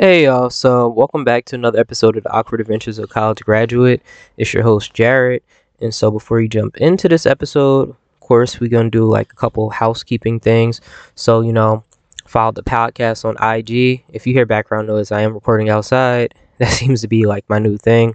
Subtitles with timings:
[0.00, 4.00] Hey y'all, so welcome back to another episode of the Awkward Adventures of College Graduate.
[4.36, 5.42] It's your host Jared,
[5.80, 9.34] and so before you jump into this episode, of course, we're gonna do like a
[9.34, 10.80] couple housekeeping things.
[11.16, 11.82] So, you know,
[12.26, 14.04] follow the podcast on IG.
[14.10, 16.32] If you hear background noise, I am recording outside.
[16.58, 18.14] That seems to be like my new thing.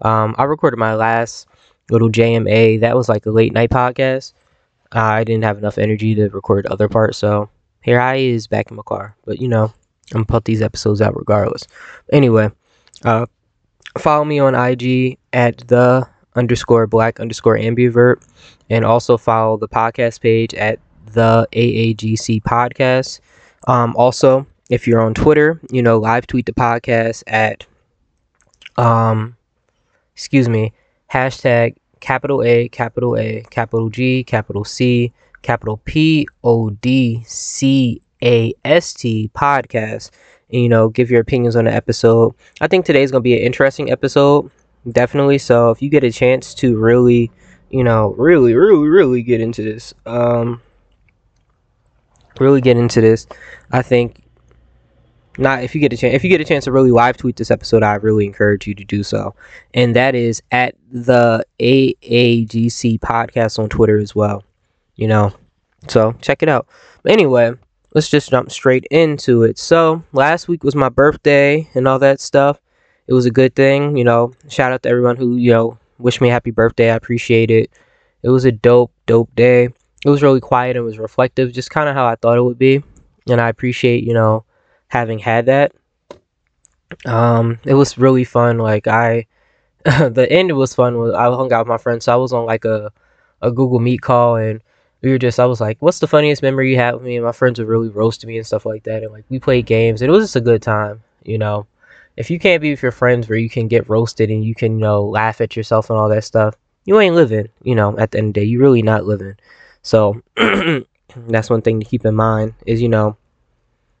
[0.00, 1.46] Um, I recorded my last
[1.90, 2.80] little JMA.
[2.80, 4.32] That was like a late night podcast.
[4.92, 7.50] I didn't have enough energy to record other parts, so
[7.82, 9.14] here I is back in my car.
[9.26, 9.74] But you know,
[10.14, 11.66] I'm put these episodes out regardless.
[12.12, 12.50] Anyway,
[13.04, 13.26] uh,
[13.98, 18.22] follow me on IG at the underscore black underscore ambivert,
[18.70, 20.78] and also follow the podcast page at
[21.12, 23.20] the AAGC podcast.
[23.66, 27.66] Um, also, if you're on Twitter, you know, live tweet the podcast at
[28.76, 29.36] um,
[30.14, 30.72] excuse me,
[31.12, 35.12] hashtag capital A, capital A, capital G, capital C,
[35.42, 40.10] capital P O D C A S T podcast.
[40.50, 42.34] And, you know, give your opinions on the episode.
[42.60, 44.50] I think today's gonna be an interesting episode,
[44.90, 45.38] definitely.
[45.38, 47.30] So if you get a chance to really,
[47.70, 50.62] you know, really, really, really get into this, um,
[52.40, 53.26] really get into this,
[53.72, 54.22] I think
[55.38, 57.36] not if you get a chance if you get a chance to really live tweet
[57.36, 59.34] this episode i really encourage you to do so
[59.72, 64.44] and that is at the aagc podcast on twitter as well
[64.96, 65.32] you know
[65.86, 66.66] so check it out
[67.02, 67.52] but anyway
[67.94, 69.58] let's just jump straight into it.
[69.58, 72.60] So last week was my birthday and all that stuff.
[73.06, 74.32] It was a good thing you know.
[74.48, 76.90] Shout out to everyone who you know wished me a happy birthday.
[76.90, 77.70] I appreciate it.
[78.22, 79.68] It was a dope dope day.
[80.04, 82.58] It was really quiet and was reflective just kind of how i thought it would
[82.58, 82.82] be.
[83.28, 84.44] And i appreciate you know
[84.88, 85.72] having had that.
[87.06, 88.58] Um, it was really fun.
[88.58, 89.26] Like I,
[89.84, 91.14] the end was fun.
[91.14, 92.92] I hung out with my friends, so I was on like a
[93.40, 94.60] a Google Meet call, and
[95.02, 95.38] we were just.
[95.38, 97.66] I was like, "What's the funniest memory you had with me?" And my friends were
[97.66, 100.24] really roasting me and stuff like that, and like we played games, and it was
[100.24, 101.02] just a good time.
[101.24, 101.66] You know,
[102.16, 104.78] if you can't be with your friends where you can get roasted and you can
[104.78, 107.48] you know laugh at yourself and all that stuff, you ain't living.
[107.62, 109.36] You know, at the end of the day, you really not living.
[109.82, 112.54] So that's one thing to keep in mind.
[112.66, 113.16] Is you know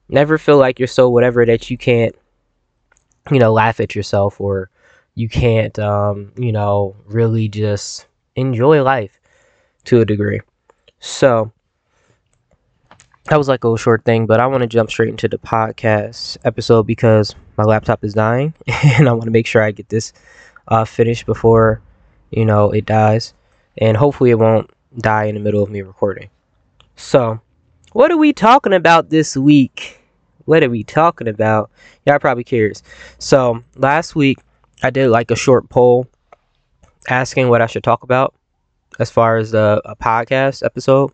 [0.08, 2.14] never feel like you're so whatever that you can't
[3.30, 4.70] you know laugh at yourself or
[5.14, 8.06] you can't um, you know really just
[8.36, 9.18] enjoy life
[9.84, 10.40] to a degree
[11.00, 11.50] so
[13.24, 16.36] that was like a short thing but i want to jump straight into the podcast
[16.44, 20.12] episode because my laptop is dying and i want to make sure i get this
[20.68, 21.80] uh, finished before
[22.30, 23.32] you know it dies
[23.78, 26.28] and hopefully it won't die in the middle of me recording
[26.96, 27.40] so
[27.92, 29.98] what are we talking about this week
[30.48, 31.70] what are we talking about?
[32.06, 32.82] Y'all probably curious.
[33.18, 34.38] So last week
[34.82, 36.06] I did like a short poll
[37.10, 38.34] asking what I should talk about
[38.98, 41.12] as far as the a podcast episode.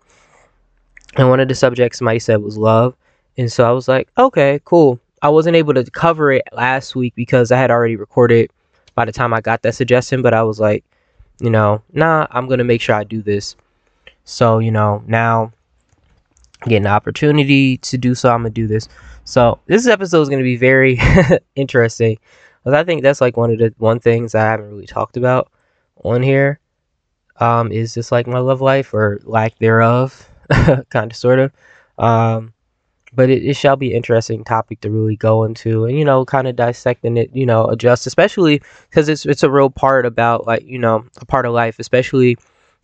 [1.17, 2.97] And one of the subjects somebody said was love.
[3.37, 4.99] And so I was like, okay, cool.
[5.23, 8.51] I wasn't able to cover it last week because I had already recorded
[8.95, 10.85] by the time I got that suggestion, but I was like,
[11.41, 13.57] you know, nah, I'm gonna make sure I do this.
[14.25, 15.53] So, you know, now
[16.65, 18.89] getting the opportunity to do so, I'm gonna do this.
[19.25, 21.01] So this episode is going to be very
[21.57, 22.19] interesting
[22.63, 25.51] because I think that's like one of the one things I haven't really talked about
[26.05, 26.61] on here.
[27.41, 30.29] Um, is just like my love life or lack thereof,
[30.91, 31.53] kind of sort of.
[31.99, 32.53] Um,
[33.13, 36.49] but it, it shall be interesting topic to really go into and you know kind
[36.49, 40.65] of dissecting it you know adjust especially because it's it's a real part about like
[40.65, 42.37] you know a part of life especially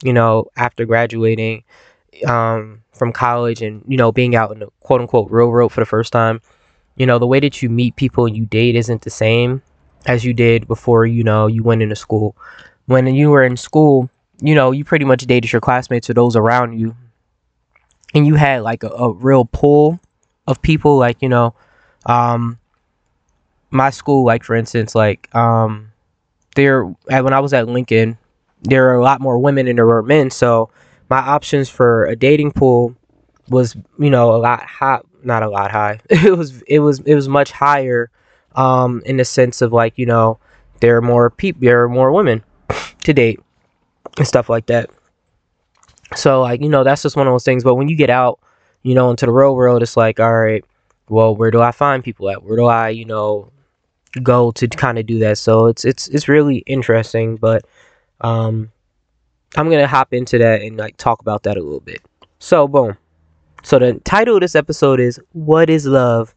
[0.05, 1.65] you know after graduating
[2.27, 5.81] um, from college and you know being out in the quote unquote real world for
[5.81, 6.41] the first time,
[6.97, 9.63] you know the way that you meet people and you date isn't the same
[10.07, 12.37] as you did before you know you went into school.
[12.87, 14.11] When you were in school,
[14.41, 16.95] you know you pretty much dated your classmates or those around you,
[18.15, 20.01] and you had like a, a real pull
[20.47, 20.97] of people.
[20.99, 21.55] Like you know,
[22.07, 22.59] um,
[23.71, 25.93] my school, like for instance, like um,
[26.57, 28.19] there when I was at Lincoln,
[28.63, 30.71] there are a lot more women than there were men, so
[31.09, 32.95] my options for a dating pool
[33.49, 36.01] was you know a lot high not a lot high.
[36.11, 38.11] It was it was it was much higher
[38.57, 40.39] um in the sense of like you know
[40.81, 42.43] there are more people there are more women
[43.05, 43.39] to date
[44.19, 44.91] and stuff like that
[46.17, 48.41] so like you know that's just one of those things but when you get out
[48.83, 50.65] you know into the real world it's like all right
[51.09, 53.51] well where do i find people at where do i you know
[54.23, 57.65] go to kind of do that so it's it's it's really interesting but
[58.23, 58.71] um
[59.57, 62.03] I'm gonna hop into that and like talk about that a little bit.
[62.39, 62.97] So boom.
[63.63, 66.35] So the title of this episode is "What Is Love?"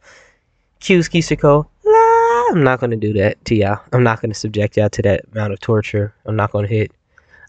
[0.79, 1.67] Q's Kisiko.
[1.85, 2.45] La.
[2.51, 3.79] I'm not gonna do that to y'all.
[3.93, 6.13] I'm not gonna subject y'all to that amount of torture.
[6.25, 6.91] I'm not gonna hit.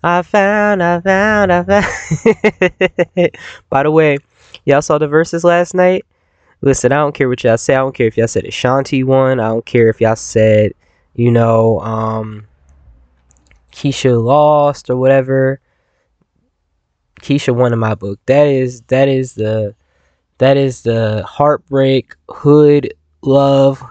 [0.05, 3.31] I found, I found, I found.
[3.71, 4.19] By the way,
[4.67, 6.05] y'all saw the Verzuz last night.
[6.61, 7.75] listen, I don't care what y'all say.
[7.75, 9.41] I don't care if y'all said Ashanti won.
[9.41, 10.75] I don't care if y'all said,
[11.15, 12.47] you know, um,
[13.73, 15.59] Keyshia lost or whatever.
[17.23, 18.21] Keyshia won in my book.
[18.27, 19.75] That is that is the
[20.37, 22.93] that is the heartbreak hood
[23.23, 23.83] love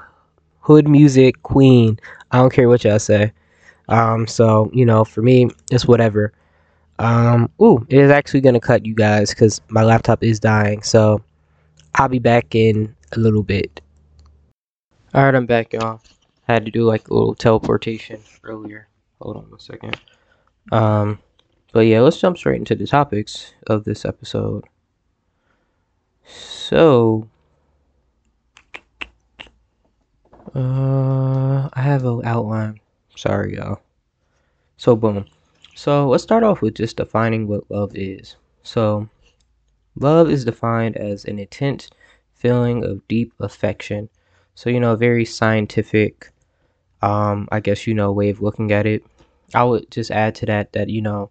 [0.60, 2.00] hood music queen.
[2.30, 3.34] I don't care what y'all say.
[3.90, 6.34] Um, so you know, for me, it's whatever.
[7.00, 10.84] Um, ooh, it is actually gonna cut you guys because my laptop is dying.
[10.84, 11.22] So
[11.96, 13.82] I'll be back in a little bit.
[15.14, 16.02] All right, I'm back, y'all.
[16.48, 18.88] I had to do like a little teleportation earlier.
[19.22, 20.00] Hold on a second.
[20.72, 21.20] Um,
[21.72, 24.66] but yeah, let's jump straight into the topics of this episode.
[26.26, 27.28] So,
[30.56, 32.80] uh, I have an outline.
[33.16, 33.80] Sorry, y'all.
[34.78, 35.26] So, boom.
[35.76, 38.36] So, let's start off with just defining what love is.
[38.64, 39.10] So,
[39.96, 41.90] love is defined as an intense
[42.34, 44.10] feeling of deep affection.
[44.56, 46.32] So, you know, a very scientific,
[47.02, 49.06] um, I guess, you know, way of looking at it.
[49.54, 51.30] I would just add to that that, you know,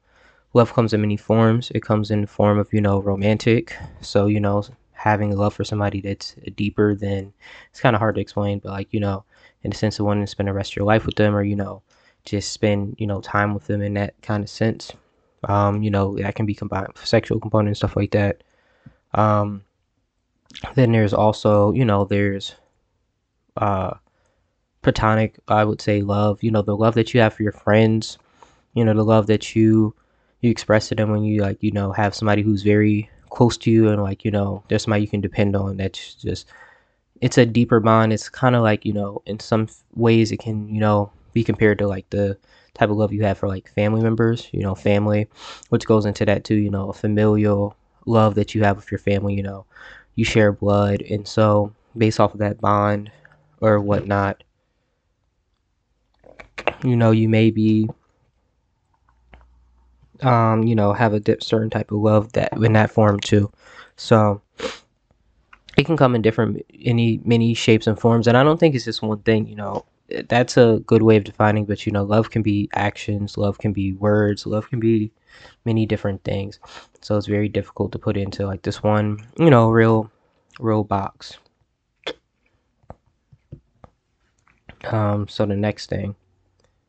[0.54, 1.70] love comes in many forms.
[1.74, 3.76] It comes in the form of, you know, romantic.
[4.00, 7.32] So, you know, having love for somebody that's deeper than
[7.70, 9.24] it's kind of hard to explain, but like, you know,
[9.64, 11.42] in the sense of wanting to spend the rest of your life with them or,
[11.42, 11.82] you know,
[12.24, 14.92] just spend, you know, time with them in that kind of sense.
[15.44, 18.42] Um, you know, that can be combined with sexual component and stuff like that.
[19.14, 19.64] Um,
[20.74, 22.54] then there's also, you know, there's
[23.56, 23.94] uh
[24.82, 28.18] platonic, I would say love, you know, the love that you have for your friends,
[28.74, 29.94] you know, the love that you
[30.40, 33.70] you express to them when you like, you know, have somebody who's very close to
[33.70, 36.48] you and like, you know, there's somebody you can depend on that's just
[37.22, 38.12] it's a deeper bond.
[38.12, 41.78] It's kind of like, you know, in some ways it can, you know, be compared
[41.78, 42.36] to like the
[42.74, 45.28] type of love you have for like family members, you know, family,
[45.70, 47.76] which goes into that too, you know, a familial
[48.06, 49.64] love that you have with your family, you know,
[50.16, 51.00] you share blood.
[51.02, 53.12] And so based off of that bond
[53.60, 54.42] or whatnot,
[56.82, 57.88] you know, you may be
[60.22, 63.50] um, you know, have a certain type of love that in that form too.
[63.96, 64.40] So
[65.82, 68.84] it can come in different any many shapes and forms, and I don't think it's
[68.84, 69.46] just one thing.
[69.46, 69.84] You know,
[70.28, 71.64] that's a good way of defining.
[71.64, 75.12] But you know, love can be actions, love can be words, love can be
[75.64, 76.58] many different things.
[77.00, 80.10] So it's very difficult to put into like this one, you know, real,
[80.60, 81.38] real box.
[84.84, 86.14] Um, so the next thing.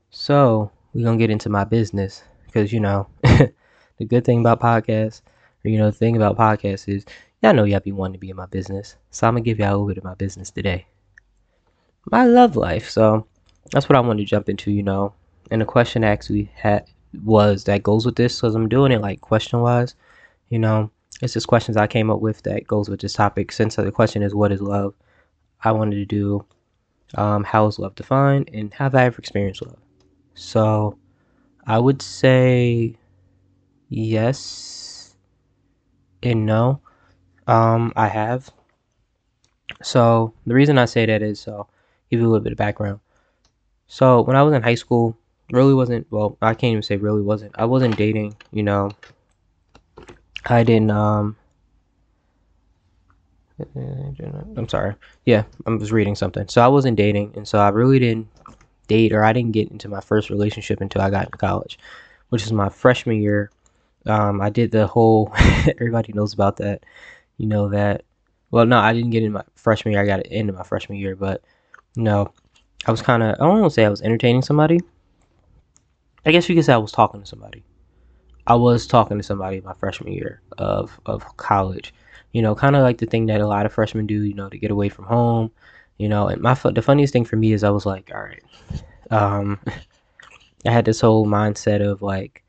[0.10, 5.22] So we're gonna get into my business because you know the good thing about podcasts
[5.66, 7.06] or you know the thing about podcasts is
[7.44, 9.70] y'all know y'all be wanting to be in my business so i'm gonna give y'all
[9.70, 10.88] a little bit of my business today.
[12.10, 13.28] My love life so
[13.72, 15.14] that's what i wanted to jump into you know.
[15.52, 16.88] And the question actually had
[17.24, 19.96] was that goes with this because i'm doing it like question wise
[20.50, 20.90] you know.
[21.22, 23.52] It's just questions i came up with that goes with this topic.
[23.52, 24.94] Since the question is what is love?
[25.64, 26.46] I wanted to do
[27.16, 29.78] um, how is love defined and have i ever experienced love?
[30.34, 30.98] So
[31.68, 32.96] I would say
[33.90, 35.16] yes
[36.24, 36.80] and no.
[37.48, 38.52] Um, I have.
[39.82, 41.68] So the reason I say that is so
[42.10, 43.00] give you a little bit of background.
[43.88, 45.18] So when I was in high school,
[45.52, 46.38] really wasn't well.
[46.42, 47.54] I can't even say really wasn't.
[47.58, 48.36] I wasn't dating.
[48.52, 48.92] You know,
[50.46, 50.92] I didn't.
[50.92, 51.36] Um,
[53.76, 54.96] I'm sorry.
[55.26, 56.48] Yeah, I was reading something.
[56.48, 58.28] So I wasn't dating, and so I really didn't
[58.88, 61.80] date or I didn't get into my first relationship until I got into college,
[62.30, 63.52] which is my freshman year.
[64.06, 65.32] Um, I did the whole,
[65.68, 66.84] everybody knows about that.
[67.38, 68.04] You know that,
[68.52, 70.02] well, no, I didn't get in my freshman year.
[70.02, 71.44] I got into my freshman year, but
[71.96, 72.32] you know,
[72.86, 74.80] I was kind of, I don't want to say I was entertaining somebody.
[76.26, 77.64] I guess you could say I was talking to somebody.
[78.48, 81.94] I was talking to somebody my freshman year of, of college.
[82.32, 84.50] You know, kind of like the thing that a lot of freshmen do, you know,
[84.50, 85.52] to get away from home,
[85.98, 88.44] you know and my the funniest thing for me is i was like all right
[89.12, 89.60] um
[90.66, 92.44] i had this whole mindset of like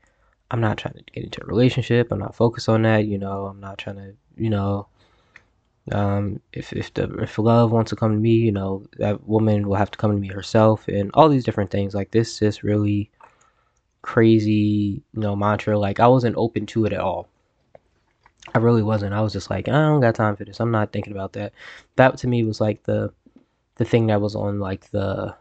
[0.51, 3.45] i'm not trying to get into a relationship i'm not focused on that you know
[3.45, 4.87] i'm not trying to you know
[5.91, 9.67] um if if the if love wants to come to me you know that woman
[9.67, 11.93] will have to come to me herself and all these different things.
[11.93, 13.11] Like this this really
[14.01, 15.77] crazy you know mantra.
[15.77, 17.27] Like i wasn't open to it at all.
[18.53, 19.13] I really wasn't.
[19.13, 20.59] I was just like i don't got time for this.
[20.59, 21.53] I'm not thinking about that.
[21.97, 23.13] That to me was like the
[23.75, 25.35] the thing that was on like the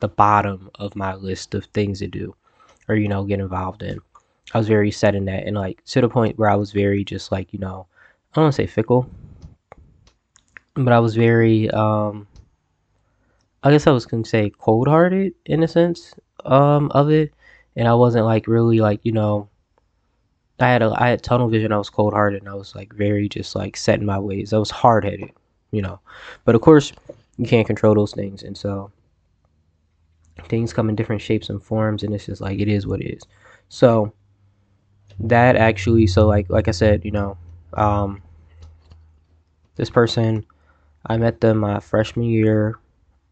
[0.00, 2.36] the bottom of my list of things to do
[2.88, 3.98] or you know get involved in.
[4.54, 7.02] I was very set in that and like to the point where i was very
[7.02, 7.88] just like you know
[8.36, 9.08] i don't say fickle
[10.74, 12.26] but i was very um
[13.62, 16.14] i guess i was gonna say cold-hearted in a sense
[16.44, 17.32] um of it
[17.76, 19.48] and i wasn't like really like you know
[20.60, 23.28] i had a i had tunnel vision i was cold-hearted and i was like very
[23.28, 25.30] just like set in my ways i was hard-headed
[25.70, 26.00] you know.
[26.44, 26.92] But of course,
[27.36, 28.90] you can't control those things, and so
[30.48, 33.16] things come in different shapes and forms, and it's just like it is what it
[33.16, 33.22] is.
[33.68, 34.12] So
[35.20, 37.36] that actually, so like like I said, you know,
[37.74, 38.22] um,
[39.76, 40.44] this person,
[41.06, 42.78] I met them my freshman year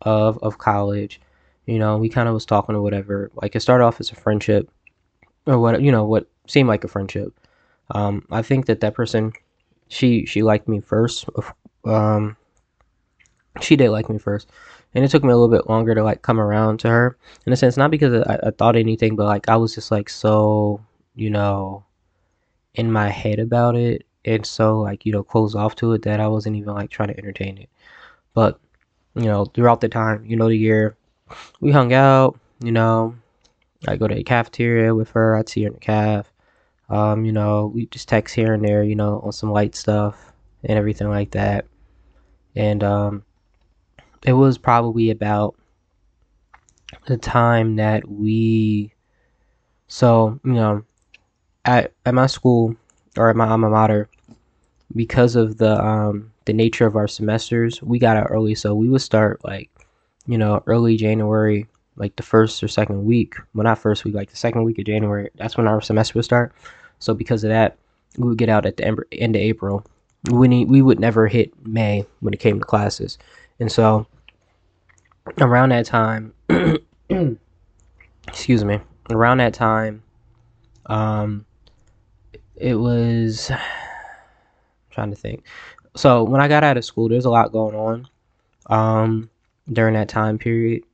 [0.02, 1.20] of of college.
[1.66, 3.30] You know, we kind of was talking or whatever.
[3.34, 4.70] Like it started off as a friendship,
[5.46, 7.32] or what you know, what seemed like a friendship.
[7.90, 9.32] Um, I think that that person,
[9.88, 11.28] she she liked me first.
[11.84, 12.36] Um,
[13.60, 14.50] she did like me first,
[14.94, 17.52] and it took me a little bit longer to like come around to her in
[17.52, 17.76] a sense.
[17.76, 20.80] Not because I, I thought anything, but like I was just like so,
[21.14, 21.84] you know,
[22.74, 26.20] in my head about it, and so like you know closed off to it that
[26.20, 27.68] I wasn't even like trying to entertain it.
[28.34, 28.58] But
[29.14, 30.96] you know, throughout the time, you know, the year,
[31.60, 32.38] we hung out.
[32.62, 33.14] You know,
[33.86, 35.36] I go to the cafeteria with her.
[35.36, 36.32] I'd see her in the caf.
[36.88, 40.32] Um, you know, we just text here and there, you know, on some light stuff
[40.64, 41.66] and everything like that.
[42.56, 43.24] And um,
[44.24, 45.56] it was probably about
[47.06, 48.92] the time that we,
[49.88, 50.84] so, you know,
[51.64, 52.76] at, at my school
[53.16, 54.08] or at my alma mater,
[54.94, 58.88] because of the um, the nature of our semesters, we got out early, so we
[58.88, 59.70] would start like,
[60.26, 63.34] you know, early January, like the first or second week.
[63.54, 65.30] Well, not first week, like the second week of January.
[65.36, 66.52] That's when our semester would start.
[66.98, 67.76] So because of that,
[68.18, 69.84] we would get out at the end of April.
[70.30, 73.18] We we would never hit May when it came to classes,
[73.60, 74.06] and so
[75.40, 76.32] around that time,
[78.28, 80.02] excuse me, around that time,
[80.86, 81.44] um,
[82.56, 83.50] it was
[84.94, 85.44] trying to think.
[85.96, 88.08] So when I got out of school, there's a lot going on
[88.66, 89.30] um,
[89.72, 90.84] during that time period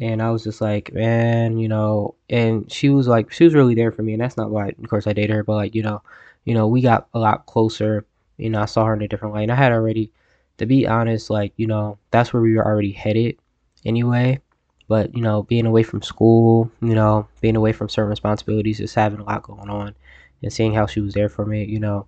[0.00, 3.74] and I was just like, man, you know, and she was like, she was really
[3.74, 5.82] there for me, and that's not why, of course, I dated her, but like, you
[5.82, 6.02] know,
[6.44, 8.06] you know, we got a lot closer.
[8.38, 10.10] You know, I saw her in a different light, and I had already,
[10.56, 13.36] to be honest, like, you know, that's where we were already headed,
[13.84, 14.40] anyway.
[14.88, 18.94] But you know, being away from school, you know, being away from certain responsibilities, just
[18.94, 19.94] having a lot going on,
[20.42, 22.06] and seeing how she was there for me, you know,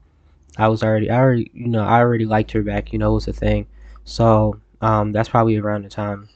[0.58, 3.28] I was already, I already, you know, I already liked her back, you know, was
[3.28, 3.66] a thing.
[4.04, 6.28] So, um, that's probably around the time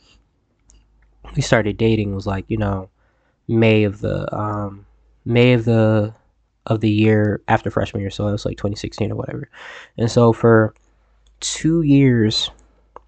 [1.35, 2.89] we started dating was like you know
[3.49, 4.87] May of the um,
[5.25, 6.15] May of the
[6.67, 9.49] of the year after freshman year, so it was like 2016 or whatever.
[9.99, 10.75] And so for
[11.39, 12.51] two years,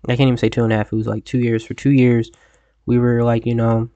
[0.05, 0.93] I can't even say two and a half.
[0.93, 1.65] It was like two years.
[1.65, 2.31] For two years,
[2.87, 3.89] we were like you know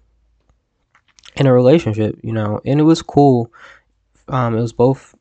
[1.37, 3.53] in a relationship, you know, and it was cool.
[4.29, 5.15] Um, it was both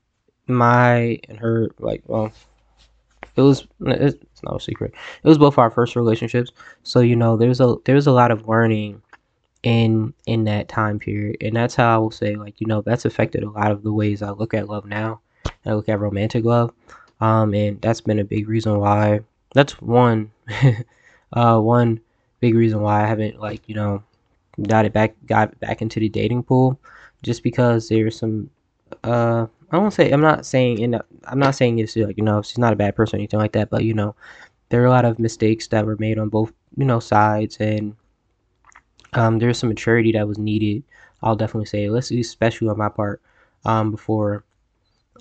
[0.47, 2.31] my and her like well
[3.35, 4.93] it was it's not a secret.
[5.23, 6.51] It was both our first relationships,
[6.83, 9.01] so you know there's a there's a lot of learning
[9.63, 13.05] in in that time period, and that's how I will say like you know that's
[13.05, 15.21] affected a lot of the ways I look at love now.
[15.65, 16.73] I look at romantic love,
[17.21, 19.21] um, and that's been a big reason why.
[19.53, 20.31] That's one,
[21.33, 21.99] uh, one
[22.39, 24.03] big reason why I haven't like you know
[24.67, 26.79] got it back got back into the dating pool,
[27.23, 28.49] just because there's some
[29.03, 32.41] uh I won't say I'm not saying in I'm not saying it's like you know
[32.41, 34.15] she's not a bad person or anything like that, but you know
[34.69, 37.95] there are a lot of mistakes that were made on both you know sides, and
[39.13, 40.83] um, there's some maturity that was needed.
[41.21, 43.21] I'll definitely say, let's especially on my part,
[43.65, 44.43] um, before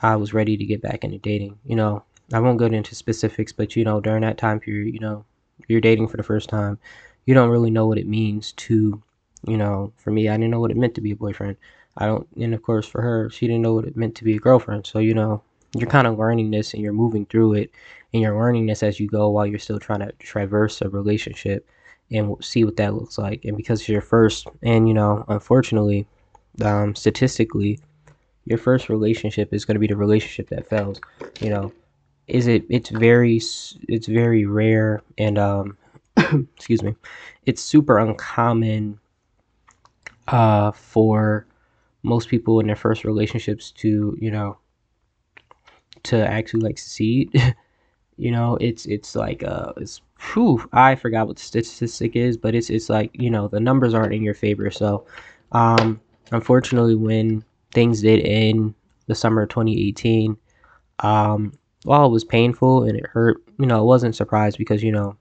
[0.02, 1.58] I was ready to get back into dating.
[1.64, 5.00] You know, I won't go into specifics, but you know during that time period, you
[5.00, 5.24] know,
[5.68, 6.78] you're dating for the first time,
[7.26, 9.02] you don't really know what it means to,
[9.46, 11.56] you know, for me, I didn't know what it meant to be a boyfriend.
[12.00, 14.36] I don't, and of course for her, she didn't know what it meant to be
[14.36, 14.86] a girlfriend.
[14.86, 15.42] So you know,
[15.74, 17.70] you're kind of learning this and you're moving through it,
[18.12, 21.68] and you're learning this as you go while you're still trying to traverse a relationship
[22.10, 23.44] and see what that looks like.
[23.44, 26.06] And because you're first, and you know, unfortunately,
[26.62, 27.78] um, statistically,
[28.46, 31.00] your first relationship is going to be the relationship that fails.
[31.40, 31.72] You know,
[32.26, 32.64] is it?
[32.70, 35.76] It's very, it's very rare, and um,
[36.56, 36.96] excuse me,
[37.44, 38.98] it's super uncommon
[40.28, 41.46] uh, for
[42.02, 44.58] most people in their first relationships to you know
[46.02, 47.30] to actually like succeed
[48.16, 52.54] you know it's it's like uh it's whew, i forgot what the statistic is but
[52.54, 54.70] it's it's like you know the numbers aren't in your favor.
[54.70, 55.06] So
[55.52, 58.74] um unfortunately when things did end
[59.06, 60.36] the summer of 2018
[61.00, 61.52] um
[61.84, 65.16] while it was painful and it hurt you know it wasn't surprised because you know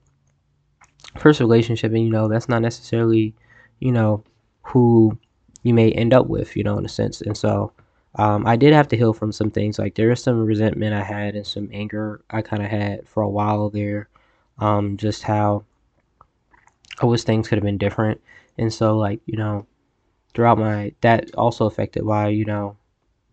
[1.18, 3.34] first relationship and you know that's not necessarily
[3.80, 4.22] you know
[4.62, 5.18] who
[5.62, 7.20] you may end up with, you know, in a sense.
[7.20, 7.72] And so
[8.16, 9.78] um, I did have to heal from some things.
[9.78, 13.22] Like there was some resentment I had and some anger I kind of had for
[13.22, 14.08] a while there.
[14.58, 15.64] Um, just how
[17.00, 18.20] I wish things could have been different.
[18.58, 19.66] And so, like, you know,
[20.34, 22.76] throughout my, that also affected why, you know,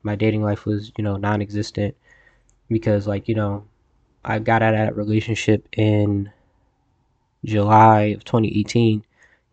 [0.03, 1.96] my dating life was, you know, non existent
[2.69, 3.65] because, like, you know,
[4.25, 6.31] I got out of that relationship in
[7.46, 9.03] July of 2018,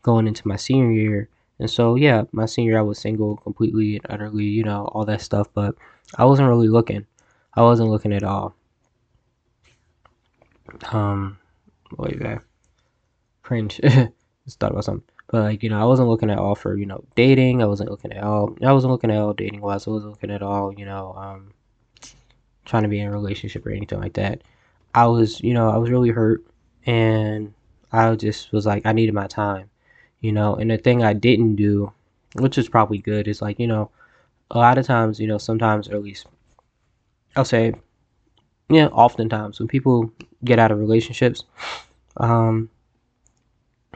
[0.02, 1.28] going into my senior year.
[1.58, 5.20] And so, yeah, my senior I was single completely and utterly, you know, all that
[5.20, 5.48] stuff.
[5.54, 5.76] But
[6.16, 7.06] I wasn't really looking.
[7.54, 8.54] I wasn't looking at all.
[10.90, 11.38] Um,
[11.96, 12.42] wait, that
[13.42, 13.80] cringe.
[14.44, 15.08] Just thought about something.
[15.28, 17.62] But like, you know, I wasn't looking at all for, you know, dating.
[17.62, 19.86] I wasn't looking at all I wasn't looking at all dating wise.
[19.86, 21.52] I wasn't looking at all, you know, um
[22.64, 24.42] trying to be in a relationship or anything like that.
[24.94, 26.44] I was, you know, I was really hurt
[26.86, 27.52] and
[27.92, 29.70] I just was like I needed my time.
[30.24, 31.92] You know, and the thing I didn't do,
[32.36, 33.90] which is probably good, is like, you know,
[34.50, 36.26] a lot of times, you know, sometimes or at least
[37.36, 37.74] I'll say
[38.70, 40.10] yeah, oftentimes when people
[40.42, 41.44] get out of relationships,
[42.16, 42.70] um,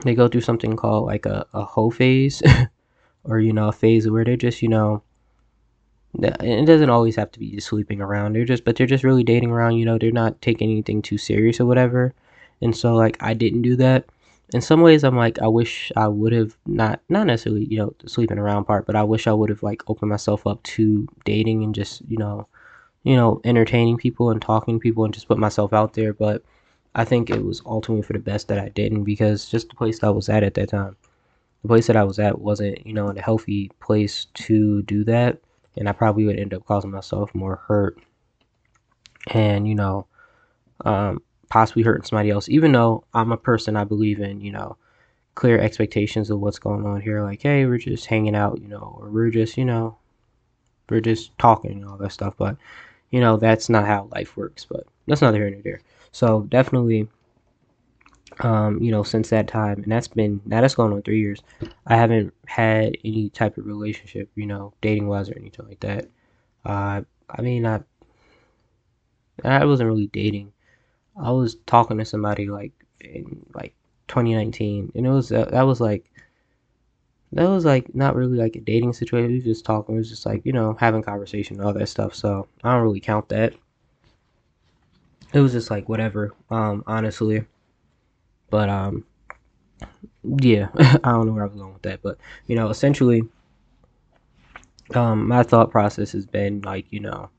[0.03, 2.43] they go through something called like a, a hoe phase
[3.25, 5.03] or you know a phase where they're just you know
[6.21, 8.35] it doesn't always have to be sleeping around.
[8.35, 11.19] They're just but they're just really dating around you know they're not taking anything too
[11.19, 12.13] serious or whatever.
[12.61, 14.05] And so like i didn't do that
[14.55, 17.93] in some ways i'm like i wish i would have not not necessarily you know
[18.07, 21.63] sleeping around part but i wish i would have like opened myself up to dating
[21.63, 22.47] and just you know
[23.03, 26.43] you know entertaining people and talking to people and just put myself out there but
[26.99, 30.01] I think it was ultimately for the best that I didn't because just the place
[30.01, 30.97] that I was at at that time,
[31.63, 35.39] the place that I was at wasn't, you know, a healthy place to do that.
[35.77, 37.99] And I probably would end up causing myself more hurt
[39.29, 40.07] and, you know,
[40.85, 44.77] um, possibly hurting somebody else, even though I'm a person I believe in, you know,
[45.35, 47.23] clear expectations of what's going on here.
[47.23, 49.97] Like, hey, we're just hanging out, you know, or we're just, you know,
[50.91, 52.35] we're just talking and all that stuff.
[52.37, 52.57] But,
[53.11, 54.65] you know, that's not how life works.
[54.65, 55.81] But that's neither here nor there.
[56.13, 57.09] So definitely,
[58.41, 61.43] um, you know, since that time, and that's been that has gone on three years.
[61.87, 66.09] I haven't had any type of relationship, you know, dating wise or anything like that.
[66.65, 67.81] Uh, I mean, I
[69.45, 70.53] I wasn't really dating.
[71.21, 73.75] I was talking to somebody like in like
[74.09, 76.11] 2019, and it was uh, that was like
[77.33, 79.29] that was like not really like a dating situation.
[79.29, 79.95] We was just talking.
[79.95, 82.15] It was just like you know having conversation and all that stuff.
[82.15, 83.55] So I don't really count that
[85.33, 87.45] it was just like whatever, um, honestly.
[88.51, 89.05] But um,
[90.25, 93.23] yeah, I don't know where I was going with that, but you know, essentially,
[94.95, 97.31] um, my thought process has been like you know,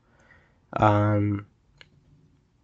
[0.74, 1.46] um,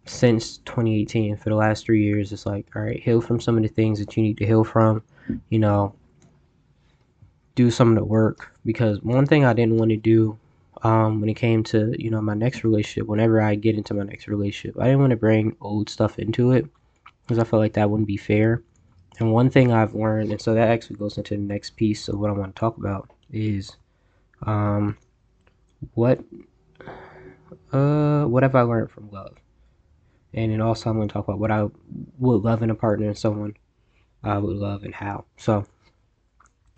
[0.09, 3.63] since 2018 for the last three years, it's like all right, heal from some of
[3.63, 5.03] the things that you need to heal from,
[5.49, 5.93] you know.
[7.55, 10.37] Do some of the work because one thing I didn't want to do
[10.83, 14.03] um, when it came to you know my next relationship whenever i get into my
[14.03, 16.65] next relationship i didn't want to bring old stuff into it
[17.23, 18.61] because i felt like that wouldn't be fair
[19.19, 22.19] and one thing i've learned and so that actually goes into the next piece of
[22.19, 23.75] what i want to talk about is
[24.43, 24.97] um,
[25.93, 26.19] what
[27.73, 29.35] uh, what have i learned from love
[30.33, 31.65] and then also i'm going to talk about what i
[32.19, 33.55] would love in a partner and someone
[34.23, 35.25] i would love and how.
[35.37, 35.65] So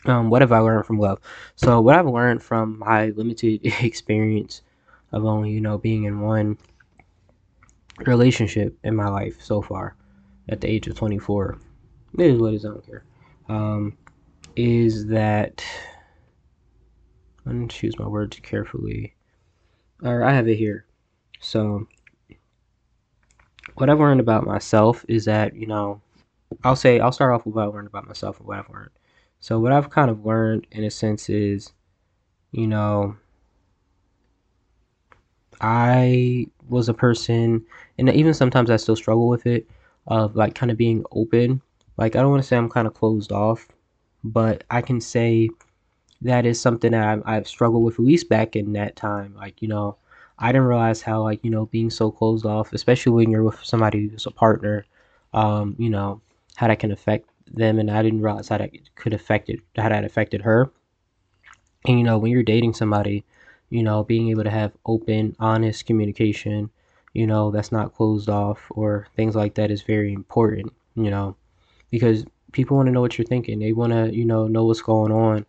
[0.06, 1.20] um, what have I learned from love?
[1.56, 4.62] So what I've learned from my limited experience
[5.12, 6.58] of only you know being in one
[8.06, 9.96] relationship in my life so far
[10.48, 11.58] at the age of 24
[12.18, 13.04] it is what is I don't care
[13.50, 13.98] um,
[14.56, 15.64] is that
[17.46, 19.16] I'm gonna choose my words carefully.
[20.04, 20.86] Or I have it here.
[21.40, 21.88] So
[23.76, 26.02] what I've learned about myself is that you know
[26.64, 28.92] I'll say I'll start off with what I learned about myself and what I've learned
[29.40, 31.72] so what I've kind of learned in a sense is,
[32.52, 33.16] you know,
[35.62, 37.66] I was a person,
[37.98, 39.68] and even sometimes I still struggle with it,
[40.08, 41.62] of like kind of being open.
[41.98, 43.68] Like I don't want to say I'm kind of closed off,
[44.24, 45.50] but I can say
[46.22, 49.36] that is something that I've struggled with at least back in that time.
[49.36, 49.98] Like you know,
[50.40, 53.64] I didn't realize how like you know being so closed off, especially when you're with
[53.64, 54.86] somebody who's a partner,
[55.34, 56.22] um, you know,
[56.56, 59.90] how that can affect them, and I didn't realize how that could affect it, how
[59.90, 60.72] that affected her.
[61.86, 63.26] And you know, when you're dating somebody,
[63.70, 66.70] you know, being able to have open, honest communication,
[67.14, 70.74] you know, that's not closed off or things like that is very important.
[70.96, 71.36] You know,
[71.92, 73.60] because people want to know what you're thinking.
[73.60, 75.46] They want to, you know, know what's going on.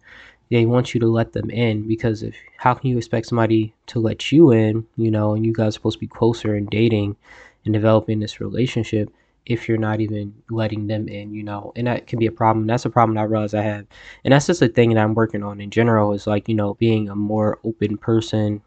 [0.50, 4.00] They want you to let them in because if how can you expect somebody to
[4.00, 7.16] let you in, you know, and you guys are supposed to be closer and dating
[7.64, 9.12] and developing this relationship
[9.46, 12.66] if you're not even letting them in, you know, and that can be a problem.
[12.66, 13.86] That's a problem I realize I have,
[14.24, 16.12] and that's just a thing that I'm working on in general.
[16.12, 18.60] Is like you know being a more open person,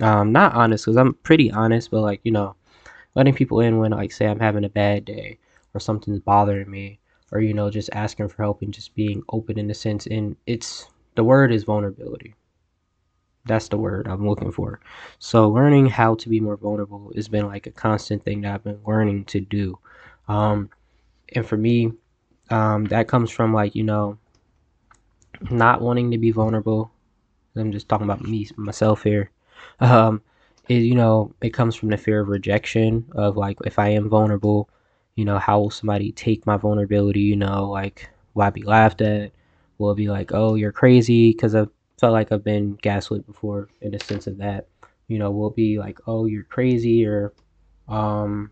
[0.00, 2.56] um, not honest because I'm pretty honest, but like you know,
[3.14, 5.38] letting people in when like say I'm having a bad day
[5.74, 6.98] or something's bothering me,
[7.32, 10.06] or you know just asking for help and just being open in a sense.
[10.06, 12.34] And it's the word is vulnerability.
[13.46, 14.80] That's the word I'm looking for.
[15.18, 18.64] So learning how to be more vulnerable has been like a constant thing that I've
[18.64, 19.78] been learning to do
[20.28, 20.70] um,
[21.34, 21.92] and for me,
[22.50, 24.18] Um, that comes from like you know
[25.50, 26.90] not wanting to be vulnerable.
[27.56, 29.30] I'm just talking about me myself here.
[29.80, 30.22] Um,
[30.68, 34.70] you know it comes from the fear of rejection of like if I am vulnerable,
[35.16, 37.22] you know how will somebody take my vulnerability?
[37.22, 39.32] You know like I be laughed at?
[39.78, 41.32] Will be like oh you're crazy?
[41.32, 41.66] Because I
[41.98, 44.68] felt like I've been gaslit before in a sense of that.
[45.08, 47.32] You know will be like oh you're crazy or
[47.88, 48.50] um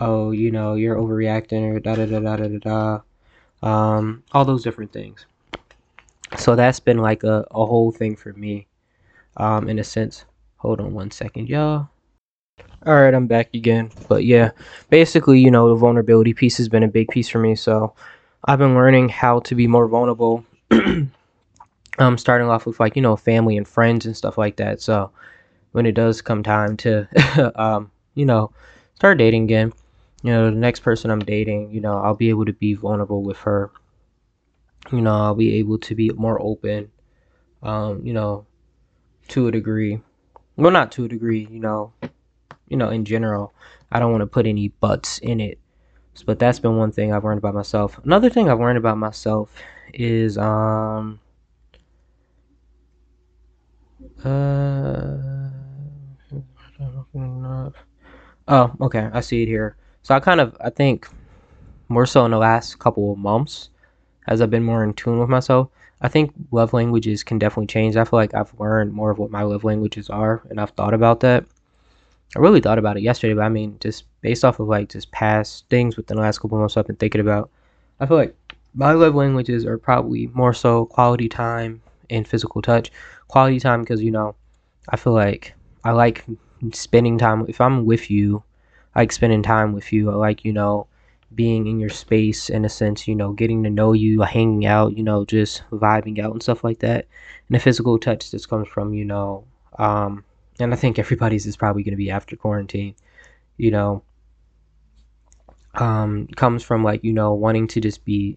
[0.00, 3.00] oh, you know, you're overreacting or da da da da da da da.
[3.62, 5.26] Um, all those different things.
[6.38, 8.66] So that's been like a, a whole thing for me,
[9.36, 10.24] um, in a sense.
[10.56, 11.88] Hold on one second, y'all.
[12.86, 13.90] All right, I'm back again.
[14.08, 14.52] But yeah,
[14.88, 17.54] basically, you know, the vulnerability piece has been a big piece for me.
[17.54, 17.94] So
[18.44, 20.44] I've been learning how to be more vulnerable.
[21.98, 24.80] um, starting off with like you know family and friends and stuff like that.
[24.80, 25.10] So
[25.72, 28.52] when it does come time to, um, you know,
[28.94, 29.72] start dating again,
[30.22, 33.22] you know, the next person I'm dating, you know, I'll be able to be vulnerable
[33.22, 33.70] with her.
[34.90, 36.90] You know, I'll be able to be more open,
[37.62, 38.46] um, you know,
[39.28, 40.00] to a degree.
[40.56, 41.92] Well, not to a degree, you know,
[42.68, 43.54] you know, in general.
[43.92, 45.59] I don't want to put any buts in it.
[46.22, 47.98] But that's been one thing I've learned about myself.
[48.04, 49.50] Another thing I've learned about myself
[49.92, 51.18] is um
[54.24, 55.50] uh
[58.48, 61.08] oh okay i see it here so I kind of I think
[61.88, 63.70] more so in the last couple of months
[64.26, 65.68] as I've been more in tune with myself.
[66.00, 67.96] I think love languages can definitely change.
[67.96, 70.94] I feel like I've learned more of what my love languages are, and I've thought
[70.94, 71.44] about that.
[72.36, 75.10] I really thought about it yesterday, but I mean, just based off of like just
[75.12, 77.50] past things within the last couple months I've been thinking about,
[78.00, 78.36] I feel like
[78.74, 82.90] my love languages are probably more so quality time and physical touch.
[83.28, 84.34] Quality time because you know,
[84.88, 85.54] I feel like
[85.84, 86.24] I like
[86.72, 87.46] spending time.
[87.48, 88.42] If I'm with you,
[88.94, 90.10] I like spending time with you.
[90.10, 90.86] I like, you know,
[91.34, 94.96] being in your space in a sense, you know, getting to know you, hanging out,
[94.96, 97.06] you know, just vibing out and stuff like that.
[97.48, 99.44] And the physical touch just comes from, you know,
[99.78, 100.24] um,
[100.58, 102.94] and I think everybody's is probably going to be after quarantine,
[103.56, 104.02] you know,
[105.74, 108.36] um, comes from like, you know, wanting to just be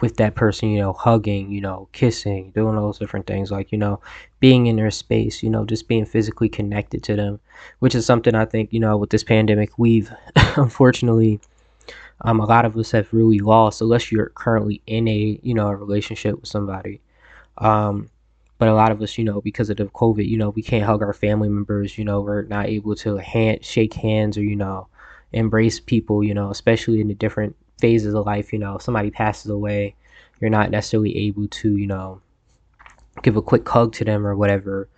[0.00, 3.70] with that person, you know, hugging, you know, kissing, doing all those different things, like,
[3.70, 4.00] you know,
[4.40, 7.38] being in their space, you know, just being physically connected to them,
[7.78, 10.12] which is something I think, you know, with this pandemic, we've
[10.56, 11.40] unfortunately,
[12.22, 15.68] um, a lot of us have really lost, unless you're currently in a, you know,
[15.68, 17.00] a relationship with somebody.
[17.58, 18.10] Um,
[18.58, 20.84] but a lot of us, you know, because of the COVID, you know, we can't
[20.84, 24.56] hug our family members, you know, we're not able to hand, shake hands or, you
[24.56, 24.88] know,
[25.32, 29.10] embrace people, you know, especially in the different phases of life, you know, if somebody
[29.10, 29.94] passes away,
[30.40, 32.20] you're not necessarily able to, you know,
[33.22, 34.88] give a quick hug to them or whatever,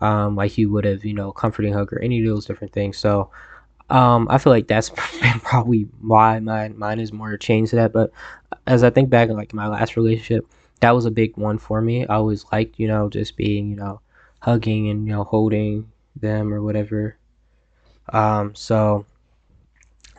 [0.00, 2.98] um, like you would have, you know, comforting hug or any of those different things.
[2.98, 3.30] So,
[3.90, 4.90] um, I feel like that's
[5.42, 7.92] probably why my mine is more changed to that.
[7.92, 8.10] But
[8.66, 10.46] as I think back like my last relationship,
[10.80, 12.06] that was a big one for me.
[12.06, 14.00] I always liked, you know, just being, you know,
[14.42, 17.16] hugging and you know holding them or whatever.
[18.12, 19.06] Um, so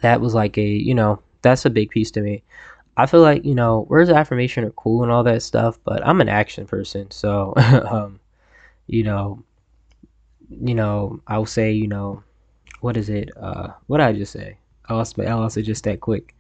[0.04, 2.44] that was like a, you know, that's a big piece to me.
[2.96, 6.06] I feel like you know words of affirmation are cool and all that stuff, but
[6.06, 8.20] I'm an action person, so um,
[8.88, 9.44] you know,
[10.50, 12.24] you know, I'll say you know,
[12.82, 13.32] what is it?
[13.36, 14.58] Uh, what did I just say?
[14.88, 16.36] I lost my I lost it just that quick.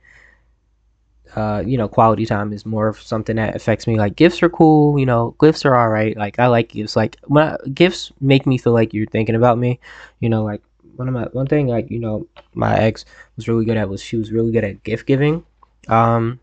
[1.35, 3.97] Uh, you know, quality time is more of something that affects me.
[3.97, 6.15] Like gifts are cool, you know, gifts are all right.
[6.15, 6.95] Like I like gifts.
[6.95, 9.79] Like when I, gifts make me feel like you're thinking about me.
[10.19, 10.61] You know, like
[10.95, 14.01] one of my one thing like you know my ex was really good at was
[14.01, 15.45] she was really good at gift giving.
[15.87, 16.39] Um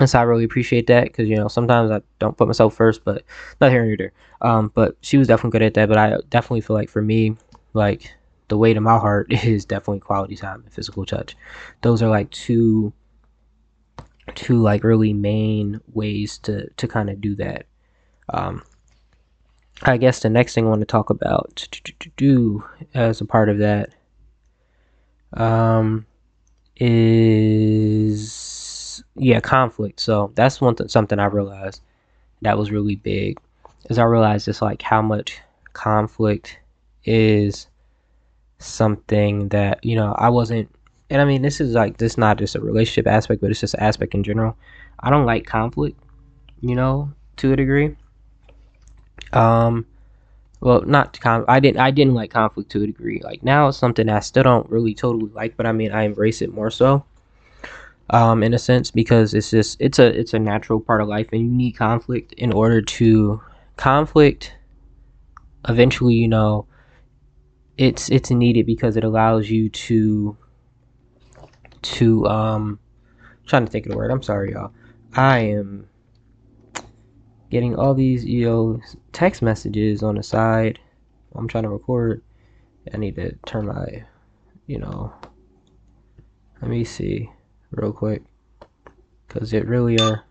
[0.00, 3.04] and so i really appreciate that because you know sometimes i don't put myself first
[3.04, 3.24] but
[3.60, 4.12] not here nor there.
[4.40, 7.36] Um but she was definitely good at that but i definitely feel like for me
[7.74, 8.12] like
[8.52, 11.36] the weight of my heart is definitely quality time and physical touch.
[11.80, 12.92] Those are like two
[14.34, 17.64] two like really main ways to to kind of do that.
[18.28, 18.62] Um
[19.84, 21.68] I guess the next thing I want to talk about
[22.16, 22.64] do
[22.94, 23.90] as a part of that
[25.32, 26.06] um,
[26.76, 27.42] is
[29.16, 30.00] yeah conflict.
[30.00, 31.80] So that's one th- something I realized
[32.42, 33.40] that was really big.
[33.90, 35.40] Is I realized just like how much
[35.72, 36.58] conflict
[37.04, 37.66] is
[38.58, 40.70] something that you know I wasn't.
[41.10, 43.74] And I mean, this is like this not just a relationship aspect, but it's just
[43.74, 44.56] aspect in general.
[45.00, 46.00] I don't like conflict,
[46.60, 47.96] you know, to a degree
[49.32, 49.86] um,
[50.60, 53.20] well, not con- I didn't I didn't like conflict to a degree.
[53.22, 56.42] Like now it's something I still don't really totally like, but I mean I embrace
[56.42, 57.04] it more so.
[58.10, 61.28] Um, in a sense because it's just it's a it's a natural part of life
[61.32, 63.40] and you need conflict in order to
[63.76, 64.52] conflict
[65.66, 66.66] eventually you know
[67.78, 70.36] it's it's needed because it allows you to
[71.80, 72.78] to um
[73.46, 74.10] trying to think of the word.
[74.10, 74.72] I'm sorry, y'all.
[75.14, 75.88] I am
[77.52, 78.80] getting all these you know
[79.12, 80.80] text messages on the side.
[81.36, 82.22] I'm trying to record.
[82.92, 84.04] I need to turn my,
[84.66, 85.12] you know.
[86.60, 87.30] Let me see,
[87.70, 88.22] real quick,
[89.28, 90.24] cause it really are.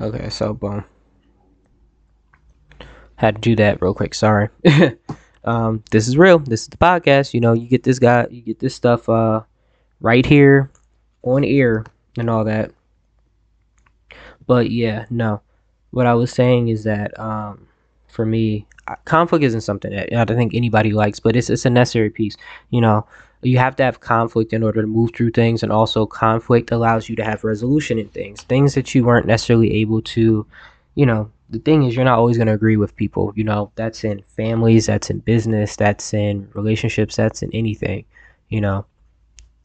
[0.00, 0.84] Okay, so boom.
[3.14, 4.12] Had to do that real quick.
[4.12, 4.48] Sorry.
[5.44, 6.38] um, this is real.
[6.38, 7.32] This is the podcast.
[7.32, 9.42] You know, you get this guy, you get this stuff uh,
[10.00, 10.70] right here
[11.22, 11.84] on air
[12.18, 12.72] and all that.
[14.46, 15.40] But yeah, no.
[15.90, 17.66] What I was saying is that um,
[18.08, 18.66] for me,
[19.04, 22.36] conflict isn't something that I don't think anybody likes, but it's it's a necessary piece.
[22.70, 23.06] You know,
[23.42, 27.08] you have to have conflict in order to move through things, and also conflict allows
[27.08, 30.46] you to have resolution in things, things that you weren't necessarily able to,
[30.94, 33.70] you know, the thing is you're not always going to agree with people you know
[33.76, 38.04] that's in families that's in business that's in relationships that's in anything
[38.48, 38.84] you know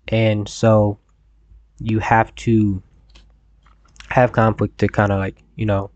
[0.10, 0.98] and so
[1.80, 2.82] you have to
[4.12, 5.90] have conflict to kind of like you know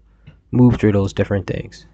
[0.51, 1.85] move through those different things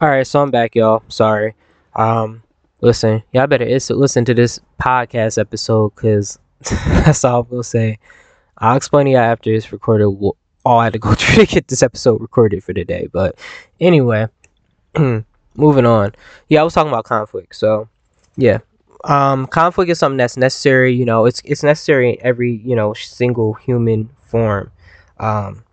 [0.00, 1.54] all right so i'm back y'all sorry
[1.96, 2.42] um
[2.80, 6.38] listen y'all better listen to this podcast episode because
[6.70, 7.98] that's all i'm gonna say
[8.62, 10.06] I'll explain to you after it's recorded
[10.64, 13.08] all I had to go through to get this episode recorded for today.
[13.12, 13.38] But
[13.80, 14.28] anyway,
[14.96, 16.12] moving on.
[16.48, 17.56] Yeah, I was talking about conflict.
[17.56, 17.88] So
[18.36, 18.58] yeah,
[19.04, 20.92] um, conflict is something that's necessary.
[20.92, 24.70] You know, it's it's necessary in every you know single human form.
[25.18, 25.64] Um,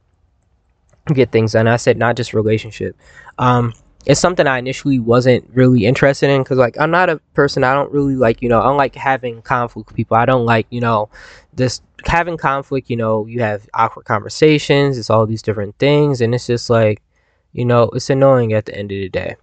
[1.14, 1.68] get things done.
[1.68, 2.96] I said not just relationship.
[3.38, 3.74] Um,
[4.06, 7.74] it's something I initially wasn't really interested in because like I'm not a person I
[7.74, 10.68] don't really like you know I don't like having conflict with people I don't like
[10.70, 11.10] you know
[11.54, 16.34] this having conflict, you know, you have awkward conversations, it's all these different things, and
[16.34, 17.02] it's just like,
[17.54, 19.36] you know, it's annoying at the end of the day.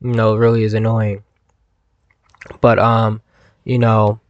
[0.00, 1.22] You know, it really is annoying.
[2.60, 3.20] But um,
[3.64, 4.20] you know,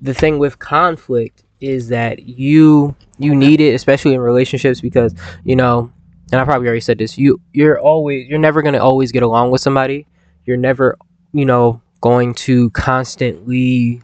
[0.00, 5.56] the thing with conflict is that you you need it, especially in relationships, because you
[5.56, 5.90] know,
[6.30, 7.18] and I probably already said this.
[7.18, 10.06] You you're always you're never gonna always get along with somebody.
[10.44, 10.96] You're never
[11.32, 14.02] you know going to constantly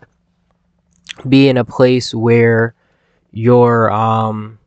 [1.29, 2.75] be in a place where
[3.33, 4.59] you're um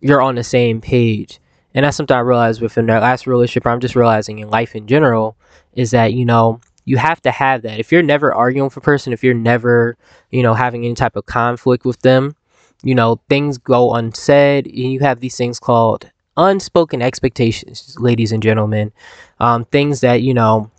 [0.00, 1.38] you're on the same page
[1.74, 4.86] and that's something i realized within that last relationship i'm just realizing in life in
[4.86, 5.36] general
[5.74, 7.78] is that you know you have to have that.
[7.78, 9.96] If you're never arguing with a person if you're never
[10.30, 12.34] you know having any type of conflict with them
[12.82, 14.66] you know things go unsaid.
[14.66, 18.92] And you have these things called unspoken expectations ladies and gentlemen.
[19.40, 20.70] Um, things that you know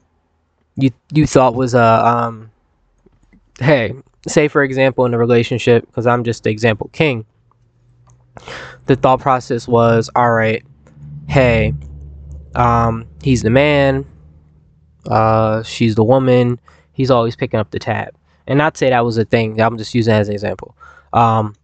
[0.76, 2.52] you you thought was a um,
[3.60, 3.93] hey
[4.28, 7.26] say for example in a relationship because i'm just the example king
[8.86, 10.63] the thought process was all right
[11.28, 11.74] hey
[12.56, 14.06] um he's the man
[15.08, 16.60] uh she's the woman.
[16.93, 18.15] He's always picking up the tab.
[18.48, 19.60] And not say that was a thing.
[19.62, 20.76] I'm just using as an example.
[21.13, 21.56] Um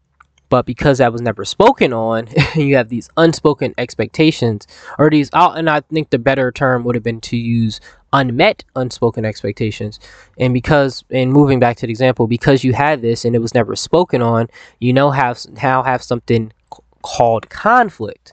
[0.49, 4.67] but because that was never spoken on you have these unspoken expectations
[4.99, 7.82] or these and i think the better term would have been to use
[8.13, 9.99] unmet unspoken expectations.
[10.38, 13.53] And because and moving back to the example because you had this and it was
[13.53, 14.47] never spoken on
[14.79, 16.53] you know how how have something
[17.01, 18.32] called conflict.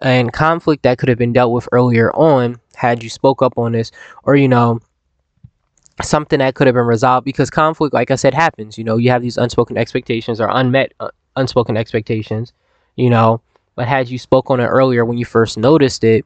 [0.00, 3.72] And conflict that could have been dealt with earlier on had you spoke up on
[3.72, 3.90] this
[4.24, 4.80] or you know
[6.02, 9.10] something that could have been resolved because conflict like i said happens you know you
[9.10, 12.52] have these unspoken expectations or unmet uh, unspoken expectations
[12.96, 13.40] you know
[13.74, 16.24] but had you spoke on it earlier when you first noticed it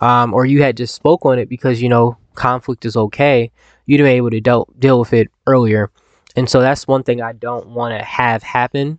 [0.00, 3.50] um, or you had just spoke on it because you know conflict is okay,
[3.86, 5.90] you'd be able to deal deal with it earlier.
[6.36, 8.98] And so that's one thing I don't want to have happen.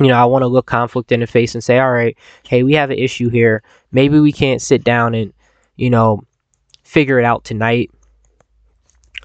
[0.00, 2.16] You know, I want to look conflict in the face and say, all right,
[2.48, 3.62] hey, we have an issue here.
[3.92, 5.32] Maybe we can't sit down and,
[5.76, 6.22] you know,
[6.82, 7.90] figure it out tonight.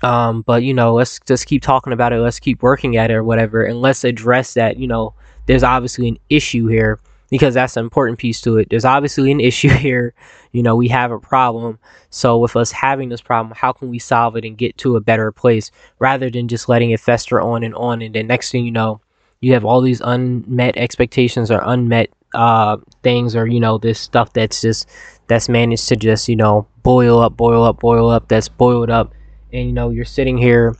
[0.01, 2.19] Um, but you know, let's just keep talking about it.
[2.19, 4.77] Let's keep working at it or whatever, and let's address that.
[4.77, 5.13] You know,
[5.45, 8.69] there's obviously an issue here because that's an important piece to it.
[8.69, 10.13] There's obviously an issue here.
[10.51, 11.77] You know, we have a problem.
[12.09, 15.01] So, with us having this problem, how can we solve it and get to a
[15.01, 18.01] better place rather than just letting it fester on and on?
[18.01, 19.01] And then next thing you know,
[19.41, 24.33] you have all these unmet expectations or unmet uh, things, or you know, this stuff
[24.33, 24.89] that's just
[25.27, 28.27] that's managed to just you know boil up, boil up, boil up.
[28.27, 29.13] That's boiled up,
[29.53, 30.75] and you know, you're sitting here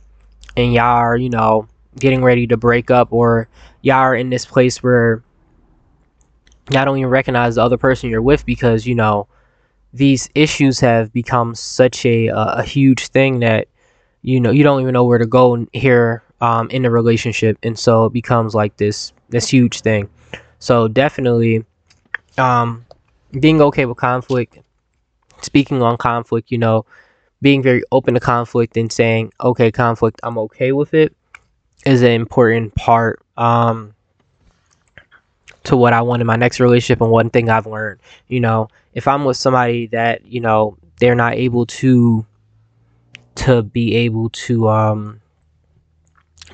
[0.56, 1.66] and y'all are you know
[1.98, 3.48] getting ready to break up, or
[3.82, 5.22] y'all are in this place where
[6.70, 9.26] I don't even recognize the other person you're with because you know
[9.92, 13.68] these issues have become such a a huge thing that
[14.22, 17.78] you know you don't even know where to go here um, in the relationship, and
[17.78, 20.08] so it becomes like this this huge thing.
[20.60, 21.64] So definitely,
[22.38, 22.86] um,
[23.40, 24.58] being okay with conflict,
[25.42, 26.86] speaking on conflict, you know,
[27.42, 31.14] being very open to conflict and saying, okay, conflict, I'm okay with it.
[31.86, 33.94] is an important part um,
[35.64, 38.00] to what I want in my next relationship and one thing I've learned.
[38.28, 42.26] You know, if I'm with somebody that, you know, they're not able to
[43.36, 45.19] to be able to um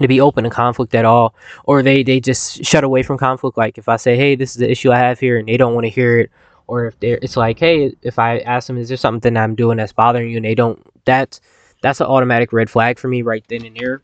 [0.02, 3.56] to be open to conflict at all or they they just shut away from conflict.
[3.56, 5.74] Like if i say hey this is the issue i have here and they don't
[5.74, 6.30] want to hear it
[6.66, 9.76] or if they're it's like hey if i ask them is there something i'm doing
[9.76, 10.36] that's bothering you?
[10.36, 11.40] and they don't that's
[11.80, 14.02] that's an automatic red flag for me right then and there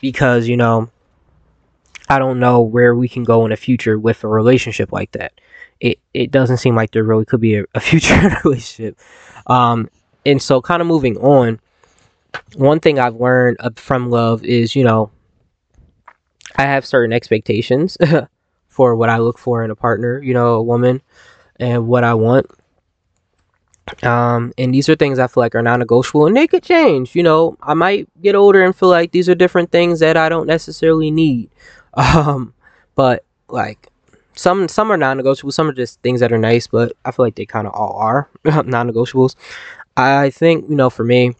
[0.00, 0.88] because you know
[2.08, 5.32] i don't know where we can go in the future with a relationship like that.
[5.80, 8.98] It it doesn't seem like there really could be a, a future relationship.
[9.46, 9.88] Um
[10.26, 11.60] and so kind of moving on
[12.56, 15.10] one thing I've learned from love is, you know,
[16.56, 17.96] I have certain expectations
[18.68, 21.02] for what I look for in a partner, you know, a woman,
[21.56, 22.46] and what I want.
[24.02, 27.14] Um, and these are things I feel like are non-negotiable, and they could change.
[27.14, 30.28] You know, I might get older and feel like these are different things that I
[30.28, 31.50] don't necessarily need.
[31.94, 32.54] Um,
[32.94, 33.88] but like
[34.36, 37.34] some some are non-negotiable, some are just things that are nice, but I feel like
[37.34, 39.34] they kind of all are non-negotiables.
[39.96, 41.34] I think you know, for me,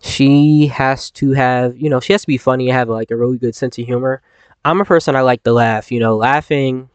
[0.00, 3.38] she has to have, you know, she has to be funny have like a really
[3.38, 4.22] good sense of humor.
[4.64, 6.90] I'm a person I like to laugh, you know, laughing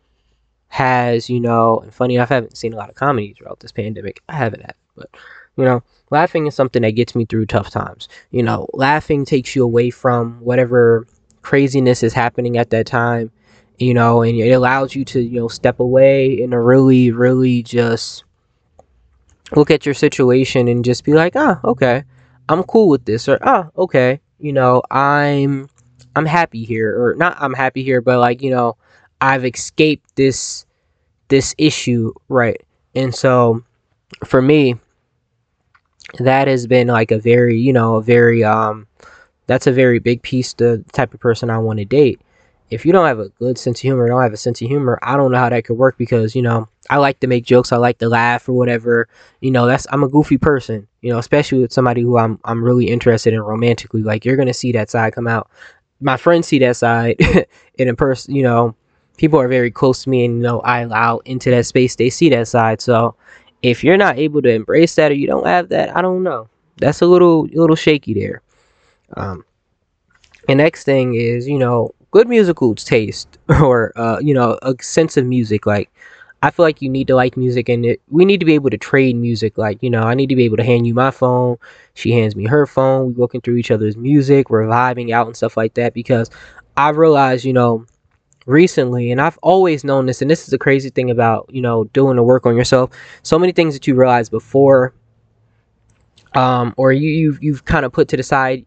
[0.67, 3.71] has, you know, and funny enough, I haven't seen a lot of comedies throughout this
[3.71, 4.21] pandemic.
[4.29, 5.09] I haven't had, but
[5.57, 8.07] you know, laughing is something that gets me through tough times.
[8.31, 11.07] You know, laughing takes you away from whatever
[11.41, 13.31] craziness is happening at that time,
[13.79, 18.23] you know, and it allows you to, you know, step away and really, really just
[19.55, 22.03] look at your situation and just be like, ah, okay
[22.51, 25.69] I'm cool with this or oh okay you know I'm
[26.15, 28.77] I'm happy here or not I'm happy here but like you know
[29.21, 30.65] I've escaped this
[31.29, 32.61] this issue right?
[32.93, 33.63] And so
[34.25, 34.75] for me
[36.19, 38.85] that has been like a very you know a very um
[39.47, 42.19] that's a very big piece the type of person I want to date
[42.71, 44.97] if you don't have a good sense of humor, don't have a sense of humor,
[45.03, 47.73] I don't know how that could work because, you know, I like to make jokes,
[47.73, 49.09] I like to laugh or whatever.
[49.41, 52.63] You know, that's I'm a goofy person, you know, especially with somebody who I'm I'm
[52.63, 54.03] really interested in romantically.
[54.03, 55.49] Like you're gonna see that side come out.
[55.99, 57.45] My friends see that side and
[57.89, 58.73] in person, you know,
[59.17, 62.09] people are very close to me and you know I allow into that space, they
[62.09, 62.79] see that side.
[62.81, 63.15] So
[63.61, 66.47] if you're not able to embrace that or you don't have that, I don't know.
[66.77, 68.41] That's a little little shaky there.
[69.17, 69.43] Um
[70.47, 75.17] the next thing is, you know, good musical taste or uh, you know a sense
[75.17, 75.89] of music like
[76.43, 78.69] i feel like you need to like music and it, we need to be able
[78.69, 81.11] to trade music like you know i need to be able to hand you my
[81.11, 81.57] phone
[81.93, 85.35] she hands me her phone We're looking through each other's music we're vibing out and
[85.35, 86.29] stuff like that because
[86.77, 87.85] i realized you know
[88.47, 91.83] recently and i've always known this and this is the crazy thing about you know
[91.85, 92.89] doing the work on yourself
[93.23, 94.93] so many things that you realize before
[96.33, 98.65] um, or you you've, you've kind of put to the side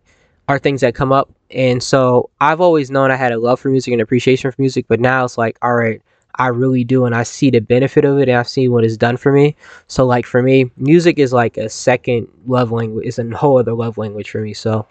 [0.48, 1.30] are things that come up.
[1.50, 4.86] And so I've always known I had a love for music and appreciation for music,
[4.88, 6.02] but now it's like, all right,
[6.36, 8.96] I really do, and I see the benefit of it, and I've seen what it's
[8.96, 9.54] done for me.
[9.86, 13.72] So, like for me, music is like a second love language, it's a whole other
[13.72, 14.52] love language for me.
[14.52, 14.86] So,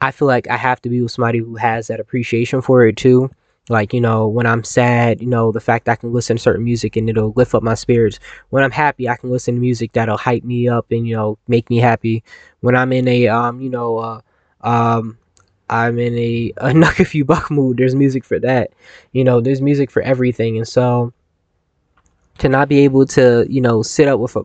[0.00, 2.96] I feel like I have to be with somebody who has that appreciation for it
[2.96, 3.30] too.
[3.68, 6.64] Like, you know, when I'm sad, you know, the fact I can listen to certain
[6.64, 8.18] music and it'll lift up my spirits.
[8.48, 11.38] When I'm happy, I can listen to music that'll hype me up and, you know,
[11.48, 12.24] make me happy.
[12.60, 14.20] When I'm in a, um, you know, uh,
[14.62, 15.18] um,
[15.70, 17.76] I'm in a, a knock a few buck mood.
[17.76, 18.70] There's music for that.
[19.12, 20.56] You know, there's music for everything.
[20.56, 21.12] And so
[22.38, 24.44] to not be able to, you know, sit up with a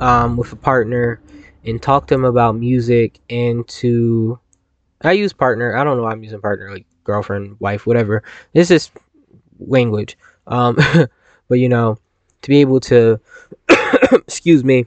[0.00, 1.20] um with a partner
[1.64, 4.38] and talk to them about music and to
[5.02, 5.76] I use partner.
[5.76, 8.22] I don't know why I'm using partner like girlfriend, wife, whatever.
[8.52, 8.90] This is
[9.58, 10.16] language.
[10.46, 10.76] Um
[11.48, 11.98] but you know,
[12.42, 13.20] to be able to
[14.12, 14.86] excuse me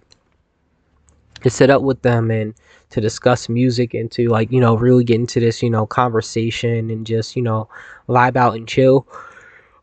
[1.41, 2.53] to sit up with them and
[2.91, 6.89] to discuss music and to like you know really get into this you know conversation
[6.89, 7.67] and just you know
[8.08, 9.08] vibe out and chill.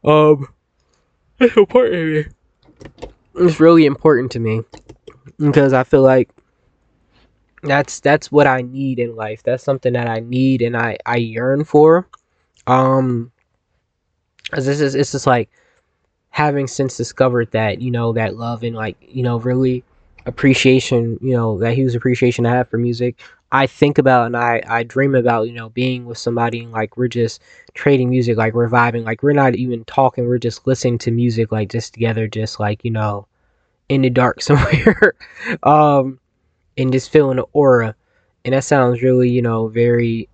[0.04, 0.48] Um
[1.40, 2.34] it's important
[3.38, 4.62] it's really important to me
[5.38, 6.30] because i feel like
[7.62, 9.42] that's that's what i need in life.
[9.42, 12.08] That's something that i need and i i yearn for.
[12.66, 13.32] Um
[14.52, 15.50] as this is it's just like
[16.30, 19.82] having since discovered that you know that love and like you know really
[20.28, 23.20] appreciation, you know, that huge appreciation I have for music.
[23.50, 26.96] I think about and I, I dream about, you know, being with somebody and like
[26.96, 27.42] we're just
[27.74, 31.50] trading music, like we're vibing, like we're not even talking, we're just listening to music
[31.52, 33.26] like just together, just like, you know,
[33.88, 35.14] in the dark somewhere.
[35.64, 36.20] um
[36.78, 37.94] and just feeling the aura.
[38.44, 40.28] And that sounds really, you know, very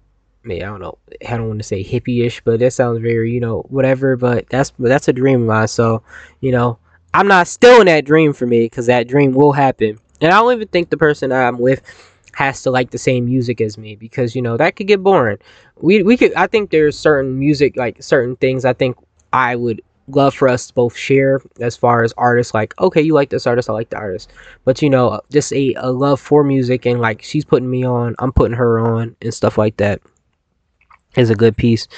[0.45, 0.99] I mean, I don't know.
[1.26, 4.16] I don't want to say hippie-ish, but that sounds very, you know, whatever.
[4.16, 5.68] But that's that's a dream of mine.
[5.68, 6.03] So,
[6.40, 6.78] you know,
[7.15, 10.01] I'm not stealing that dream for me because that dream will happen.
[10.21, 11.81] And I don't even think the person I'm with
[12.35, 15.39] has to like the same music as me because you know that could get boring.
[15.81, 18.97] We we could I think there's certain music like certain things I think
[19.33, 23.15] I would love for us to both share as far as artists like okay you
[23.15, 24.31] like this artist i like the artist
[24.67, 28.15] but you know just a, a love for music and like she's putting me on
[28.19, 30.03] i'm putting her on and stuff like that
[31.17, 31.89] is a good piece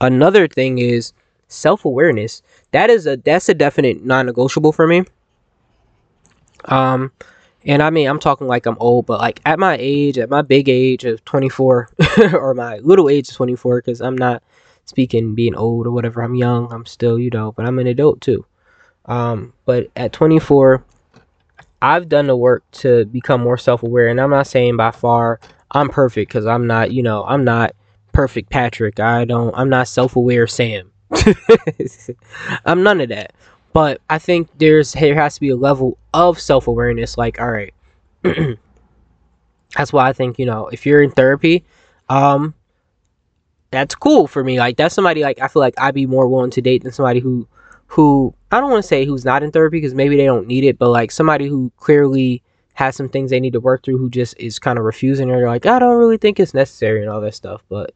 [0.00, 1.12] another thing is
[1.48, 2.40] self-awareness
[2.72, 5.04] that is a that's a definite non-negotiable for me
[6.66, 7.10] um
[7.64, 10.42] and i mean i'm talking like i'm old but like at my age at my
[10.42, 11.90] big age of 24
[12.32, 14.42] or my little age of 24 because i'm not
[14.90, 16.22] speaking being old or whatever.
[16.22, 16.70] I'm young.
[16.72, 18.44] I'm still, you know, but I'm an adult too.
[19.06, 20.84] Um, but at 24,
[21.80, 25.40] I've done the work to become more self-aware, and I'm not saying by far
[25.70, 26.92] I'm perfect because I'm not.
[26.92, 27.74] You know, I'm not
[28.12, 29.00] perfect Patrick.
[29.00, 29.54] I don't.
[29.56, 30.89] I'm not self-aware Sam.
[32.64, 33.32] I'm none of that.
[33.72, 37.16] But I think there's there has to be a level of self-awareness.
[37.16, 37.74] Like, all right.
[39.76, 41.64] That's why I think you know if you're in therapy,
[42.08, 42.54] um,
[43.70, 44.58] that's cool for me.
[44.58, 47.20] Like that's somebody like I feel like I'd be more willing to date than somebody
[47.20, 47.46] who
[47.86, 50.64] who I don't want to say who's not in therapy because maybe they don't need
[50.64, 52.42] it, but like somebody who clearly
[52.74, 55.46] has some things they need to work through who just is kind of refusing or
[55.46, 57.62] like I don't really think it's necessary and all that stuff.
[57.68, 57.94] But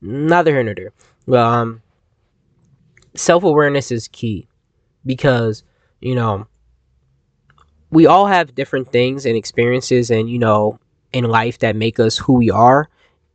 [0.00, 0.92] neither here nor there.
[1.26, 1.81] Well, um,
[3.14, 4.46] self awareness is key
[5.04, 5.62] because
[6.00, 6.46] you know
[7.90, 10.78] we all have different things and experiences and you know
[11.12, 12.88] in life that make us who we are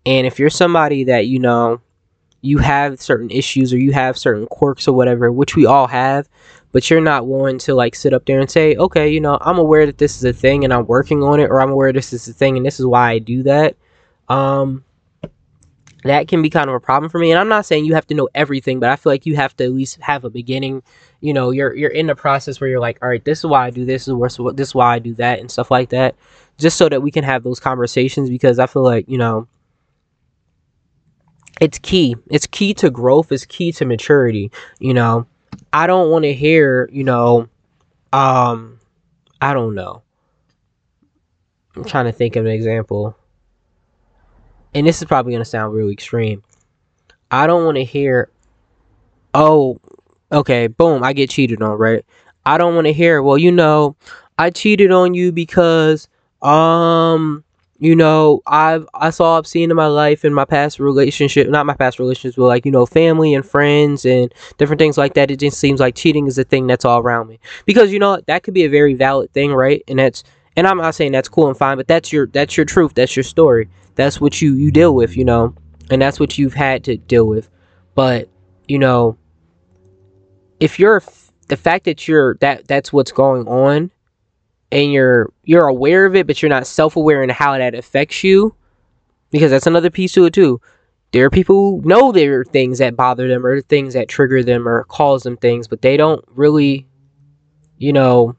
[0.07, 1.81] and if you're somebody that, you know,
[2.39, 6.29] you have certain issues or you have certain quirks or whatever, which we all have,
[6.71, 9.57] but you're not willing to like sit up there and say, okay, you know, I'm
[9.57, 12.13] aware that this is a thing and I'm working on it, or I'm aware this
[12.13, 13.75] is a thing and this is why I do that.
[14.29, 14.85] Um,
[16.07, 17.31] that can be kind of a problem for me.
[17.31, 19.55] And I'm not saying you have to know everything, but I feel like you have
[19.57, 20.83] to at least have a beginning.
[21.21, 23.65] You know, you're you're in the process where you're like, all right, this is why
[23.65, 26.15] I do this, this is this is why I do that, and stuff like that,
[26.57, 28.29] just so that we can have those conversations.
[28.29, 29.47] Because I feel like you know
[31.59, 32.15] it's key.
[32.29, 33.31] It's key to growth.
[33.31, 34.51] It's key to maturity.
[34.79, 35.25] You know,
[35.73, 37.47] I don't want to hear, you know,
[38.13, 38.79] um,
[39.41, 40.03] I don't know.
[41.75, 43.15] I'm trying to think of an example.
[44.77, 46.43] And this is probably going to sound really extreme.
[47.31, 48.29] I don't want to hear,
[49.33, 49.81] oh,
[50.31, 52.05] okay, boom, I get cheated on, right?
[52.45, 53.95] I don't want to hear, well, you know,
[54.37, 56.07] I cheated on you because,
[56.43, 57.43] um,
[57.79, 61.73] you know, I've I saw seen in my life in my past relationship, not my
[61.73, 65.31] past relationships, but like you know, family and friends and different things like that.
[65.31, 68.21] It just seems like cheating is a thing that's all around me because you know
[68.27, 69.83] that could be a very valid thing, right?
[69.87, 70.23] And that's
[70.55, 73.15] and I'm not saying that's cool and fine, but that's your that's your truth, that's
[73.15, 75.53] your story, that's what you you deal with, you know,
[75.91, 77.49] and that's what you've had to deal with.
[77.95, 78.29] But
[78.67, 79.17] you know,
[80.59, 81.03] if you're
[81.49, 83.91] the fact that you're that that's what's going on
[84.71, 88.53] and you're you're aware of it but you're not self-aware in how that affects you
[89.31, 90.59] because that's another piece to it too
[91.13, 94.43] there are people who know there are things that bother them or things that trigger
[94.43, 96.85] them or cause them things but they don't really
[97.77, 98.35] you know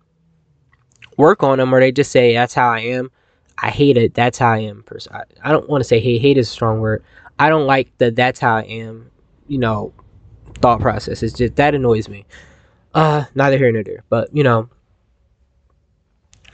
[1.17, 3.11] work on them or they just say that's how i am
[3.69, 6.39] i hate it that's how i am I, I don't want to say hate hate
[6.39, 7.05] is a strong word
[7.39, 9.11] i don't like the that's how i am
[9.47, 9.93] you know
[10.57, 12.25] thought process it's just that annoys me
[12.95, 14.69] uh neither here nor there but you know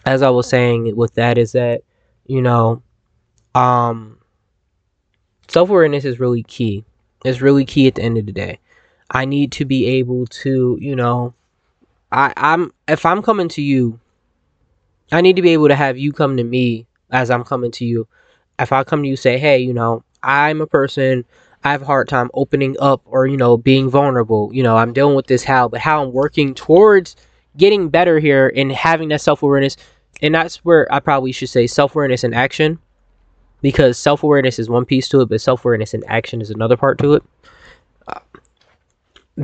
[0.07, 1.83] as I was saying with that is that,
[2.27, 2.83] you know,
[3.55, 4.19] um,
[5.49, 6.85] self awareness is really key.
[7.25, 8.59] It's really key at the end of the day.
[9.11, 11.35] I need to be able to, you know,
[12.13, 13.99] I, I'm if I'm coming to you,
[15.13, 17.87] I need to be able to have you come to me as I'm coming to
[17.87, 18.07] you.
[18.59, 21.25] If I come to you say, hey, you know, I'm a person
[21.65, 24.51] I have a hard time opening up or, you know, being vulnerable.
[24.53, 27.17] You know, I'm dealing with this how, but how I'm working towards
[27.57, 29.79] getting better here and having that self awareness
[30.23, 32.79] and that's where I probably should say self awareness in action,
[33.63, 36.77] because self awareness is one piece to it, but self awareness in action is another
[36.77, 37.23] part to it.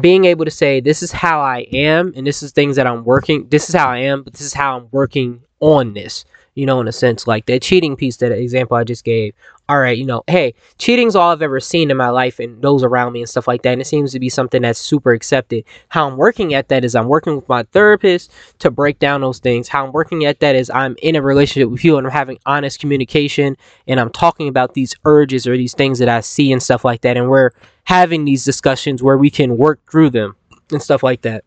[0.01, 3.05] Being able to say this is how I am, and this is things that I'm
[3.05, 3.49] working.
[3.49, 6.25] This is how I am, but this is how I'm working on this
[6.61, 9.33] you know, in a sense, like that cheating piece, that example I just gave.
[9.71, 12.85] All right, you know, hey, cheating's all I've ever seen in my life and those
[12.85, 13.73] around me and stuff like that.
[13.73, 15.65] And it seems to be something that's super accepted.
[15.89, 19.39] How I'm working at that is I'm working with my therapist to break down those
[19.39, 19.69] things.
[19.69, 22.39] How I'm working at that is I'm in a relationship with you and I'm having
[22.45, 23.57] honest communication
[23.87, 27.01] and I'm talking about these urges or these things that I see and stuff like
[27.01, 27.17] that.
[27.17, 27.53] And we're
[27.85, 30.37] having these discussions where we can work through them
[30.71, 31.43] and stuff like that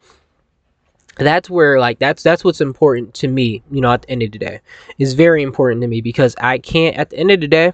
[1.18, 4.32] that's where like that's that's what's important to me you know at the end of
[4.32, 4.60] the day.
[5.00, 7.74] Is very important to me because i can't at the end of the day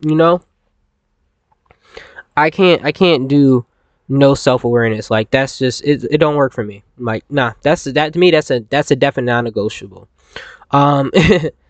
[0.00, 0.42] you know
[2.36, 3.64] i can't i can't do
[4.08, 5.10] no self-awareness.
[5.10, 6.82] Like that's just it, it don't work for me.
[6.98, 10.08] Like nah that's that to me that's a that's a definite non-negotiable.
[10.70, 11.12] Um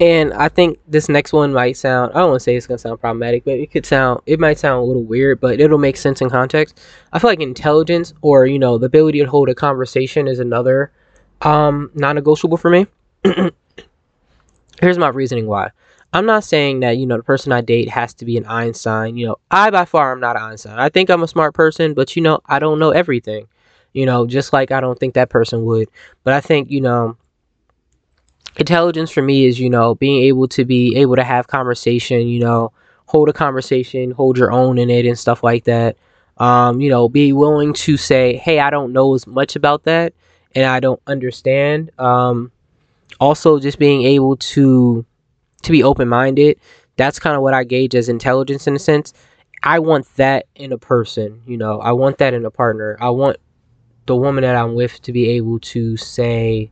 [0.00, 2.78] and I think this next one might sound I don't want to say it's gonna
[2.78, 5.96] sound problematic, but it could sound it might sound a little weird, but it'll make
[5.96, 6.80] sense in context.
[7.12, 10.92] I feel like intelligence or, you know, the ability to hold a conversation is another
[11.42, 12.86] um non negotiable for me.
[14.80, 15.70] Here's my reasoning why.
[16.12, 19.16] I'm not saying that, you know, the person I date has to be an Einstein.
[19.16, 20.78] You know, I by far am not an Einstein.
[20.78, 23.48] I think I'm a smart person, but you know, I don't know everything.
[23.94, 25.88] You know, just like I don't think that person would.
[26.22, 27.16] But I think, you know,
[28.58, 32.40] intelligence for me is you know being able to be able to have conversation you
[32.40, 32.72] know
[33.06, 35.96] hold a conversation hold your own in it and stuff like that.
[36.36, 40.12] Um, you know be willing to say hey i don't know as much about that
[40.54, 41.90] and i don't understand.
[41.98, 42.52] Um,
[43.20, 45.04] also just being able to
[45.62, 46.60] to be open-minded
[46.96, 49.12] that's kind of what i gauge as intelligence in a sense.
[49.64, 52.96] I want that in a person you know i want that in a partner.
[53.00, 53.38] I want
[54.06, 56.70] the woman that i'm with to be able to say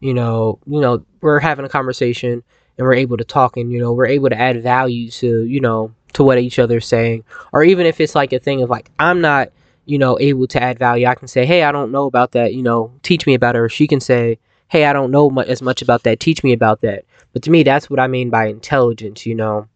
[0.00, 2.42] you know, you know, we're having a conversation
[2.78, 5.60] and we're able to talk and you know, we're able to add value to, you
[5.60, 7.24] know, to what each other's saying.
[7.52, 9.50] Or even if it's like a thing of like I'm not,
[9.84, 12.54] you know, able to add value, I can say, "Hey, I don't know about that,
[12.54, 14.38] you know, teach me about it." Or she can say,
[14.68, 16.20] "Hey, I don't know as much about that.
[16.20, 19.68] Teach me about that." But to me, that's what I mean by intelligence, you know.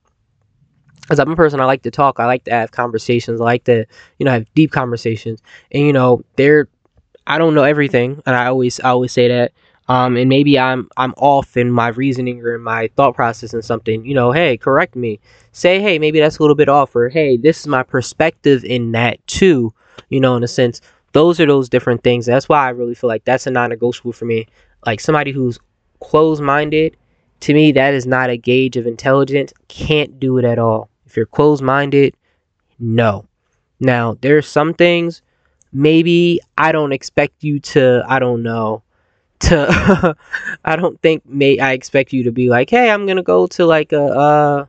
[1.03, 3.65] Because I'm a person, I like to talk, I like to have conversations, I like
[3.65, 3.85] to,
[4.19, 5.43] you know, have deep conversations.
[5.73, 6.69] And you know, there,
[7.27, 9.53] I don't know everything, and I always, I always say that
[9.91, 13.65] um, and maybe I'm I'm off in my reasoning or in my thought process and
[13.65, 15.19] something, you know, hey, correct me.
[15.51, 18.93] Say, hey, maybe that's a little bit off, or hey, this is my perspective in
[18.93, 19.75] that too,
[20.09, 20.81] you know, in a sense.
[21.13, 22.25] Those are those different things.
[22.25, 24.47] That's why I really feel like that's a non-negotiable for me.
[24.87, 25.59] Like somebody who's
[25.99, 26.97] closed-minded,
[27.41, 29.53] to me, that is not a gauge of intelligence.
[29.67, 30.89] Can't do it at all.
[31.05, 32.15] If you're closed-minded,
[32.79, 33.27] no.
[33.81, 35.21] Now, there's some things
[35.73, 38.85] maybe I don't expect you to, I don't know,
[39.41, 40.17] to
[40.65, 43.67] I don't think may I expect you to be like, hey, I'm gonna go to
[43.67, 44.67] like a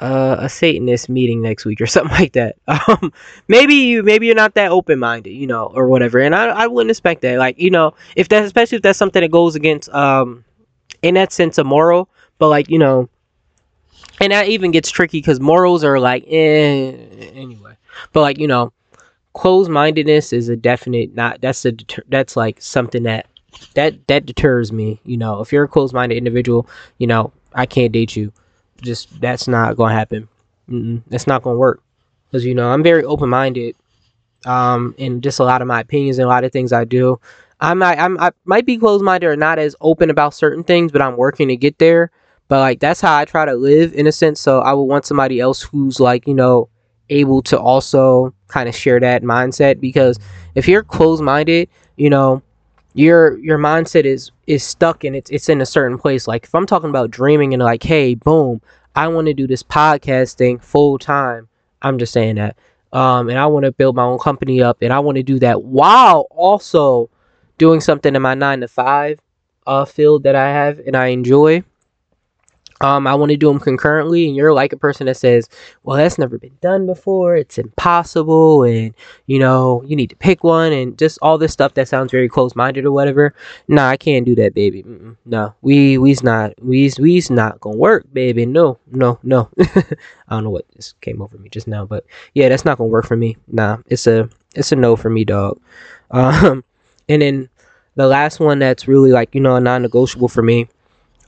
[0.00, 2.56] uh, a Satanist meeting next week or something like that.
[2.88, 3.12] Um,
[3.46, 6.18] maybe you maybe you're not that open minded, you know, or whatever.
[6.18, 7.38] And I I wouldn't expect that.
[7.38, 10.44] Like you know, if that especially if that's something that goes against um,
[11.02, 12.08] in that sense a moral,
[12.38, 13.08] but like you know,
[14.20, 16.92] and that even gets tricky because morals are like eh
[17.34, 17.74] anyway.
[18.12, 18.72] But like you know,
[19.32, 23.26] closed mindedness is a definite not that's a deter, that's like something that
[23.74, 25.40] that that deters me you know.
[25.40, 26.68] If you're a closed minded individual
[26.98, 28.32] you know i can't date you.
[28.82, 30.28] Just that's not gonna happen.
[30.68, 31.82] Mm-mm, that's not gonna work.
[32.28, 33.76] Because you know i'm very open minded
[34.46, 37.20] um in just a lot of my opinions and a lot of things i do.
[37.60, 40.92] I might I'm, i might be closed minded or not as open about certain things
[40.92, 42.10] but i'm working to get there.
[42.48, 44.40] But like that's how i try to live in a sense.
[44.40, 46.68] So i would want somebody else who's like you know
[47.10, 50.18] able to also kind of share that mindset because
[50.54, 52.42] if you're closed minded, you know,
[52.94, 56.26] your your mindset is is stuck and it's it's in a certain place.
[56.26, 58.60] Like if I'm talking about dreaming and like, hey, boom,
[58.96, 61.48] I want to do this podcasting full time.
[61.82, 62.56] I'm just saying that.
[62.92, 65.38] Um, and I want to build my own company up, and I want to do
[65.38, 67.08] that while also
[67.58, 69.20] doing something in my nine to five
[69.66, 71.62] uh, field that I have and I enjoy
[72.80, 75.48] um, I want to do them concurrently, and you're like a person that says,
[75.82, 77.36] "Well, that's never been done before.
[77.36, 78.94] It's impossible," and
[79.26, 82.28] you know, you need to pick one, and just all this stuff that sounds very
[82.28, 83.34] close-minded or whatever.
[83.68, 84.82] Nah, I can't do that, baby.
[84.82, 85.16] Mm-mm.
[85.26, 88.46] No, we we's not we's we's not gonna work, baby.
[88.46, 89.50] No, no, no.
[89.60, 89.84] I
[90.30, 92.04] don't know what just came over me just now, but
[92.34, 93.36] yeah, that's not gonna work for me.
[93.48, 95.60] Nah, it's a it's a no for me, dog.
[96.12, 96.64] Um,
[97.08, 97.48] and then
[97.94, 100.68] the last one that's really like you know a non-negotiable for me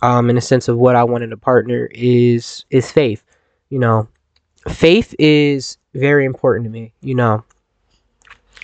[0.03, 3.24] um, in a sense of what I want in a partner is is faith.
[3.70, 4.09] You know,
[4.68, 6.92] faith is very important to me.
[7.00, 7.44] You know,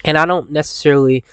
[0.05, 1.24] and I don't necessarily.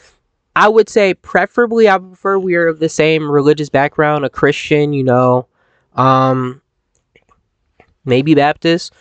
[0.57, 4.93] I would say preferably I prefer we are of the same religious background, a Christian.
[4.93, 5.47] You know,
[5.95, 6.61] um,
[8.05, 8.93] maybe Baptist,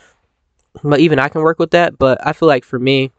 [0.83, 1.99] but even I can work with that.
[1.99, 3.13] But I feel like for me,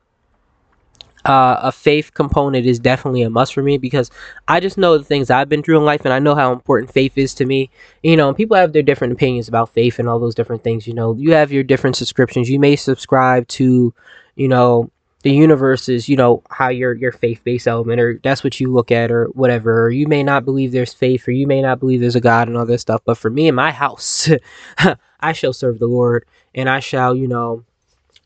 [1.25, 4.11] uh, a faith component is definitely a must for me because
[4.47, 6.93] I just know the things I've been through in life and I know how important
[6.93, 7.69] faith is to me.
[8.03, 10.87] You know, people have their different opinions about faith and all those different things.
[10.87, 12.49] You know, you have your different subscriptions.
[12.49, 13.93] You may subscribe to,
[14.35, 14.91] you know,
[15.23, 18.71] the universe is, you know, how your your faith based element or that's what you
[18.71, 19.85] look at or whatever.
[19.85, 22.47] Or you may not believe there's faith or you may not believe there's a God
[22.47, 23.01] and all this stuff.
[23.03, 24.29] But for me in my house,
[25.21, 27.63] I shall serve the Lord and I shall, you know,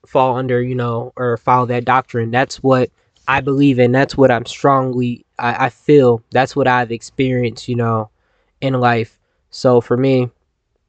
[0.10, 2.32] fall under, you know, or follow that doctrine.
[2.32, 2.90] That's what
[3.28, 3.92] I believe in.
[3.92, 6.24] That's what I'm strongly, I, I feel.
[6.32, 8.10] That's what I've experienced, you know,
[8.60, 9.20] in life.
[9.52, 10.30] So for me,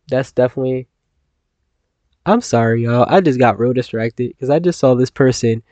[0.08, 0.88] that's definitely.
[2.24, 3.06] I'm sorry, y'all.
[3.08, 5.62] I just got real distracted because I just saw this person.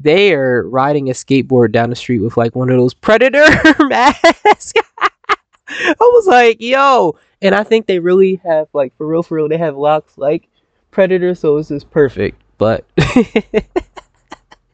[0.00, 3.46] They are riding a skateboard down the street with like one of those predator
[3.80, 4.72] masks.
[5.68, 9.48] I was like, yo, and I think they really have like for real, for real,
[9.48, 10.48] they have locks like
[10.90, 12.40] Predator, so it's just perfect.
[12.58, 12.86] But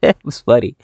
[0.01, 0.77] that was funny.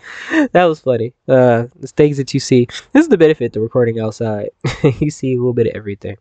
[0.53, 1.15] That was funny.
[1.29, 2.67] Uh, the things that you see.
[2.93, 4.51] This is the benefit to recording outside.
[5.01, 6.17] you see a little bit of everything.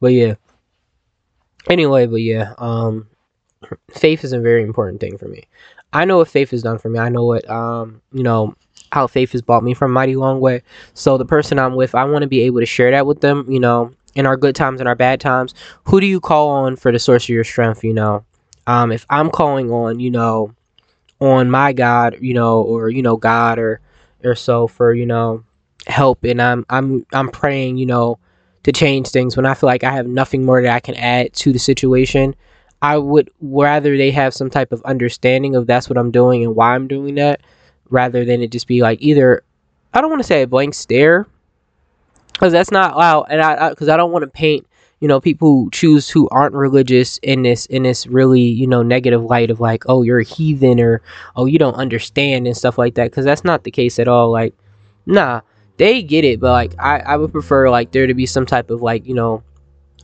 [0.00, 0.34] But yeah.
[1.68, 2.54] Anyway, but yeah.
[2.58, 3.06] Um,
[3.90, 5.44] faith is a very important thing for me.
[5.92, 6.98] I know what faith has done for me.
[6.98, 8.54] I know what um, you know,
[8.92, 10.62] how faith has brought me from mighty long way.
[10.94, 13.46] So the person I'm with, I want to be able to share that with them.
[13.48, 15.54] You know, in our good times and our bad times.
[15.84, 17.84] Who do you call on for the source of your strength?
[17.84, 18.24] You know,
[18.66, 20.54] um, if I'm calling on, you know,
[21.20, 23.80] on my God, you know, or you know, God or
[24.24, 25.44] or so for you know
[25.86, 28.18] help, and I'm I'm I'm praying, you know,
[28.64, 31.32] to change things when I feel like I have nothing more that I can add
[31.34, 32.34] to the situation.
[32.82, 36.56] I would rather they have some type of understanding of that's what I'm doing and
[36.56, 37.40] why I'm doing that,
[37.90, 39.44] rather than it just be like either
[39.94, 41.26] I don't want to say a blank stare,
[42.32, 44.66] because that's not wow, and I because I, I don't want to paint
[45.02, 49.24] you know people choose who aren't religious in this in this really you know negative
[49.24, 51.02] light of like oh you're a heathen or
[51.34, 53.10] oh you don't understand and stuff like that.
[53.10, 54.30] Because that's not the case at all.
[54.30, 54.54] Like
[55.04, 55.40] nah
[55.76, 58.70] they get it but like I, I would prefer like there to be some type
[58.70, 59.42] of like you know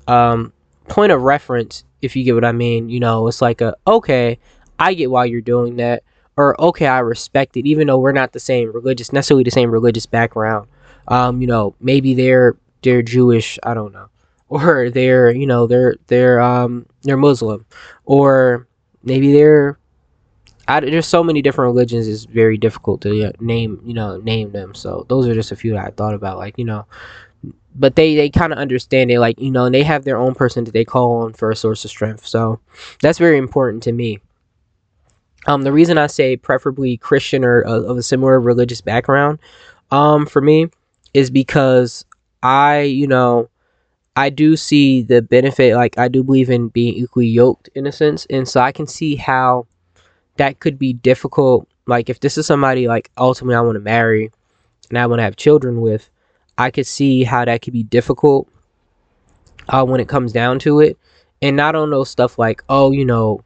[0.09, 0.53] um
[0.88, 2.88] point of reference if you get what i mean.
[2.88, 4.36] You know it's like a okay
[4.80, 6.03] i get why you're doing that
[6.36, 9.70] or okay i respect it even though we're not the same religious necessarily the same
[9.70, 10.66] religious background.
[11.07, 14.09] Um you know maybe they're they're jewish i don't know
[14.49, 17.64] or they're you know they're they're um they're Muslim,
[18.05, 18.66] or
[19.03, 19.78] maybe they're
[20.68, 22.07] I, there's so many different religions.
[22.07, 24.74] It's very difficult to name you know name them.
[24.74, 26.36] So those are just a few that I thought about.
[26.36, 26.86] Like you know,
[27.74, 29.18] but they they kind of understand it.
[29.18, 31.57] Like you know, and they have their own person that they call on for a
[31.57, 32.26] source of strength.
[32.26, 32.61] So
[33.01, 34.20] that's very important to me.
[35.46, 39.38] Um, the reason I say preferably Christian or uh, of a similar religious background,
[39.90, 40.68] um, for me,
[41.14, 42.05] is because
[42.42, 43.49] I you know
[44.19, 45.77] I do see the benefit.
[45.77, 48.89] Like I do believe in being equally yoked in a sense, and so I can
[48.89, 49.69] see how
[50.39, 51.69] that could be difficult.
[51.87, 54.33] Like if this is somebody like ultimately I want to marry
[54.89, 56.11] and I want to have children with,
[56.59, 58.49] I could see how that could be difficult
[59.69, 60.99] uh, when it comes down to it.
[61.41, 63.45] And not on those stuff like, oh, you know,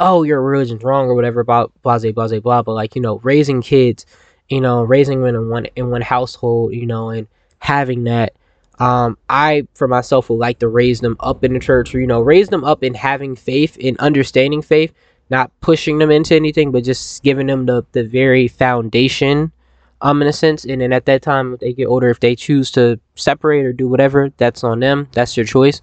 [0.00, 3.20] oh, your religion's wrong or whatever about blase, blase, blah, blah, but like, you know,
[3.20, 4.04] raising kids,
[4.50, 7.26] you know, raising them in one in one household, you know, and
[7.60, 8.34] having that
[8.80, 12.06] um, I, for myself, would like to raise them up in the church, or you
[12.06, 14.92] know, raise them up in having faith, in understanding faith,
[15.28, 19.52] not pushing them into anything, but just giving them the the very foundation,
[20.00, 20.64] um, in a sense.
[20.64, 23.86] And then at that time, they get older, if they choose to separate or do
[23.86, 25.08] whatever, that's on them.
[25.12, 25.82] That's your choice.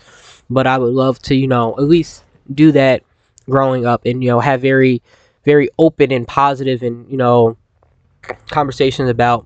[0.50, 2.24] But I would love to, you know, at least
[2.56, 3.04] do that
[3.48, 5.04] growing up, and you know, have very,
[5.46, 7.58] very open and positive, and you know,
[8.50, 9.46] conversations about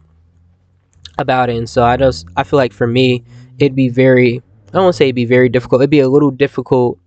[1.18, 1.58] about it.
[1.58, 3.24] And so I just, I feel like for me
[3.62, 4.41] it'd be very
[4.74, 5.82] I don't say it'd be very difficult.
[5.82, 6.97] It'd be a little difficult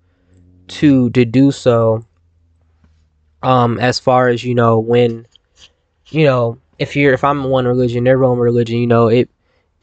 [0.69, 2.05] to to do so.
[3.43, 5.27] Um, as far as you know, when
[6.09, 9.31] you know, if you're if I'm one religion, they're one religion, you know, it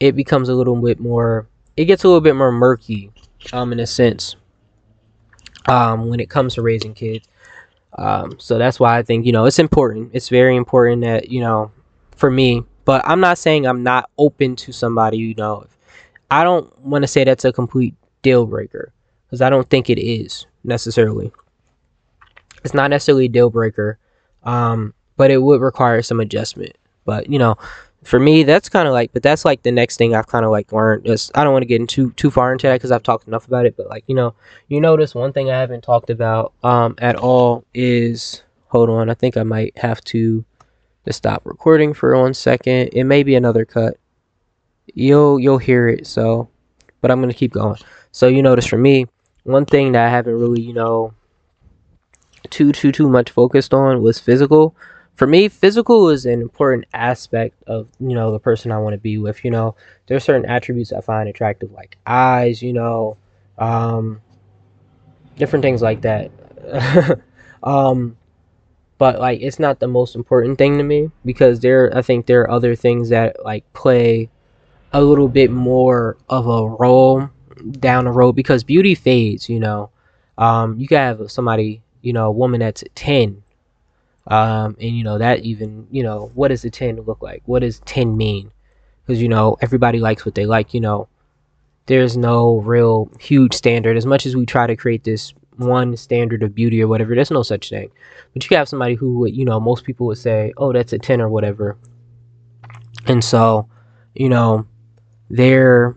[0.00, 1.48] it becomes a little bit more.
[1.76, 3.10] It gets a little bit more murky,
[3.52, 4.36] um, in a sense.
[5.66, 7.28] Um, when it comes to raising kids.
[7.96, 10.10] Um, so that's why I think you know it's important.
[10.12, 11.72] It's very important that you know,
[12.16, 12.64] for me.
[12.84, 15.18] But I'm not saying I'm not open to somebody.
[15.18, 15.66] You know,
[16.32, 18.90] I don't want to say that's a complete deal breaker
[19.26, 21.30] because I don't think it is necessarily.
[22.64, 23.98] It's not necessarily a deal breaker,
[24.44, 26.74] um, but it would require some adjustment.
[27.04, 27.56] But you know,
[28.04, 30.50] for me, that's kind of like, but that's like the next thing I've kind of
[30.50, 31.06] like learned.
[31.06, 33.46] Is I don't want to get into too far into that because I've talked enough
[33.46, 33.76] about it.
[33.76, 34.34] But like you know,
[34.68, 39.10] you notice one thing I haven't talked about um, at all is hold on.
[39.10, 40.42] I think I might have to
[41.04, 42.88] to stop recording for one second.
[42.94, 43.98] It may be another cut
[44.94, 46.06] you'll you'll hear it.
[46.06, 46.48] So,
[47.00, 47.78] but I'm gonna keep going.
[48.12, 49.06] So you notice for me,
[49.44, 51.14] one thing that I haven't really you know
[52.50, 54.74] too too too much focused on was physical.
[55.16, 58.98] For me, physical is an important aspect of you know the person I want to
[58.98, 59.44] be with.
[59.44, 59.74] You know,
[60.06, 62.62] there's certain attributes I find attractive, like eyes.
[62.62, 63.16] You know,
[63.58, 64.20] um,
[65.36, 66.30] different things like that.
[67.62, 68.16] um,
[68.98, 72.42] but like it's not the most important thing to me because there I think there
[72.42, 74.30] are other things that like play
[74.92, 77.28] a little bit more of a role
[77.78, 79.90] down the road because beauty fades, you know.
[80.38, 83.42] Um, you can have somebody, you know, a woman that's 10.
[84.28, 87.42] Um, and you know, that even, you know, what does a 10 look like?
[87.46, 88.50] What does 10 mean?
[89.04, 91.08] Because, you know, everybody likes what they like, you know.
[91.86, 93.96] There's no real huge standard.
[93.96, 97.32] As much as we try to create this one standard of beauty or whatever, there's
[97.32, 97.90] no such thing.
[98.32, 100.98] But you have somebody who would, you know, most people would say, oh, that's a
[100.98, 101.76] 10 or whatever.
[103.06, 103.68] And so,
[104.14, 104.64] you know,
[105.32, 105.96] they're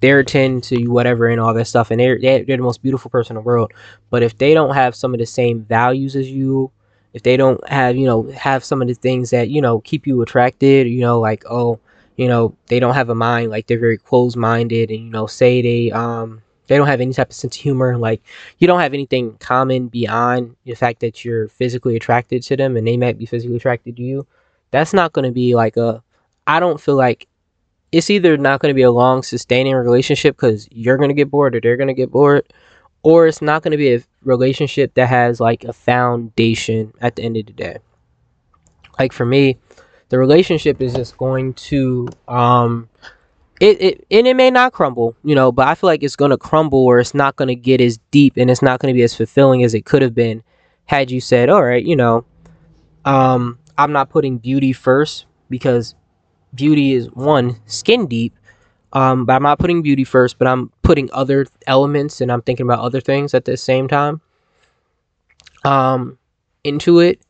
[0.00, 3.36] they're 10 to whatever and all that stuff and they're, they're the most beautiful person
[3.36, 3.72] in the world.
[4.10, 6.72] But if they don't have some of the same values as you
[7.14, 10.06] if they don't have you know have some of the things that you know keep
[10.06, 11.78] you attracted you know like oh
[12.16, 15.26] you know they don't have a mind like they're very closed minded and you know
[15.26, 18.22] say they um they don't have any type of sense of humor like
[18.58, 22.86] you don't have anything common beyond the fact that you're physically attracted to them and
[22.86, 24.26] they might be physically attracted to you
[24.70, 26.02] that's not going to be like a
[26.46, 27.28] i don't feel like
[27.92, 31.30] it's either not going to be a long sustaining relationship because you're going to get
[31.30, 32.50] bored or they're going to get bored
[33.02, 37.22] or it's not going to be a relationship that has like a foundation at the
[37.22, 37.76] end of the day.
[38.98, 39.58] Like for me
[40.12, 42.86] the relationship is just going to um
[43.60, 46.30] it, it and it may not crumble you know but i feel like it's going
[46.30, 48.96] to crumble or it's not going to get as deep and it's not going to
[48.96, 50.42] be as fulfilling as it could have been
[50.84, 52.26] had you said all right you know
[53.06, 55.94] um i'm not putting beauty first because
[56.54, 58.34] beauty is one skin deep
[58.92, 62.66] um, but I'm not putting beauty first, but I'm putting other elements and I'm thinking
[62.66, 64.20] about other things at the same time
[65.64, 66.18] um,
[66.64, 67.20] into it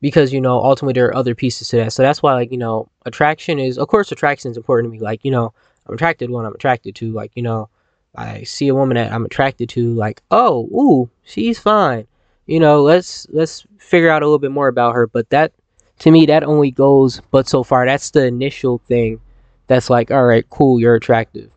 [0.00, 1.92] because you know ultimately there are other pieces to that.
[1.92, 5.02] So that's why like you know attraction is of course attraction is important to me.
[5.02, 5.52] Like you know
[5.86, 7.12] I'm attracted to I'm attracted to.
[7.12, 7.68] Like you know
[8.16, 9.94] I see a woman that I'm attracted to.
[9.94, 12.08] Like oh ooh she's fine.
[12.46, 15.06] You know let's let's figure out a little bit more about her.
[15.06, 15.52] But that
[16.00, 17.86] to me that only goes but so far.
[17.86, 19.20] That's the initial thing
[19.66, 21.50] that's like, all right, cool, you're attractive.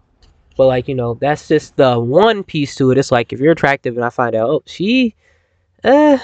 [0.55, 2.97] But like, you know, that's just the one piece to it.
[2.97, 5.15] It's like if you're attractive and I find out, oh, she,
[5.83, 6.17] uh,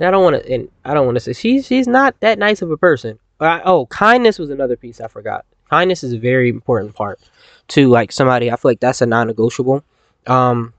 [0.00, 2.62] I don't want to, and I don't want to say she's she's not that nice
[2.62, 3.18] of a person.
[3.40, 5.44] I, oh, kindness was another piece I forgot.
[5.70, 7.20] Kindness is a very important part
[7.68, 8.50] to like somebody.
[8.50, 9.84] I feel like that's a non-negotiable.
[10.26, 10.72] Um,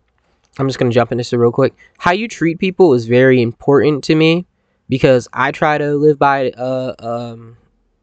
[0.58, 1.74] I'm just gonna jump into this real quick.
[1.98, 4.46] How you treat people is very important to me
[4.94, 7.58] because I try to live by uh um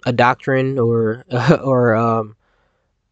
[0.07, 1.24] a doctrine or
[1.62, 2.34] or um,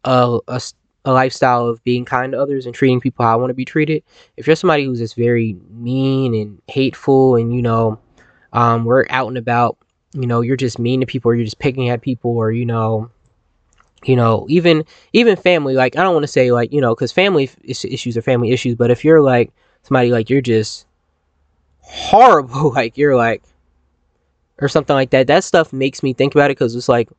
[0.03, 0.61] a, a,
[1.05, 3.63] a lifestyle of being kind to others and treating people how I want to be
[3.63, 4.03] treated.
[4.35, 7.97] If you're somebody who's just very mean and hateful, and you know,
[8.51, 9.77] um, we're out and about,
[10.11, 12.65] you know, you're just mean to people, or you're just picking at people, or you
[12.65, 13.09] know,
[14.03, 15.75] you know, even even family.
[15.75, 18.75] Like I don't want to say like you know, because family issues are family issues,
[18.75, 19.53] but if you're like
[19.83, 20.85] somebody like you're just
[21.79, 23.41] horrible, like you're like
[24.61, 25.27] or something like that.
[25.27, 27.09] That stuff makes me think about it because it's like,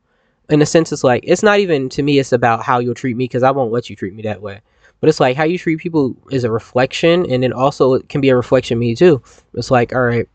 [0.49, 2.19] in a sense, it's like it's not even to me.
[2.19, 4.61] It's about how you'll treat me because I won't let you treat me that way.
[4.99, 8.21] But it's like how you treat people is a reflection, and then also it can
[8.21, 9.21] be a reflection of me too.
[9.55, 10.27] It's like, all right,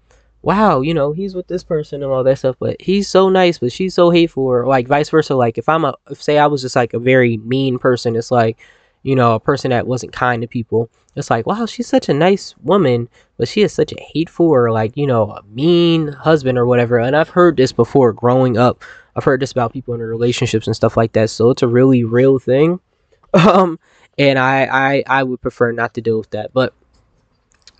[0.42, 3.58] wow, you know, he's with this person and all that stuff, but he's so nice,
[3.58, 5.34] but she's so hateful, or like vice versa.
[5.34, 8.30] Like if I'm a, if say I was just like a very mean person, it's
[8.30, 8.58] like,
[9.06, 10.90] you know, a person that wasn't kind to people.
[11.14, 14.72] It's like, wow, she's such a nice woman, but she is such a hateful or
[14.72, 16.98] like, you know, a mean husband or whatever.
[16.98, 18.82] And I've heard this before growing up.
[19.14, 21.30] I've heard this about people in relationships and stuff like that.
[21.30, 22.80] So it's a really real thing.
[23.34, 23.78] Um,
[24.16, 26.54] and I, I, I would prefer not to deal with that.
[26.54, 26.72] But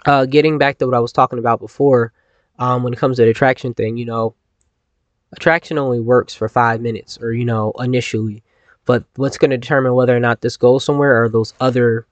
[0.05, 2.12] uh, getting back to what I was talking about before,
[2.59, 4.35] um, when it comes to the attraction thing, you know,
[5.33, 8.43] attraction only works for five minutes or, you know, initially.
[8.87, 12.07] But what's going to determine whether or not this goes somewhere are those other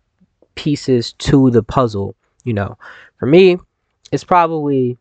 [0.54, 2.14] pieces to the puzzle.
[2.44, 2.76] You know,
[3.18, 3.58] for me,
[4.12, 4.98] it's probably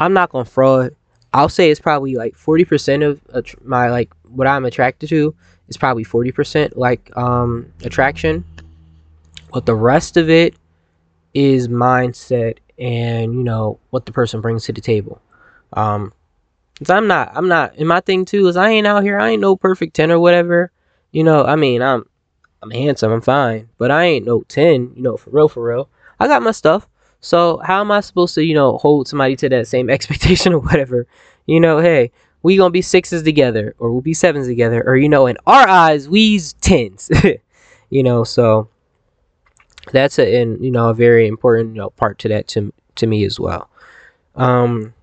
[0.00, 0.94] I'm not gonna fraud.
[1.32, 3.20] I'll say it's probably like forty percent of
[3.62, 5.34] my like what I'm attracted to
[5.68, 8.44] is probably forty percent like um attraction,
[9.52, 10.54] but the rest of it
[11.34, 15.20] is mindset and you know what the person brings to the table.
[15.74, 16.12] Um,
[16.88, 19.42] I'm not I'm not and my thing too is I ain't out here I ain't
[19.42, 20.70] no perfect ten or whatever.
[21.12, 22.04] You know I mean I'm
[22.62, 25.88] I'm handsome, I'm fine, but I ain't no 10, you know, for real, for real.
[26.18, 26.88] I got my stuff.
[27.20, 30.58] So how am I supposed to, you know, hold somebody to that same expectation or
[30.58, 31.06] whatever?
[31.46, 32.10] You know, hey,
[32.42, 35.66] we gonna be sixes together, or we'll be sevens together, or you know, in our
[35.68, 37.10] eyes, we's tens.
[37.90, 38.68] you know, so
[39.92, 43.06] that's a in you know a very important you know part to that to to
[43.06, 43.68] me as well.
[44.36, 44.94] Um.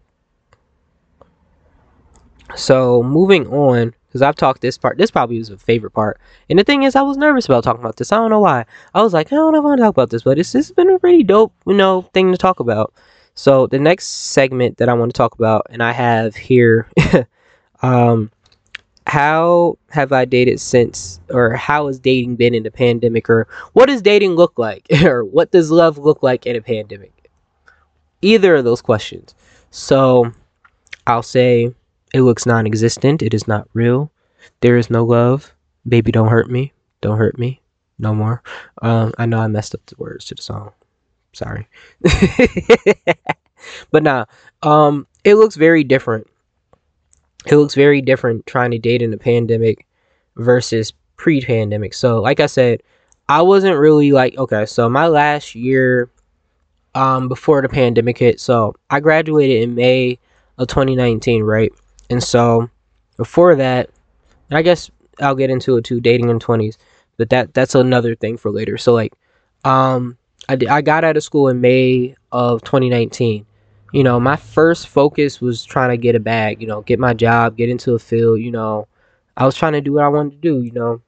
[2.56, 4.98] So moving on, because I've talked this part.
[4.98, 6.22] This probably was a favorite part.
[6.50, 8.14] And the thing is, I was nervous about talking about this.
[8.14, 8.64] I don't know why.
[8.94, 10.56] I was like, I don't know if I want to talk about this, but it's,
[10.56, 12.94] it's been a pretty dope, you know, thing to talk about.
[13.34, 16.90] So the next segment that I want to talk about, and I have here,
[17.82, 18.32] um,
[19.06, 23.88] how have I dated since, or how has dating been in the pandemic, or what
[23.88, 27.30] does dating look like, or what does love look like in a pandemic?
[28.22, 29.36] Either of those questions.
[29.72, 30.32] So
[31.06, 31.76] I'll say
[32.16, 33.22] it looks non existent.
[33.22, 34.10] It is not real.
[34.62, 35.54] There is no love.
[35.86, 36.72] Baby, don't hurt me.
[37.02, 37.62] Don't hurt me.
[38.00, 38.42] No more.
[38.82, 40.72] Um, I know I messed up the words to the song.
[41.34, 41.68] Sorry.
[43.92, 44.26] but nah,
[44.64, 46.26] um, it looks very different.
[47.48, 49.86] It looks very different trying to date in a pandemic
[50.38, 51.94] versus pre-pandemic.
[51.94, 52.82] So, like I said,
[53.28, 54.66] I wasn't really like okay.
[54.66, 56.10] So my last year,
[56.94, 60.18] um, before the pandemic hit, so I graduated in May
[60.58, 61.74] of 2019, right?
[62.10, 62.70] And so
[63.18, 63.90] before that,
[64.52, 64.90] I guess
[65.20, 66.78] I'll get into it too, dating in 20s,
[67.18, 68.78] but that that's another thing for later.
[68.78, 69.14] So like,
[69.64, 70.18] um,
[70.50, 73.46] I I got out of school in May of 2019.
[73.94, 76.62] You know, my first focus was trying to get a bag.
[76.62, 78.42] You know, get my job, get into a field.
[78.42, 78.88] You know,
[79.38, 80.62] I was trying to do what I wanted to do.
[80.62, 81.02] You know,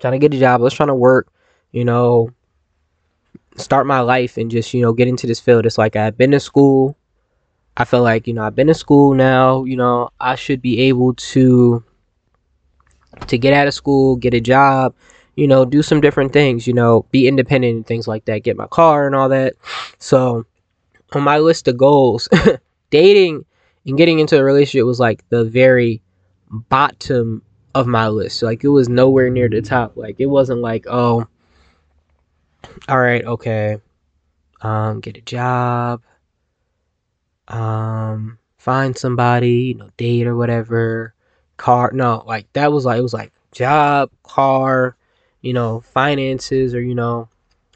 [0.00, 0.60] trying to get a job.
[0.60, 1.32] I was trying to work.
[1.72, 2.30] You know,
[3.56, 5.66] start my life and just you know get into this field.
[5.66, 6.96] It's like I've been to school.
[7.76, 9.64] I feel like you know I've been in school now.
[9.64, 11.84] You know, I should be able to
[13.26, 14.94] to get out of school, get a job,
[15.36, 18.56] you know, do some different things, you know, be independent and things like that, get
[18.56, 19.54] my car and all that.
[19.98, 20.44] So,
[21.12, 22.28] on my list of goals,
[22.90, 23.44] dating
[23.86, 26.02] and getting into a relationship was like the very
[26.50, 27.42] bottom
[27.74, 28.38] of my list.
[28.38, 29.96] So, Like it was nowhere near the top.
[29.96, 31.26] Like it wasn't like, oh,
[32.88, 33.78] all right, okay.
[34.60, 36.02] Um, get a job.
[37.48, 41.14] Um, find somebody, you know, date or whatever
[41.56, 41.90] car.
[41.92, 44.96] No, like that was like it was like job, car,
[45.40, 47.28] you know, finances, or you know,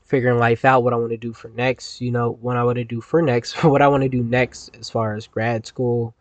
[0.06, 2.76] figuring life out, what I want to do for next, you know, what I want
[2.76, 6.14] to do for next, what I want to do next as far as grad school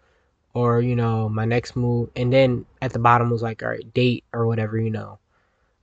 [0.54, 2.10] or, you know, my next move.
[2.16, 5.20] And then at the bottom was like, all right, date or whatever, you know.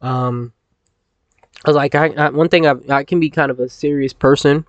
[0.00, 0.52] Um,
[1.64, 4.12] I was like, I, I one thing I, I can be kind of a serious
[4.12, 4.66] person.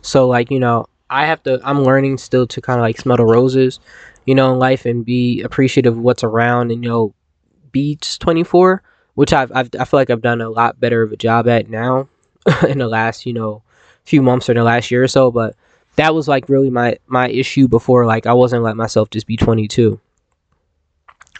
[0.00, 3.18] So, like, you know, I have to, I'm learning still to kind of like smell
[3.18, 3.78] the roses
[4.24, 7.14] you know, in life and be appreciative of what's around and, you know,
[7.72, 8.82] be just 24,
[9.14, 11.68] which I've, I've, I feel like I've done a lot better of a job at
[11.68, 12.08] now
[12.68, 13.62] in the last, you know,
[14.04, 15.30] few months or the last year or so.
[15.30, 15.56] But
[15.96, 18.06] that was like really my, my issue before.
[18.06, 19.98] Like, I wasn't letting myself just be 22.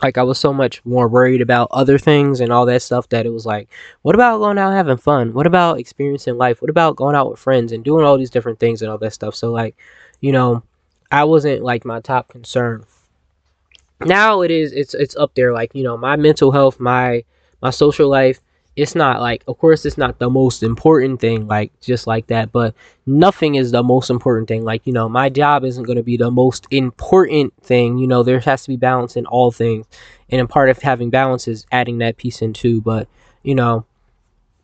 [0.02, 3.24] Like, I was so much more worried about other things and all that stuff that
[3.24, 3.68] it was like,
[4.02, 5.32] what about going out having fun?
[5.32, 6.60] What about experiencing life?
[6.60, 9.12] What about going out with friends and doing all these different things and all that
[9.12, 9.36] stuff?
[9.36, 9.76] So, like,
[10.20, 10.62] you know,
[11.12, 12.84] I wasn't like my top concern.
[14.00, 17.24] Now it is it's it's up there like, you know, my mental health, my
[17.60, 18.40] my social life,
[18.74, 22.52] it's not like of course it's not the most important thing like just like that,
[22.52, 22.74] but
[23.06, 24.64] nothing is the most important thing.
[24.64, 27.98] Like, you know, my job isn't going to be the most important thing.
[27.98, 29.86] You know, there has to be balance in all things.
[30.30, 33.08] And a part of having balance is adding that piece in too, but
[33.42, 33.84] you know,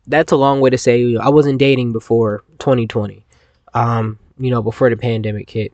[0.07, 3.23] that's a long way to say I wasn't dating before 2020.
[3.75, 5.73] Um, you know, before the pandemic hit.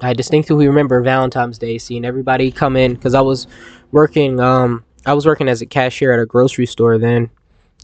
[0.00, 3.46] I distinctly remember Valentine's Day seeing everybody come in because I was
[3.90, 4.38] working.
[4.38, 7.30] Um, I was working as a cashier at a grocery store then.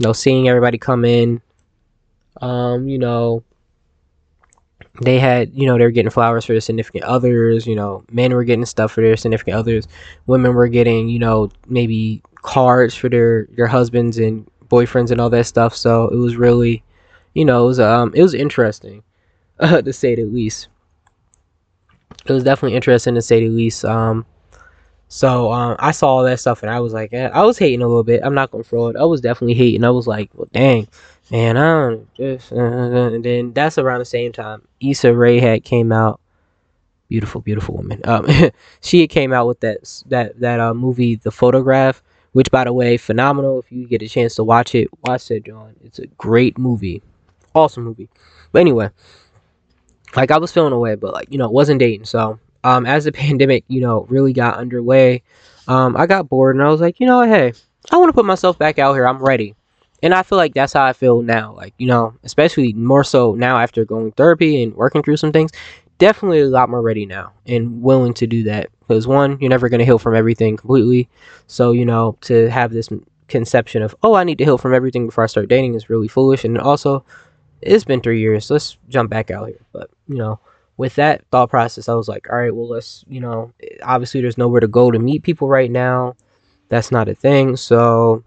[0.01, 1.41] You know, seeing everybody come in.
[2.41, 3.45] Um, you know,
[5.03, 7.67] they had, you know, they were getting flowers for their significant others.
[7.67, 9.87] You know, men were getting stuff for their significant others.
[10.27, 15.31] Women were getting, you know, maybe cards for their their husbands and boyfriends and all
[15.31, 15.77] that stuff.
[15.77, 16.83] So it was really,
[17.35, 19.05] you know, it was um, it was interesting,
[19.61, 20.69] uh, to say the least
[22.27, 23.85] it was definitely interesting to say the least.
[23.85, 24.27] Um,
[25.13, 27.89] so um, I saw all that stuff and I was like, I was hating a
[27.89, 28.21] little bit.
[28.23, 28.97] I'm not gonna it.
[28.97, 29.83] I was definitely hating.
[29.83, 30.87] I was like, well, dang,
[31.33, 32.53] man, I don't just.
[32.53, 36.21] Uh, and then that's around the same time Issa Rae had came out.
[37.09, 38.01] Beautiful, beautiful woman.
[38.05, 38.29] Um,
[38.83, 42.97] she came out with that that that uh, movie, The Photograph, which, by the way,
[42.97, 43.59] phenomenal.
[43.59, 45.75] If you get a chance to watch it, watch it, John.
[45.85, 47.03] It's a great movie,
[47.53, 48.09] awesome movie.
[48.53, 48.91] But anyway,
[50.15, 52.05] like I was feeling away, but like you know, wasn't dating.
[52.05, 55.23] So um, as the pandemic, you know, really got underway,
[55.69, 57.53] um, I got bored and I was like, you know, hey,
[57.91, 59.07] I want to put myself back out here.
[59.07, 59.55] I'm ready,
[60.03, 61.55] and I feel like that's how I feel now.
[61.55, 65.51] Like you know, especially more so now after going therapy and working through some things.
[65.99, 69.69] Definitely a lot more ready now and willing to do that because one, you're never
[69.69, 71.09] gonna heal from everything completely.
[71.47, 72.89] So you know, to have this
[73.29, 76.09] conception of oh, I need to heal from everything before I start dating is really
[76.09, 77.05] foolish, and also
[77.63, 78.51] it's been three years.
[78.51, 79.61] let's jump back out here.
[79.73, 80.41] But you know,
[80.81, 83.53] with that thought process, I was like, all right, well, let's you know,
[83.83, 86.17] obviously there's nowhere to go to meet people right now.
[86.71, 87.57] That's not a thing.
[87.59, 88.25] So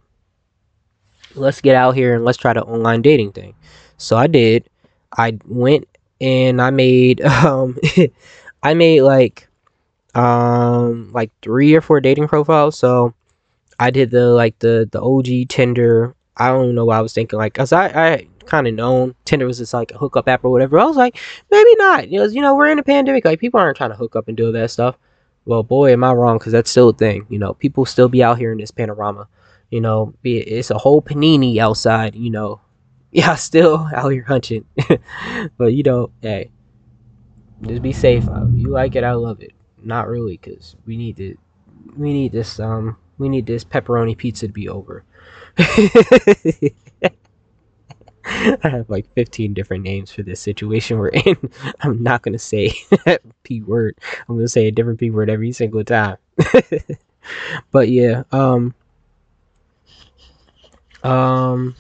[1.34, 3.56] let's get out here and let's try the online dating thing.
[3.98, 4.70] So I did.
[5.18, 5.88] I went
[6.22, 7.76] and I made um
[8.62, 9.48] I made like
[10.14, 12.78] um like three or four dating profiles.
[12.78, 13.16] So
[13.80, 16.16] I did the like the the OG Tinder.
[16.38, 19.16] I don't even know what I was thinking like cuz I I kind of known
[19.26, 20.80] Tinder was just like a hookup app or whatever.
[20.80, 21.20] I was like,
[21.52, 22.10] maybe not.
[22.10, 23.26] You know, you know, we're in a pandemic.
[23.26, 24.98] Like people aren't trying to hook up and do that stuff.
[25.46, 26.38] Well, boy, am I wrong?
[26.38, 27.26] Because that's still a thing.
[27.30, 29.28] You know, people still be out here in this panorama.
[29.72, 32.16] You know, it's a whole panini outside.
[32.16, 32.62] You know,
[33.12, 34.66] yeah, still out here hunting.
[35.58, 36.52] but you know, hey,
[37.62, 38.26] just be safe.
[38.54, 39.52] You like it, I love it.
[39.84, 41.38] Not really, because we need to.
[41.98, 42.60] We need this.
[42.60, 45.04] Um, we need this pepperoni pizza to be over.
[48.64, 51.38] I have like 15 different names for this situation we're in.
[51.82, 52.74] I'm not going to say
[53.44, 53.96] P word.
[54.28, 56.18] I'm going to say a different P word every single time.
[57.72, 58.74] but yeah, um
[61.04, 61.76] um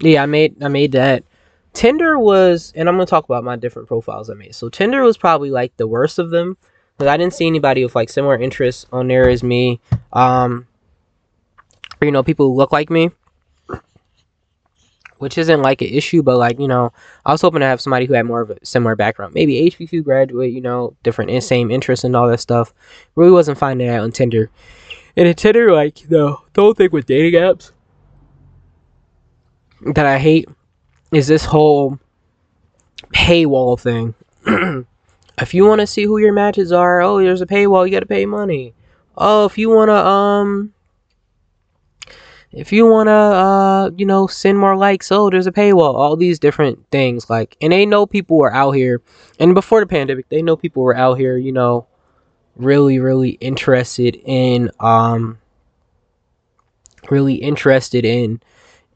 [0.00, 1.24] yeah, I made I made that.
[1.72, 4.54] Tinder was and I'm going to talk about my different profiles I made.
[4.54, 6.56] So Tinder was probably like the worst of them
[6.98, 9.80] cuz I didn't see anybody with like similar interests on there as me.
[10.12, 10.68] Um
[12.00, 13.10] you know, people who look like me
[15.18, 16.92] which isn't like an issue, but like, you know,
[17.26, 19.34] I was hoping to have somebody who had more of a similar background.
[19.34, 22.72] Maybe HBCU graduate, you know, different same interests and all that stuff.
[23.16, 24.50] Really wasn't finding that on Tinder.
[25.16, 27.72] And in Tinder, like, the whole thing with dating apps
[29.94, 30.48] that I hate
[31.12, 31.98] is this whole
[33.14, 34.14] paywall thing.
[35.40, 38.00] if you want to see who your matches are, oh, there's a paywall, you got
[38.00, 38.74] to pay money.
[39.16, 40.72] Oh, if you want to, um,
[42.52, 46.16] if you want to uh you know send more likes oh there's a paywall all
[46.16, 49.02] these different things like and they know people were out here
[49.38, 51.86] and before the pandemic they know people were out here you know
[52.56, 55.38] really really interested in um
[57.10, 58.40] really interested in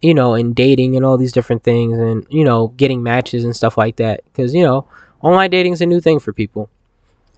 [0.01, 3.55] you know in dating and all these different things and you know getting matches and
[3.55, 4.87] stuff like that because you know
[5.21, 6.69] online dating is a new thing for people.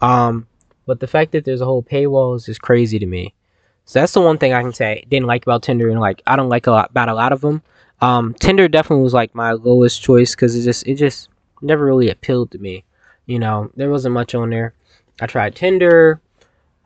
[0.01, 0.47] Um
[0.87, 3.35] but the fact that there's a whole paywall is just crazy to me
[3.85, 6.37] so that's the one thing I can say didn't like about Tinder, and like I
[6.37, 7.63] don't like a lot about a lot of them.
[8.01, 11.29] Um, Tinder definitely was like my lowest choice because it just it just
[11.61, 12.85] never really appealed to me.
[13.27, 14.75] You know, there wasn't much on there.
[15.21, 16.21] I tried Tinder.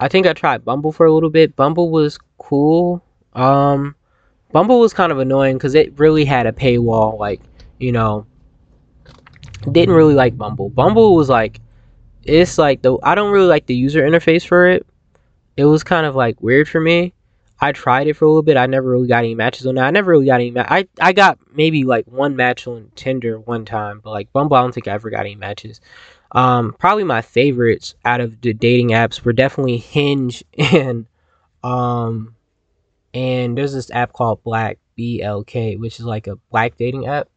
[0.01, 1.57] I think I tried Bumble for a little bit.
[1.57, 3.03] Bumble was cool.
[3.33, 3.97] Um,
[4.53, 7.19] Bumble was kind of annoying because it really had a paywall.
[7.19, 7.41] Like,
[7.79, 8.27] you know,
[9.73, 10.69] didn't really like Bumble.
[10.69, 11.61] Bumble was like,
[12.25, 14.85] it's like the I don't really like the user interface for it
[15.59, 17.13] it was kind of like weird for me.
[17.61, 18.57] I tried it for a little bit.
[18.57, 19.87] I never really got any matches on that.
[19.87, 20.53] I never really got any.
[20.53, 24.57] Ma- I I got maybe like one match on Tinder one time, but like Bumble,
[24.57, 25.81] I don't think I ever got any matches.
[26.31, 31.07] Um, probably my favorites out of the dating apps were definitely Hinge and
[31.65, 32.37] um,
[33.13, 37.09] and there's this app called Black B L K, which is like a black dating
[37.09, 37.29] app.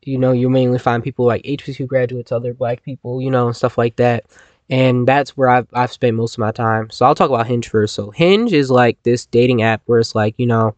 [0.00, 3.56] You know, you mainly find people like HBCU graduates, other black people, you know, and
[3.56, 4.24] stuff like that
[4.70, 6.88] and that's where I've, I've spent most of my time.
[6.90, 7.94] So i'll talk about hinge first.
[7.94, 10.74] So hinge is like this dating app where it's like you know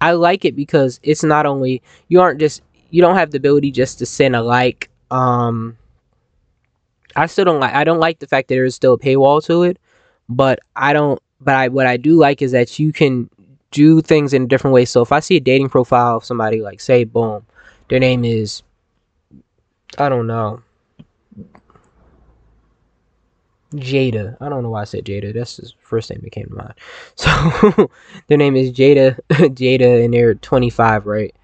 [0.00, 3.70] i like it because it's not only you aren't just you don't have the ability
[3.70, 5.76] just to send a like um
[7.16, 9.62] i still don't like i don't like the fact that there's still a paywall to
[9.62, 9.78] it
[10.28, 13.28] but i don't but i what i do like is that you can
[13.72, 14.84] do things in a different way.
[14.84, 17.44] So if i see a dating profile of somebody like say boom
[17.88, 18.62] their name is
[19.98, 20.62] i don't know
[23.74, 24.36] Jada.
[24.40, 25.34] I don't know why I said Jada.
[25.34, 26.74] That's the first name that came to mind.
[27.16, 27.90] So
[28.28, 29.18] their name is Jada.
[29.30, 31.34] Jada, and they're 25, right?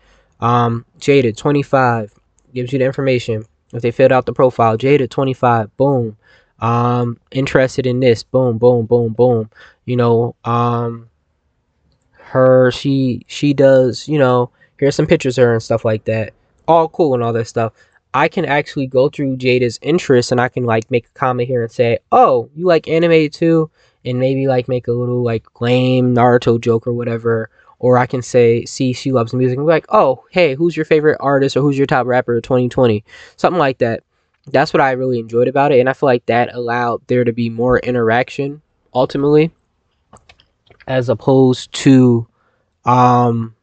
[0.40, 2.12] Um, Jada, 25,
[2.54, 3.44] gives you the information.
[3.72, 6.16] If they filled out the profile, Jada, 25, boom.
[6.60, 9.50] Um, interested in this, boom, boom, boom, boom.
[9.84, 11.08] You know, um,
[12.12, 16.32] her, she, she does, you know, here's some pictures of her and stuff like that.
[16.68, 17.72] All cool and all that stuff.
[18.14, 21.62] I can actually go through Jada's interests and I can like make a comment here
[21.62, 23.70] and say, "Oh, you like anime too?"
[24.04, 27.50] and maybe like make a little like lame Naruto joke or whatever.
[27.78, 30.84] Or I can say, "See, she loves music." And be like, "Oh, hey, who's your
[30.84, 33.04] favorite artist or who's your top rapper of 2020?"
[33.36, 34.02] Something like that.
[34.50, 37.32] That's what I really enjoyed about it, and I feel like that allowed there to
[37.32, 38.60] be more interaction
[38.94, 39.50] ultimately,
[40.86, 42.26] as opposed to
[42.84, 43.54] um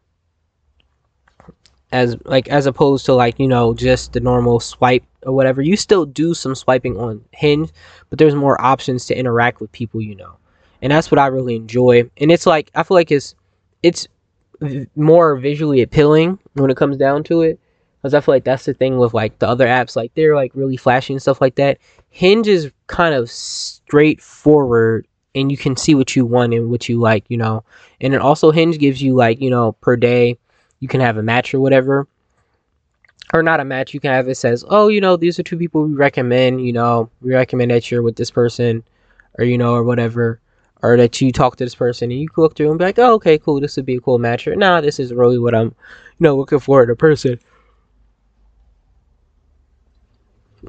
[1.91, 5.61] as like as opposed to like you know just the normal swipe or whatever.
[5.61, 7.71] You still do some swiping on hinge
[8.09, 10.37] but there's more options to interact with people you know.
[10.81, 12.09] And that's what i really enjoy.
[12.17, 13.35] And it's like i feel like it's
[13.83, 14.07] it's
[14.95, 17.59] more visually appealing when it comes down to it
[17.97, 19.95] because i feel like that's the thing with like the other apps.
[19.95, 21.79] Like they're like really flashy and stuff like that.
[22.09, 26.99] Hinge is kind of straightforward and you can see what you want and what you
[26.99, 27.63] like you know.
[27.99, 30.37] And then also hinge gives you like you know per day
[30.79, 32.07] you can have a match or whatever.
[33.33, 35.57] Or not a match you can have it says oh you know these are two
[35.57, 38.83] people we recommend you know we recommend that you're with this person
[39.37, 40.39] or you know or whatever.
[40.81, 43.13] Or that you talk to this person and you look through and be like oh
[43.15, 44.47] okay cool this would be a cool match.
[44.47, 45.73] Or nah this is really what i'm you
[46.21, 47.39] know looking for in a person.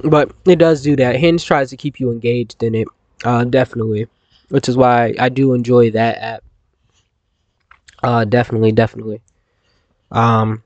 [0.03, 1.15] But it does do that.
[1.15, 2.87] Hinge tries to keep you engaged in it
[3.23, 4.07] uh definitely
[4.49, 6.43] which is why i do enjoy that app.
[8.03, 9.21] Uh definitely definitely
[10.11, 10.63] um,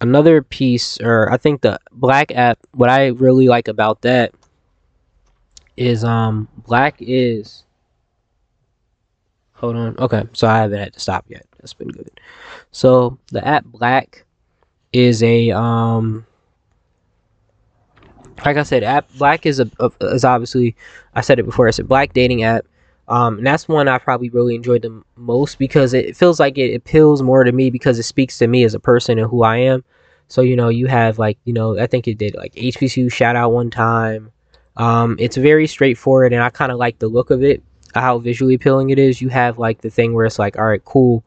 [0.00, 4.32] another piece, or I think the Black app, what I really like about that
[5.76, 7.64] is um, Black is
[9.60, 9.94] Hold on.
[9.98, 11.46] Okay, so I haven't had to stop yet.
[11.58, 12.10] That's been good.
[12.72, 14.24] So the app Black
[14.94, 16.26] is a um
[18.42, 20.74] like I said, app Black is a, a is obviously
[21.14, 21.68] I said it before.
[21.68, 22.64] It's a Black dating app.
[23.10, 26.74] Um, and that's one I probably really enjoyed the most because it feels like it
[26.76, 29.56] appeals more to me because it speaks to me as a person and who I
[29.56, 29.84] am.
[30.28, 33.34] So you know, you have like you know, I think it did like HBCU shout
[33.34, 34.30] out one time.
[34.76, 37.60] Um, it's very straightforward, and I kind of like the look of it,
[37.94, 39.20] how visually appealing it is.
[39.20, 41.24] You have like the thing where it's like, all right, cool.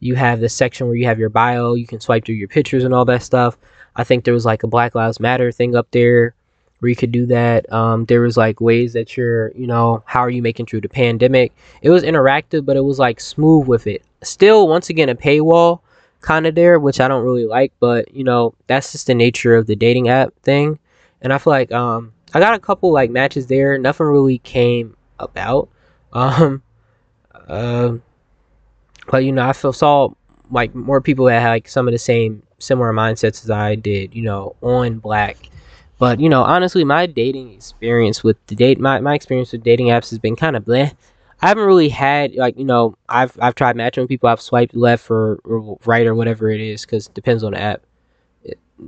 [0.00, 2.84] You have the section where you have your bio, you can swipe through your pictures
[2.84, 3.56] and all that stuff.
[3.96, 6.34] I think there was like a Black Lives Matter thing up there
[6.82, 7.72] where you could do that.
[7.72, 10.88] Um, there was like ways that you're, you know, how are you making through the
[10.88, 11.52] pandemic?
[11.80, 14.02] It was interactive, but it was like smooth with it.
[14.24, 15.78] Still, once again, a paywall
[16.22, 19.54] kind of there, which I don't really like, but you know, that's just the nature
[19.54, 20.76] of the dating app thing.
[21.20, 23.78] And I feel like um, I got a couple like matches there.
[23.78, 25.68] Nothing really came about.
[26.14, 26.62] Um,
[27.48, 27.94] uh,
[29.10, 30.10] but you know, I feel saw
[30.50, 34.14] like more people that had like some of the same similar mindsets as I did.
[34.14, 35.48] You know, on Black
[36.02, 39.86] but you know, honestly, my dating experience with the date, my, my experience with dating
[39.86, 40.92] apps has been kind of bleh.
[41.40, 44.28] I haven't really had like you know, I've I've tried matching people.
[44.28, 47.60] I've swiped left or, or right or whatever it is, because it depends on the
[47.60, 47.82] app.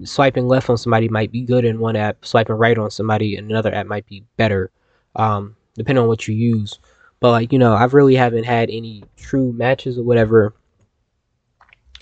[0.03, 2.27] Swiping left on somebody might be good in one app.
[2.27, 4.73] Swiping right on somebody in another app might be better,
[5.15, 6.81] um, depending on what you use.
[7.21, 10.53] But like you know, I've really haven't had any true matches or whatever.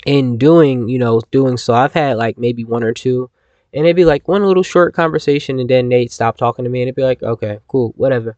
[0.06, 3.28] In doing you know doing so, I've had like maybe one or two
[3.74, 6.82] and it'd be like one little short conversation and then they'd stop talking to me
[6.82, 8.36] and it'd be like okay cool whatever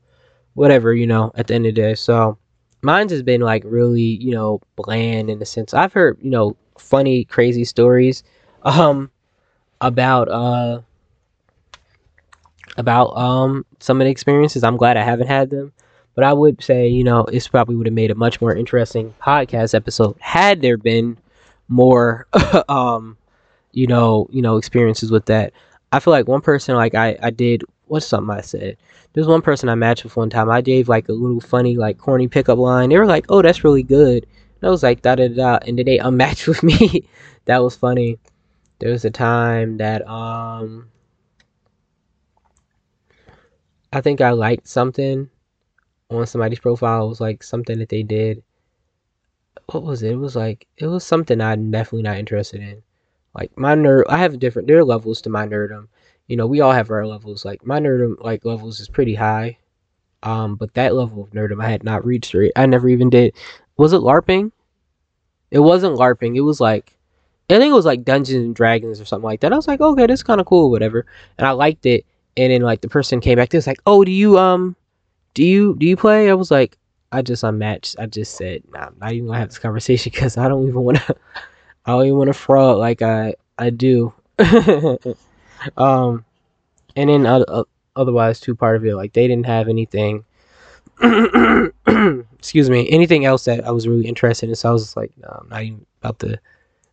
[0.55, 1.95] whatever you know at the end of the day.
[1.95, 2.39] So
[2.85, 6.55] mine's has been like really you know bland in the sense i've heard you know
[6.79, 8.23] funny crazy stories
[8.63, 9.11] um
[9.81, 10.81] about uh
[12.77, 14.63] about um some of the experiences.
[14.63, 15.73] I'm glad i haven't had them
[16.15, 19.15] but i would say you know this probably would have made a much more interesting
[19.21, 21.17] podcast episode had there been
[21.69, 22.27] more
[22.69, 23.17] um
[23.75, 25.53] you know, you know, experiences with that.
[25.93, 28.77] I feel like one person, like I, I did, what's something I said?
[29.13, 30.51] There's one person I matched with one time.
[30.51, 32.89] I gave like a little funny, like corny pickup line.
[32.89, 34.27] They were like, "Oh, that's really good."
[34.61, 37.09] And I was like, "Da da da," and then they unmatched with me.
[37.45, 38.19] that was funny.
[38.81, 40.91] There was a time that um,
[43.93, 45.31] I think I liked something
[46.11, 47.07] on somebody's profile.
[47.07, 48.43] It was like something that they did.
[49.71, 50.13] What was it?
[50.13, 52.83] It was like it was something I'm definitely not interested in.
[53.35, 54.69] Like my nerd, I have different.
[54.69, 55.89] There are levels to my nerdum.
[56.29, 57.45] You know, we all have our levels.
[57.45, 59.59] Like my nerdum, like levels is pretty high.
[60.23, 62.35] Um, but that level of nerdum I had not reached.
[62.35, 63.35] Or I never even did.
[63.77, 64.53] Was it LARPing?
[65.51, 66.37] It wasn't LARPing.
[66.37, 66.97] It was like,
[67.51, 69.53] I think it was like Dungeons and Dragons or something like that.
[69.53, 71.05] I was like, okay, this is kind of cool, whatever.
[71.37, 72.07] And I liked it.
[72.37, 73.51] And then like the person came back.
[73.51, 74.75] They was like, oh, do you um,
[75.35, 76.31] do you do you play?
[76.31, 76.79] I was like,
[77.13, 77.97] I just unmatched.
[77.99, 80.81] I just said, nah, I'm not even gonna have this conversation because I don't even
[80.81, 81.17] want to.
[81.87, 84.13] I don't even want to fraud like I I do.
[85.77, 86.25] um,
[86.97, 87.65] and then uh,
[87.97, 90.25] otherwise, two part of it like they didn't have anything.
[92.39, 94.55] excuse me, anything else that I was really interested in.
[94.55, 96.39] So I was just like, no, I'm not even about to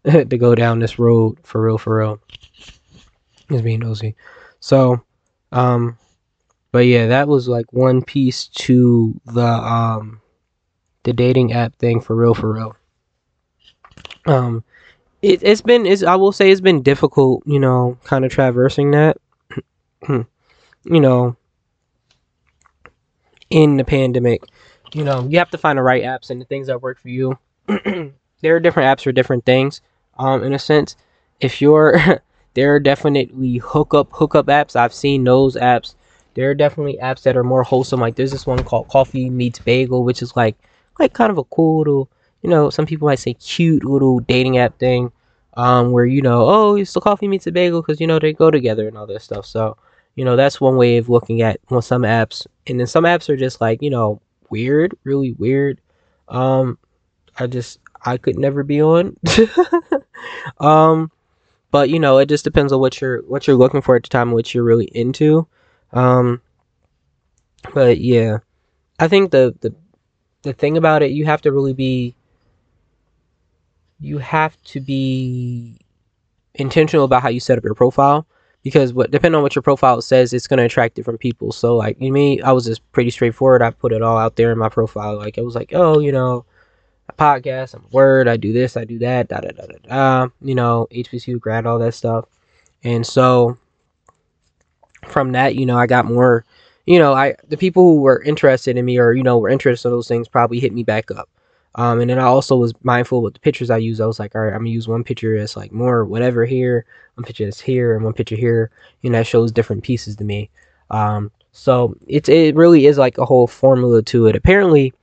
[0.25, 2.19] to go down this road for real, for real.
[3.49, 4.15] Just being nosy.
[4.59, 5.01] So,
[5.51, 5.97] um,
[6.71, 10.21] but yeah, that was like one piece to the um
[11.03, 12.75] the dating app thing for real, for real.
[14.25, 14.63] Um,
[15.21, 18.91] it, it's been it's, I will say it's been difficult, you know, kind of traversing
[18.91, 19.17] that.
[20.09, 20.25] you
[20.85, 21.35] know,
[23.49, 24.43] in the pandemic,
[24.93, 27.09] you know, you have to find the right apps and the things that work for
[27.09, 27.37] you.
[27.67, 29.81] there are different apps for different things.
[30.17, 30.95] Um, in a sense,
[31.39, 31.99] if you're
[32.53, 34.75] there are definitely hookup hookup apps.
[34.75, 35.95] I've seen those apps.
[36.33, 37.99] There are definitely apps that are more wholesome.
[37.99, 40.57] Like there's this one called Coffee Meets Bagel, which is like
[40.99, 42.09] like kind of a cool little
[42.41, 45.11] you know, some people might say cute little dating app thing,
[45.55, 48.33] um, where you know, oh, it's the coffee meets a bagel because you know they
[48.33, 49.45] go together and all that stuff.
[49.45, 49.77] So,
[50.15, 53.29] you know, that's one way of looking at well, some apps, and then some apps
[53.29, 55.79] are just like you know weird, really weird.
[56.27, 56.77] Um,
[57.37, 59.17] I just I could never be on.
[60.59, 61.11] um,
[61.71, 64.09] but you know, it just depends on what you're what you're looking for at the
[64.09, 65.47] time, and what you're really into.
[65.93, 66.41] Um,
[67.73, 68.39] but yeah,
[68.99, 69.73] I think the the
[70.43, 72.15] the thing about it, you have to really be
[74.01, 75.77] you have to be
[76.55, 78.25] intentional about how you set up your profile
[78.63, 81.51] because what depending on what your profile says it's going to attract different people.
[81.51, 83.61] So like you me i was just pretty straightforward.
[83.61, 85.17] I put it all out there in my profile.
[85.17, 86.45] Like it was like oh you know
[87.09, 89.77] a podcast i'm a word i do this i do that da da da da
[89.83, 92.25] da you know hbcu grad all that stuff.
[92.83, 93.57] And so
[95.07, 96.45] from that you know i got more
[96.85, 99.87] you know i the people who were interested in me or you know were interested
[99.87, 101.29] in those things probably hit me back up
[101.75, 104.01] Um, and then I also was mindful with the pictures I use.
[104.01, 106.85] I was like, all right, I'm gonna use one picture as like more whatever here,
[107.15, 108.71] one picture that's here, and one picture here,
[109.03, 110.49] and that shows different pieces to me.
[110.89, 114.35] Um, so it's it really is like a whole formula to it.
[114.35, 114.93] Apparently,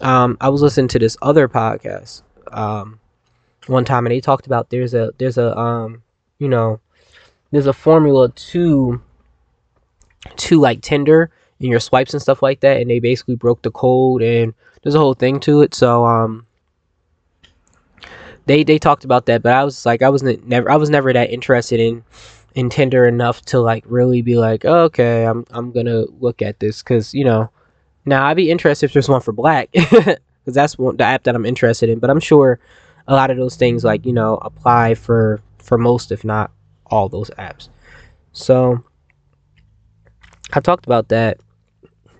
[0.00, 2.98] um, I was listening to this other podcast um,
[3.66, 6.02] one time, and they talked about there's a there's a um,
[6.38, 6.80] you know
[7.52, 9.00] there's a formula to
[10.36, 11.30] to like Tinder
[11.60, 14.94] and your swipes and stuff like that, and they basically broke the code and there's
[14.94, 15.74] a whole thing to it.
[15.74, 16.46] So um,
[18.46, 21.12] they they talked about that, but I was like I wasn't never I was never
[21.12, 22.04] that interested in
[22.54, 26.60] in Tinder enough to like really be like oh, okay I'm I'm gonna look at
[26.60, 27.50] this because you know
[28.06, 31.34] now I'd be interested if there's one for black because that's one, the app that
[31.34, 31.98] I'm interested in.
[31.98, 32.58] But I'm sure
[33.06, 36.50] a lot of those things like you know apply for for most if not
[36.86, 37.68] all those apps.
[38.32, 38.82] So
[40.54, 41.38] I talked about that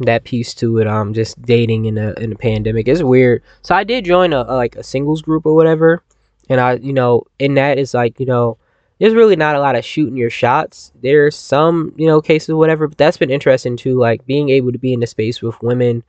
[0.07, 0.87] that piece to it.
[0.87, 3.43] Um, just dating in a in a pandemic is weird.
[3.63, 6.03] So I did join a, a, like a singles group or whatever,
[6.49, 8.59] and I you know in that is like you know
[8.99, 10.93] there's really not a lot of shooting your shots.
[11.03, 13.99] There's some you know cases whatever, but that's been interesting too.
[13.99, 16.03] Like being able to be in the space with women,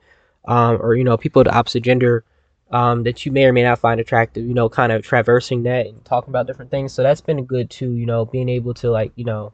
[0.48, 2.24] um, or you know people of the opposite gender.
[2.72, 5.88] Um, that you may or may not find attractive, you know, kind of traversing that
[5.88, 6.94] and talking about different things.
[6.94, 9.53] So that's been good too, you know, being able to like, you know,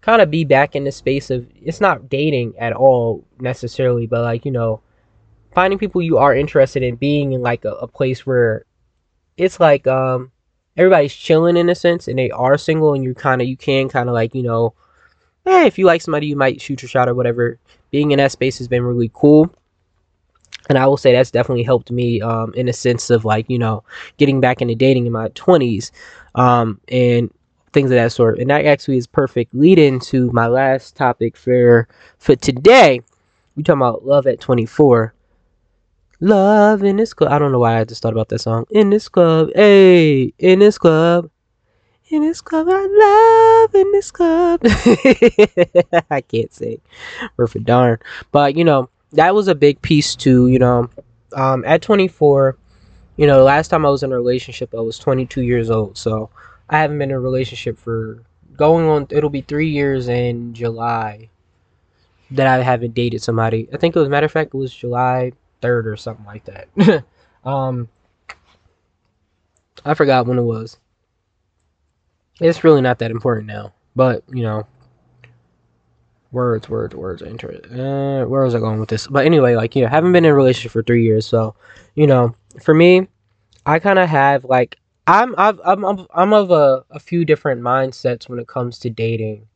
[0.00, 4.22] kind of be back in the space of it's not dating at all necessarily, but
[4.22, 4.80] like you know,
[5.52, 8.64] finding people you are interested in, being in like a, a place where
[9.36, 10.30] it's like um
[10.76, 13.88] everybody's chilling in a sense, and they are single, and you kind of you can
[13.88, 14.74] kind of like you know,
[15.44, 17.58] hey, if you like somebody, you might shoot your shot or whatever.
[17.90, 19.54] Being in that space has been really cool
[20.68, 23.58] and I will say that's definitely helped me um, in a sense of like you
[23.58, 23.84] know
[24.16, 25.90] getting back into dating in my 20s
[26.34, 27.30] um, and
[27.76, 28.38] things of that sort.
[28.38, 31.86] And that actually is perfect lead into my last topic for
[32.18, 33.02] for today.
[33.54, 35.12] We talking about love at 24.
[36.20, 37.30] Love in this club.
[37.30, 38.64] I don't know why I just thought about that song.
[38.70, 41.28] In this club, hey, in this club,
[42.08, 44.60] in this club, I love in this club.
[46.10, 46.80] I can't say
[47.36, 47.98] word for darn,
[48.32, 50.48] but you know that was a big piece too.
[50.48, 50.88] You know,
[51.34, 52.56] um, at 24,
[53.18, 55.98] you know, the last time I was in a relationship, I was 22 years old.
[55.98, 56.30] So
[56.68, 58.22] I haven't been in a relationship for
[58.56, 59.06] going on.
[59.10, 61.30] It'll be three years in July
[62.32, 63.68] that I haven't dated somebody.
[63.72, 67.04] I think it was matter of fact it was July third or something like that.
[67.44, 67.88] um,
[69.84, 70.78] I forgot when it was.
[72.40, 74.66] It's really not that important now, but you know,
[76.32, 77.22] words, words, words.
[77.22, 79.06] Inter- uh, where was I going with this?
[79.06, 81.54] But anyway, like you know, haven't been in a relationship for three years, so
[81.94, 83.08] you know, for me,
[83.64, 84.76] I kind of have like
[85.06, 88.90] I'm I've, I'm I'm I'm of a, a few different mindsets when it comes to
[88.90, 89.46] dating,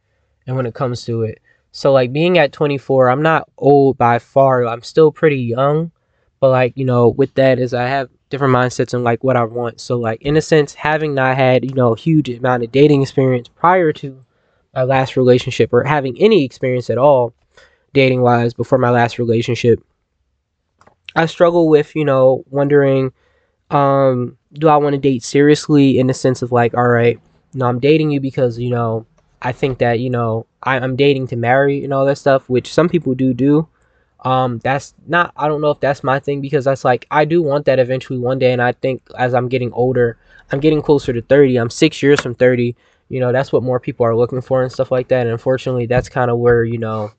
[0.46, 1.40] and when it comes to it.
[1.72, 4.66] So like being at 24, I'm not old by far.
[4.66, 5.90] I'm still pretty young,
[6.40, 9.44] but like you know, with that is I have different mindsets and like what I
[9.44, 9.80] want.
[9.80, 13.02] So like in a sense, having not had you know a huge amount of dating
[13.02, 14.24] experience prior to
[14.74, 17.34] my last relationship or having any experience at all
[17.92, 19.82] dating wise before my last relationship,
[21.16, 23.12] I struggle with you know wondering
[23.70, 27.20] um, do I want to date seriously in the sense of like, all right,
[27.54, 29.06] no, I'm dating you because you know
[29.42, 32.72] I think that you know I, am dating to marry and all that stuff, which
[32.72, 33.68] some people do do.
[34.24, 35.32] Um, that's not.
[35.36, 38.18] I don't know if that's my thing because that's like I do want that eventually
[38.18, 40.18] one day, and I think as I'm getting older,
[40.52, 41.56] I'm getting closer to 30.
[41.56, 42.76] I'm six years from 30.
[43.08, 45.22] You know, that's what more people are looking for and stuff like that.
[45.22, 47.12] And unfortunately, that's kind of where you know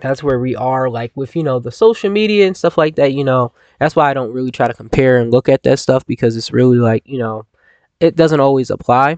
[0.00, 3.12] that's where we are like with you know the social media and stuff like that
[3.12, 3.52] you know.
[3.78, 6.52] That's why i don't really try to compare and look at that stuff because it's
[6.52, 7.46] really like you know
[8.00, 9.16] it doesn't always apply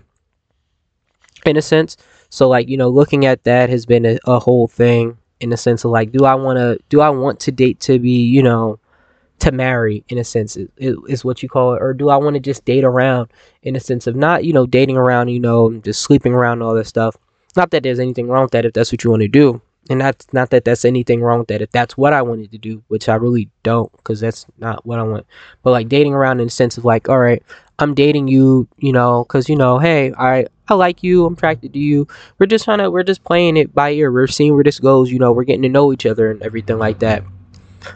[1.47, 1.97] in a sense.
[2.31, 5.57] So like you know looking at that has been a, a whole thing in the
[5.57, 8.43] sense of like do i want to do i want to date to be you
[8.43, 8.78] know
[9.39, 11.81] to marry in a sense is, is what you call it?
[11.81, 13.31] Or do i want to just date around
[13.62, 16.62] in a sense of not you know dating around you know just sleeping around and
[16.62, 17.16] all this stuff?
[17.57, 20.01] Not that there's anything wrong with that if that's what you want to do and
[20.01, 21.62] that's not that that's anything wrong with that.
[21.62, 24.98] If that's what i wanted to do which i really don't because that's not what
[24.98, 25.27] i want.
[25.62, 27.43] But like dating around in the sense of like all right
[27.78, 31.73] i'm dating you you know because you know hey i i like you i'm attracted
[31.73, 32.07] to you.
[32.39, 34.12] We're just trying to we're just playing it by ear.
[34.12, 36.78] We're seeing where this goes you know we're getting to know each other and everything
[36.78, 37.24] like that.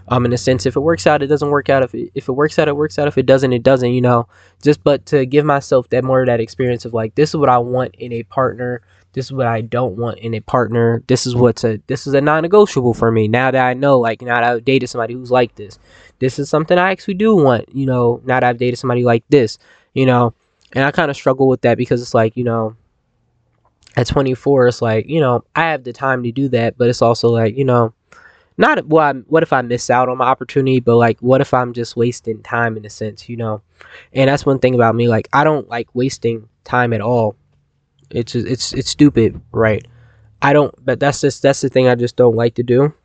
[0.09, 1.83] Um in a sense if it works out it doesn't work out.
[1.83, 3.09] If it, if it works out it works out.
[3.09, 4.27] If it doesn't it doesn't you know.
[4.63, 7.51] Just but to give myself that more of that experience of like this is what
[7.51, 8.81] i want in a partner
[9.15, 11.03] this is what I don't want in a partner.
[11.07, 13.29] This is what's a this is a non-negotiable for me.
[13.29, 15.79] Now that I know, like now that I've dated somebody who's like this,
[16.19, 17.69] this is something I actually do want.
[17.75, 19.59] You know, now that I've dated somebody like this,
[19.95, 20.35] you know,
[20.73, 22.77] and I kind of struggle with that because it's like you know,
[23.97, 27.03] at 24, it's like you know I have the time to do that, but it's
[27.03, 27.95] also like you know,
[28.59, 31.55] not well, I'm, what if I miss out on my opportunity, but like what if
[31.55, 33.63] I'm just wasting time in a sense, you know?
[34.13, 35.09] And that's one thing about me.
[35.09, 37.37] Like I don't like wasting time at all.
[38.15, 39.87] It's it's it's stupid, right?
[40.41, 40.73] I don't.
[40.85, 42.95] But that's just that's the thing I just don't like to do.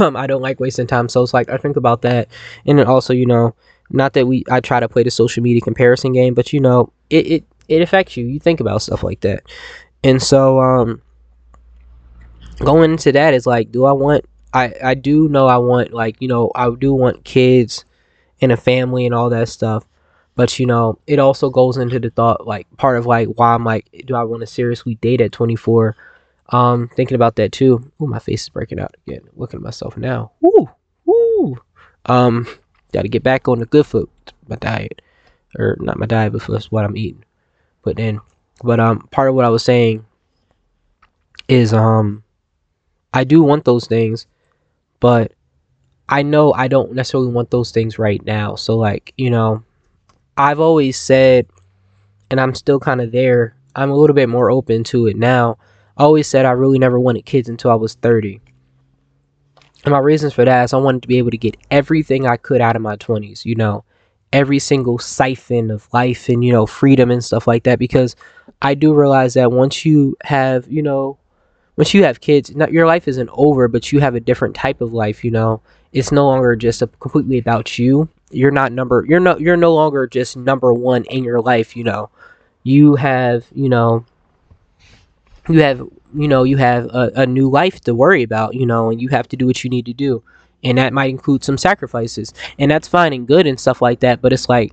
[0.00, 2.26] Um, I don't like wasting time, so it's like I think about that,
[2.66, 3.54] and then also, you know,
[3.90, 6.92] not that we I try to play the social media comparison game, but you know,
[7.08, 8.26] it it it affects you.
[8.26, 9.44] You think about stuff like that,
[10.02, 11.00] and so um,
[12.58, 14.24] going into that is like, do I want?
[14.52, 17.84] I I do know I want like you know I do want kids
[18.40, 19.84] and a family and all that stuff.
[20.36, 23.64] But you know, it also goes into the thought like part of like why I'm
[23.64, 25.96] like, do I want to seriously date at 24?
[26.50, 27.90] Um, thinking about that too.
[28.00, 29.22] Ooh, my face is breaking out again.
[29.34, 30.30] Looking at myself now.
[30.40, 30.68] Woo,
[31.06, 31.56] woo.
[32.04, 32.46] Um,
[32.92, 34.08] got to get back on the good foot,
[34.46, 35.02] my diet,
[35.58, 37.24] or not my diet, but what I'm eating.
[37.82, 38.20] But then,
[38.62, 40.04] but um, part of what I was saying
[41.48, 42.22] is um,
[43.14, 44.26] I do want those things,
[45.00, 45.32] but
[46.08, 48.54] I know I don't necessarily want those things right now.
[48.54, 49.64] So like, you know,
[50.36, 51.46] I've always said,
[52.30, 53.56] and I'm still kind of there.
[53.74, 55.58] I'm a little bit more open to it now.
[55.96, 58.40] I always said I really never wanted kids until I was 30.
[59.84, 62.36] And my reasons for that is I wanted to be able to get everything I
[62.36, 63.84] could out of my 20s, you know,
[64.32, 67.78] every single siphon of life and, you know, freedom and stuff like that.
[67.78, 68.16] Because
[68.62, 71.18] I do realize that once you have, you know,
[71.76, 74.80] once you have kids, not, your life isn't over, but you have a different type
[74.80, 75.62] of life, you know.
[75.92, 79.74] It's no longer just a, completely about you you're not number you're no you're no
[79.74, 82.10] longer just number one in your life you know.
[82.64, 84.04] You have you know
[85.48, 85.78] you have
[86.14, 89.08] you know you have a, a new life to worry about you know and you
[89.10, 90.22] have to do what you need to do.
[90.64, 92.32] And that might include some sacrifices.
[92.58, 94.72] And that's fine and good and stuff like that but it's like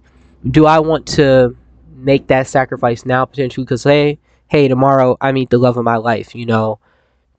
[0.50, 1.56] do i want to
[1.96, 3.64] make that sacrifice now potentially?
[3.64, 4.18] Because hey
[4.48, 6.80] hey tomorrow i meet the love of my life you know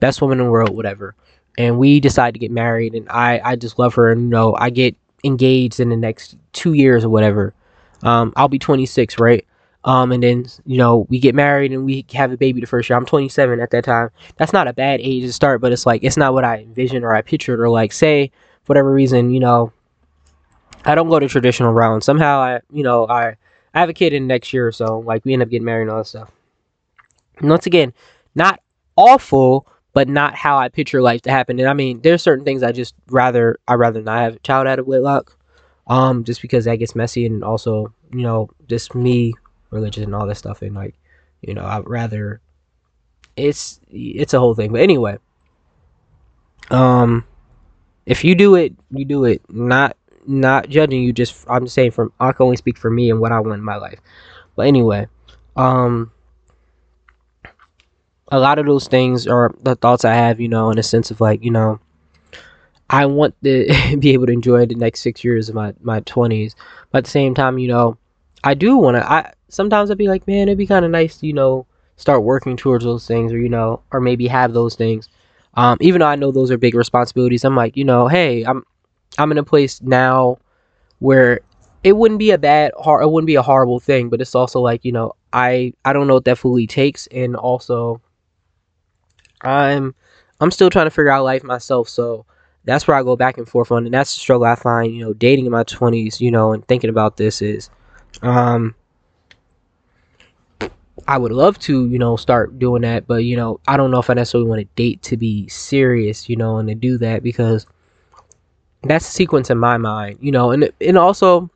[0.00, 1.14] best woman in the world whatever.
[1.56, 4.54] And we decide to get married and i i just love her and you know
[4.54, 4.94] i get
[5.24, 7.54] engaged in the next two years or whatever.
[8.02, 9.44] Um, I'll be 26, right?
[9.84, 12.88] Um, and then you know we get married and we have a baby the first
[12.88, 12.96] year.
[12.96, 14.10] I'm 27 at that time.
[14.36, 17.04] That's not a bad age to start, but it's like it's not what I envisioned
[17.04, 18.30] or I pictured or like say
[18.62, 19.72] for whatever reason, you know,
[20.86, 22.02] I don't go the traditional route.
[22.02, 23.36] Somehow I, you know, I
[23.74, 25.00] I have a kid in next year or so.
[25.00, 26.30] Like we end up getting married and all that stuff.
[27.38, 27.92] And once again,
[28.34, 28.60] not
[28.96, 31.58] awful, but not how I picture life to happen.
[31.58, 34.66] And I mean, there's certain things I just rather I rather not have a child
[34.66, 35.36] out of wedlock,
[35.86, 39.32] um, just because that gets messy and also you know just me
[39.70, 40.94] religious and all that stuff and like
[41.42, 42.40] you know I'd rather
[43.36, 44.72] it's it's a whole thing.
[44.72, 45.18] But anyway,
[46.70, 47.24] um,
[48.06, 49.42] if you do it, you do it.
[49.48, 49.96] Not
[50.26, 51.12] not judging you.
[51.12, 53.54] Just I'm just saying from I can only speak for me and what I want
[53.54, 54.00] in my life.
[54.56, 55.06] But anyway,
[55.56, 56.10] um
[58.34, 61.12] a lot of those things are the thoughts I have, you know, in a sense
[61.12, 61.78] of like, you know,
[62.90, 66.56] I want to be able to enjoy the next six years of my my twenties,
[66.90, 67.96] but at the same time, you know,
[68.42, 69.08] I do want to.
[69.08, 71.64] I sometimes I'd be like, man, it'd be kind of nice to, you know,
[71.96, 75.08] start working towards those things, or you know, or maybe have those things.
[75.54, 78.64] Um, even though I know those are big responsibilities, I'm like, you know, hey, I'm
[79.16, 80.38] I'm in a place now
[80.98, 81.38] where
[81.84, 84.58] it wouldn't be a bad, hard, it wouldn't be a horrible thing, but it's also
[84.58, 88.00] like, you know, I I don't know what that fully takes, and also
[89.44, 89.94] I'm
[90.40, 92.26] I'm still trying to figure out life myself, so
[92.64, 95.04] that's where I go back and forth on, and that's the struggle I find, you
[95.04, 97.70] know, dating in my twenties, you know, and thinking about this is,
[98.22, 98.74] um,
[101.06, 103.98] I would love to, you know, start doing that, but you know, I don't know
[103.98, 107.22] if I necessarily want to date to be serious, you know, and to do that
[107.22, 107.66] because
[108.82, 111.50] that's a sequence in my mind, you know, and and also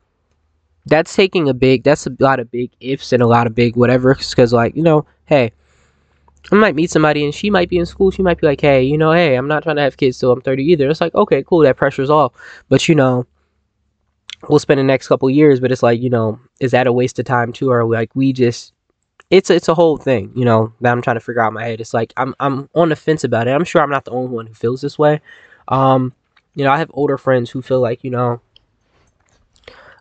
[0.85, 3.75] that's taking a big, that's a lot of big ifs and a lot of big
[3.75, 5.51] whatever, because like you know, hey,
[6.51, 8.11] I might meet somebody and she might be in school.
[8.11, 10.31] She might be like, hey, you know, hey, I'm not trying to have kids till
[10.31, 10.89] I'm 30 either.
[10.89, 12.33] It's like, okay, cool, that pressure's off.
[12.69, 13.25] But, you know,
[14.47, 17.19] we'll spend the next couple years, but it's like, you know, is that a waste
[17.19, 17.69] of time too?
[17.71, 18.73] Or like, we just,
[19.29, 21.65] it's, it's a whole thing, you know, that I'm trying to figure out in my
[21.65, 21.81] head.
[21.81, 23.51] It's like, I'm, I'm on the fence about it.
[23.51, 25.21] I'm sure I'm not the only one who feels this way.
[25.67, 26.13] Um,
[26.55, 28.41] you know, I have older friends who feel like, you know,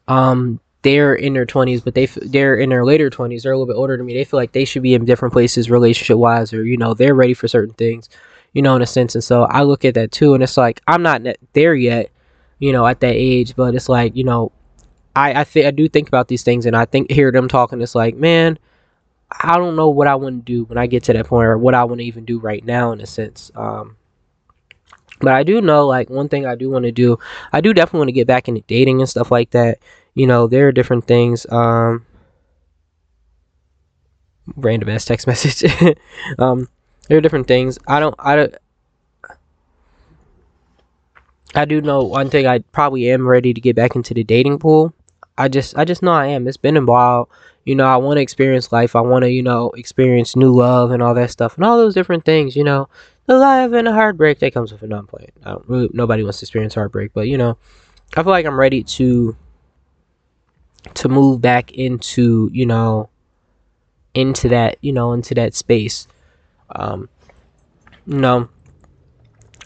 [0.07, 3.73] um, they're in their 20s but they they're in their later 20s they're a little
[3.73, 4.15] bit older than me.
[4.15, 7.15] They feel like they should be in different places relationship wise or you know they're
[7.15, 8.09] ready for certain things
[8.53, 9.15] you know in a sense.
[9.15, 11.23] And so i look at that too and it's like i'm not
[11.53, 12.11] there yet
[12.59, 14.53] you know at that age but it's like you know
[15.17, 17.95] i i i do think about these things and i think hear them talking it's
[17.95, 18.59] like man
[19.43, 21.59] i don't know what i want to do when i get to that point or
[21.59, 23.51] what i want to even do right now in a sense.
[23.55, 23.97] Um
[25.21, 27.19] but I do know, like, one thing I do want to do,
[27.53, 29.79] I do definitely want to get back into dating and stuff like that
[30.19, 31.47] you know, there are different things.
[31.49, 32.05] Um,
[34.57, 35.73] random ass text message.
[36.41, 36.69] um,
[37.07, 37.79] there are different things.
[37.87, 38.17] I don't.
[38.19, 38.55] I don't.
[41.55, 42.49] I do know one thing.
[42.49, 44.93] I probably am ready to get back into the dating pool.
[45.39, 46.49] I just, I just know I am.
[46.49, 47.31] It's been a while.
[47.65, 48.97] You know, I want to experience life.
[48.97, 51.95] I want to, you know, experience new love and all that stuff and all those
[51.95, 52.57] different things.
[52.57, 52.89] You know,
[53.27, 55.33] the love and the heartbreak that comes with a non-playing.
[55.69, 55.89] Really.
[55.93, 57.57] Nobody wants to experience heartbreak, but you know,
[58.17, 59.37] I feel like I'm ready to
[60.95, 63.09] to move back into, you know,
[64.15, 66.09] into that, you know, into that space.
[66.71, 67.09] Um,
[68.07, 68.49] you know,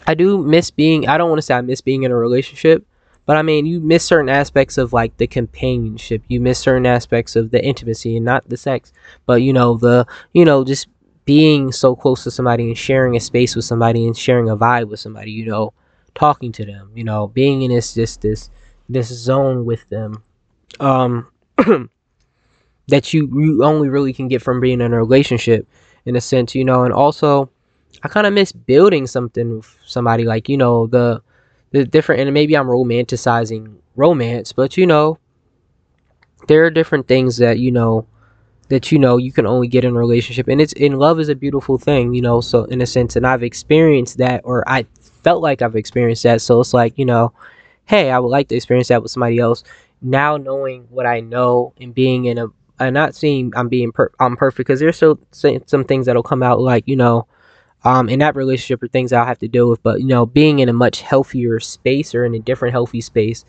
[0.05, 1.07] I do miss being.
[1.07, 2.85] I don't want to say I miss being in a relationship,
[3.25, 6.21] but I mean, you miss certain aspects of like the companionship.
[6.27, 8.91] You miss certain aspects of the intimacy and not the sex,
[9.25, 10.87] but you know the you know just
[11.25, 14.89] being so close to somebody and sharing a space with somebody and sharing a vibe
[14.89, 15.31] with somebody.
[15.31, 15.73] You know,
[16.15, 16.91] talking to them.
[16.95, 18.49] You know, being in this just this
[18.89, 20.23] this zone with them.
[20.79, 21.27] Um,
[22.87, 25.67] that you you only really can get from being in a relationship,
[26.05, 26.55] in a sense.
[26.55, 27.49] You know, and also
[28.03, 31.21] I kind of miss building something with somebody like you know the
[31.71, 35.19] the different and maybe I'm romanticizing romance, but you know
[36.47, 38.05] there are different things that you know
[38.69, 41.29] that you know you can only get in a relationship and it's in love is
[41.29, 44.85] a beautiful thing, you know, so in a sense and I've experienced that or I
[45.23, 46.41] felt like I've experienced that.
[46.41, 47.33] So it's like, you know,
[47.85, 49.63] hey, I would like to experience that with somebody else.
[50.03, 52.47] Now knowing what I know and being in a
[52.79, 56.43] I'm not saying I'm being per- I'm perfect because there's still some things that'll come
[56.43, 57.27] out like, you know,
[57.83, 59.81] um, in that relationship or things I'll have to deal with.
[59.83, 63.45] But you know, being in a much healthier space or in a different healthy space,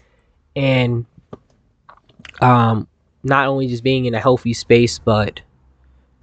[0.54, 1.06] and
[2.40, 2.88] um,
[3.22, 5.40] not only just being in a healthy space, but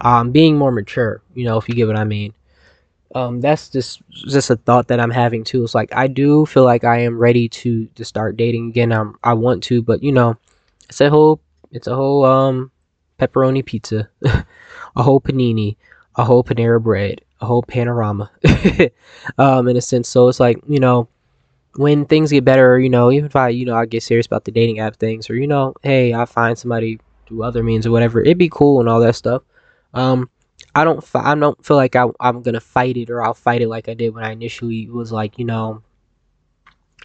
[0.02, 1.22] um, being more mature.
[1.34, 2.34] You know, if you get what I mean.
[3.14, 5.64] Um, that's just just a thought that I'm having too.
[5.64, 8.92] It's like I do feel like I am ready to to start dating again.
[8.92, 10.38] I'm I want to, but you know,
[10.88, 12.72] it's a whole it's a whole um
[13.20, 15.76] pepperoni pizza, a whole panini,
[16.16, 18.30] a whole Panera bread, a whole panorama
[19.38, 20.10] um, in a sense.
[20.10, 21.08] So it's like, you know,
[21.76, 24.46] when things get better, you know, even if I, you know, I get serious about
[24.46, 27.92] the dating app things or, you know, hey, I find somebody through other means or
[27.92, 29.44] whatever, it'd be cool and all that stuff.
[29.94, 30.30] Um,
[30.73, 33.68] I don't, I don't feel like I, I'm gonna fight it or I'll fight it
[33.68, 35.84] like I did when I initially was like, you know,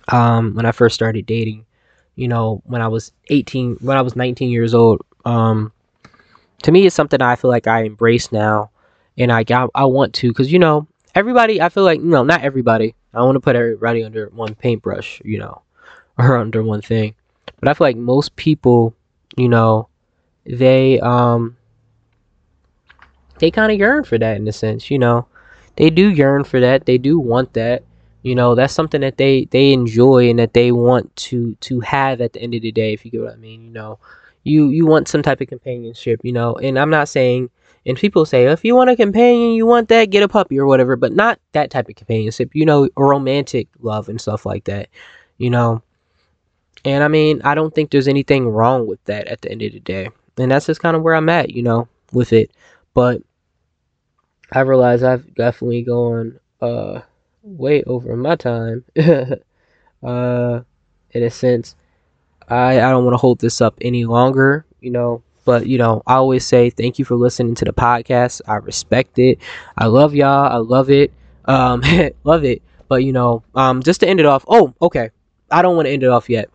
[0.08, 1.66] um, when I first started dating,
[2.14, 5.72] you know, when I was 18, when I was 19 years old, um,
[6.62, 8.70] to me, it's something I feel like I embrace now.
[9.18, 12.22] And I got I want to because you know everybody I feel like you no
[12.22, 12.94] not everybody.
[13.14, 15.62] I want to put everybody under one paintbrush you know
[16.18, 17.14] or under one thing.
[17.60, 18.94] But I feel like most people
[19.36, 19.88] you know
[20.44, 21.56] they um
[23.38, 25.26] they kind of yearn for that in a sense you know
[25.76, 27.82] they do yearn for that they do want that
[28.22, 32.20] you know that's something that they they enjoy and that they want to to have
[32.20, 33.98] at the end of the day if you get what I mean you know
[34.44, 37.50] you you want some type of companionship you know and I'm not saying
[37.86, 40.66] and people say, if you want a companion, you want that, get a puppy or
[40.66, 44.88] whatever, but not that type of companionship, you know, romantic love and stuff like that,
[45.38, 45.82] you know.
[46.84, 49.72] And I mean, I don't think there's anything wrong with that at the end of
[49.72, 50.08] the day.
[50.36, 52.50] And that's just kind of where I'm at, you know, with it.
[52.92, 53.22] But
[54.52, 57.00] I realize I've definitely gone uh
[57.42, 58.84] way over my time.
[60.02, 60.60] uh
[61.10, 61.74] in a sense.
[62.48, 65.22] I I don't want to hold this up any longer, you know.
[65.44, 68.40] But you know, I always say thank you for listening to the podcast.
[68.46, 69.38] I respect it.
[69.78, 70.52] I love y'all.
[70.52, 71.12] I love it.
[71.44, 71.82] Um,
[72.24, 72.62] love it.
[72.88, 74.44] But you know, um, just to end it off.
[74.48, 75.10] Oh, okay.
[75.50, 76.50] I don't want to end it off yet.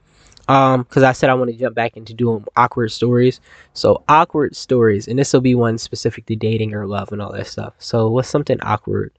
[0.51, 3.39] Um, because I said I want to jump back into doing awkward stories.
[3.73, 7.31] So awkward stories, and this will be one specific to dating or love and all
[7.33, 7.73] that stuff.
[7.79, 9.11] So what's something awkward?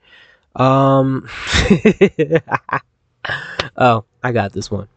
[0.57, 1.29] Um.
[3.77, 4.89] oh, I got this one.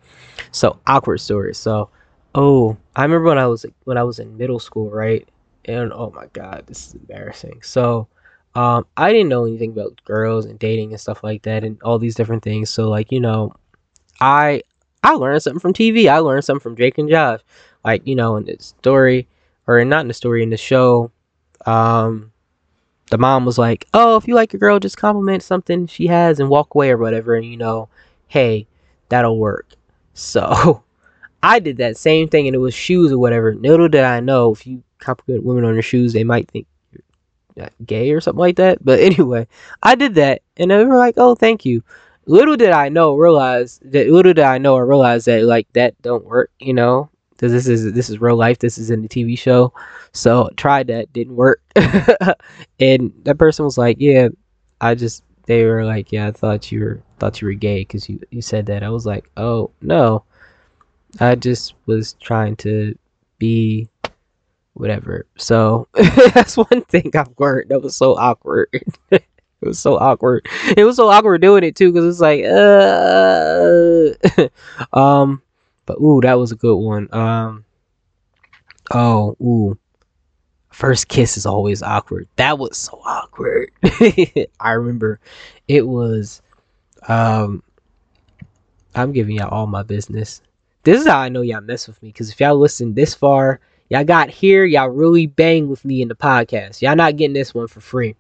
[0.52, 1.58] So awkward stories.
[1.58, 1.90] So
[2.36, 5.28] Oh, I remember when I was when I was in middle school, right?
[5.66, 7.62] And oh my god, this is embarrassing.
[7.64, 8.08] So,
[8.56, 11.98] um, I didn't know anything about girls and dating and stuff like that, and all
[11.98, 12.70] these different things.
[12.70, 13.54] So, like you know,
[14.22, 14.64] I
[15.06, 16.10] I learned something from TV.
[16.10, 17.40] I learned something from Jake and Josh.
[17.84, 19.28] Like you know, in the story,
[19.68, 21.12] or not in the story, in the show,
[21.68, 22.32] um,
[23.12, 26.40] the mom was like, "Oh, if you like a girl, just compliment something she has
[26.40, 27.88] and walk away or whatever." And you know,
[28.28, 28.66] hey,
[29.10, 29.68] that'll work.
[30.16, 30.84] So
[31.44, 33.54] I did that same thing, and it was shoes or whatever.
[33.54, 36.66] Little did I know, if you compliment women on their shoes, they might think
[37.56, 38.84] you're gay or something like that.
[38.84, 39.48] But anyway,
[39.84, 41.84] I did that, and they were like, "Oh, thank you."
[42.28, 46.00] Little did I know, realize that little did I know or realize that like that
[46.02, 48.60] don't work, you know, because this is this is real life.
[48.60, 49.74] This is in the TV show,
[50.14, 51.62] so tried that, didn't work,
[52.80, 54.30] and that person was like, "Yeah,
[54.82, 58.10] I just." They were like, "Yeah, I thought you were thought you were gay because
[58.10, 60.24] you you said that." I was like, "Oh no."
[61.20, 62.98] I just was trying to
[63.40, 63.88] be
[64.74, 65.26] whatever.
[65.38, 65.88] So
[66.34, 68.70] that's one thing I've learned that was so awkward.
[69.66, 70.48] it was so awkward.
[70.78, 74.12] It was so awkward doing it too because it's like, uh,
[74.98, 75.42] um,
[75.86, 77.08] but ooh, that was a good one.
[77.12, 77.66] Um,
[78.92, 79.78] oh, ooh,
[80.70, 82.28] first kiss is always awkward.
[82.36, 83.72] That was so awkward.
[84.60, 85.20] I remember
[85.68, 86.42] it was,
[87.08, 87.64] um,
[88.94, 90.42] I'm giving y'all all my business.
[90.84, 93.60] This is how I know y'all mess with me because if y'all listen this far,
[93.90, 96.82] y'all got here, y'all really bang with me in the podcast.
[96.82, 98.16] Y'all not getting this one for free.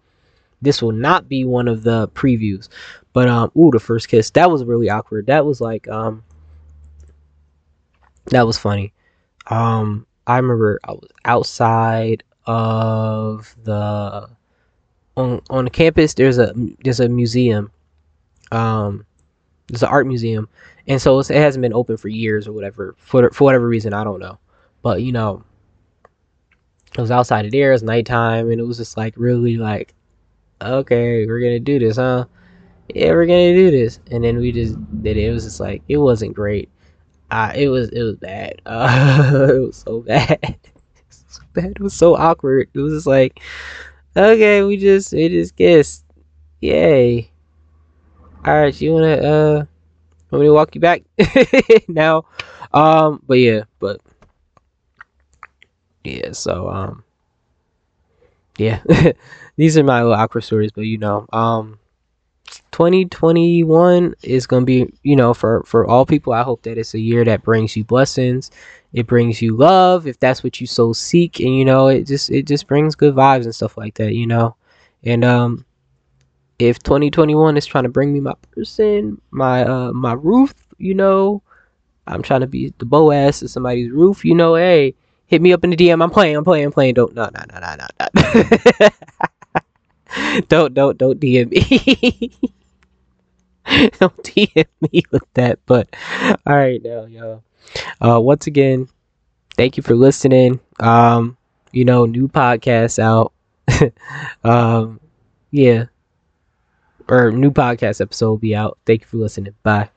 [0.66, 2.68] This will not be one of the previews.
[3.14, 5.28] But um, ooh, the first kiss that was really awkward.
[5.28, 6.22] That was like um,
[8.26, 8.94] that was funny.
[9.48, 14.30] Um, I remember I was outside of the
[15.16, 16.14] on on the campus.
[16.14, 17.72] There's a there's a museum.
[18.52, 19.06] Um,
[19.68, 20.50] there's an art museum,
[20.88, 24.04] and so it hasn't been open for years or whatever for for whatever reason I
[24.04, 24.38] don't know.
[24.82, 25.44] But you know,
[26.98, 27.70] it was outside of there.
[27.70, 29.94] It was nighttime, and it was just like really like
[30.61, 32.26] okay, we're gonna do this, huh?
[32.94, 35.26] Yeah, we're gonna do this, and then we just did it.
[35.26, 36.69] It was just like it wasn't great.
[37.32, 38.61] Uh, it was it was bad.
[38.65, 40.57] Uh, it was so bad.
[41.10, 41.72] so bad.
[41.72, 42.69] It was so awkward.
[42.73, 43.40] It was just like,
[44.15, 46.06] okay, we just we just kissed.
[46.61, 47.32] Yay.
[48.45, 49.65] All right, you wanna uh,
[50.32, 51.02] want me to walk you back
[51.88, 52.26] now?
[52.73, 54.02] Um, but yeah, but
[56.03, 57.03] yeah, so um,
[58.57, 58.82] yeah.
[59.57, 61.80] These are my little awkward stories, but you know, um,
[62.72, 66.34] 2021 is gonna be, you know, for for all people.
[66.34, 68.52] I hope that it's a year that brings you blessings.
[68.94, 72.30] It brings you love, if that's what you so seek, and you know, it just
[72.30, 74.56] it just brings good vibes and stuff like that, you know.
[75.03, 75.65] And um,
[76.60, 81.41] if 2021 is trying to bring me my person, my uh my Ruth, you know,
[82.07, 84.95] I'm trying to be the Boaz to somebody's Ruth, you know, hey,
[85.27, 86.03] hit me up in the DM.
[86.03, 86.95] I'm playing, I'm playing, I'm playing.
[86.95, 88.07] Don't no no no no no.
[88.80, 88.90] no.
[90.48, 92.32] don't don't don't DM me.
[94.00, 95.60] don't DM me with that.
[95.66, 95.96] But
[96.46, 97.44] all right now, y'all.
[98.00, 98.88] Uh, once again,
[99.58, 100.60] thank you for listening.
[100.80, 101.38] Um,
[101.72, 103.34] you know, new podcast out.
[104.44, 105.00] um,
[105.52, 105.86] yeah,
[107.08, 108.78] or new podcast episode will be out.
[108.86, 109.56] Thank you for listening.
[109.64, 109.90] Bye.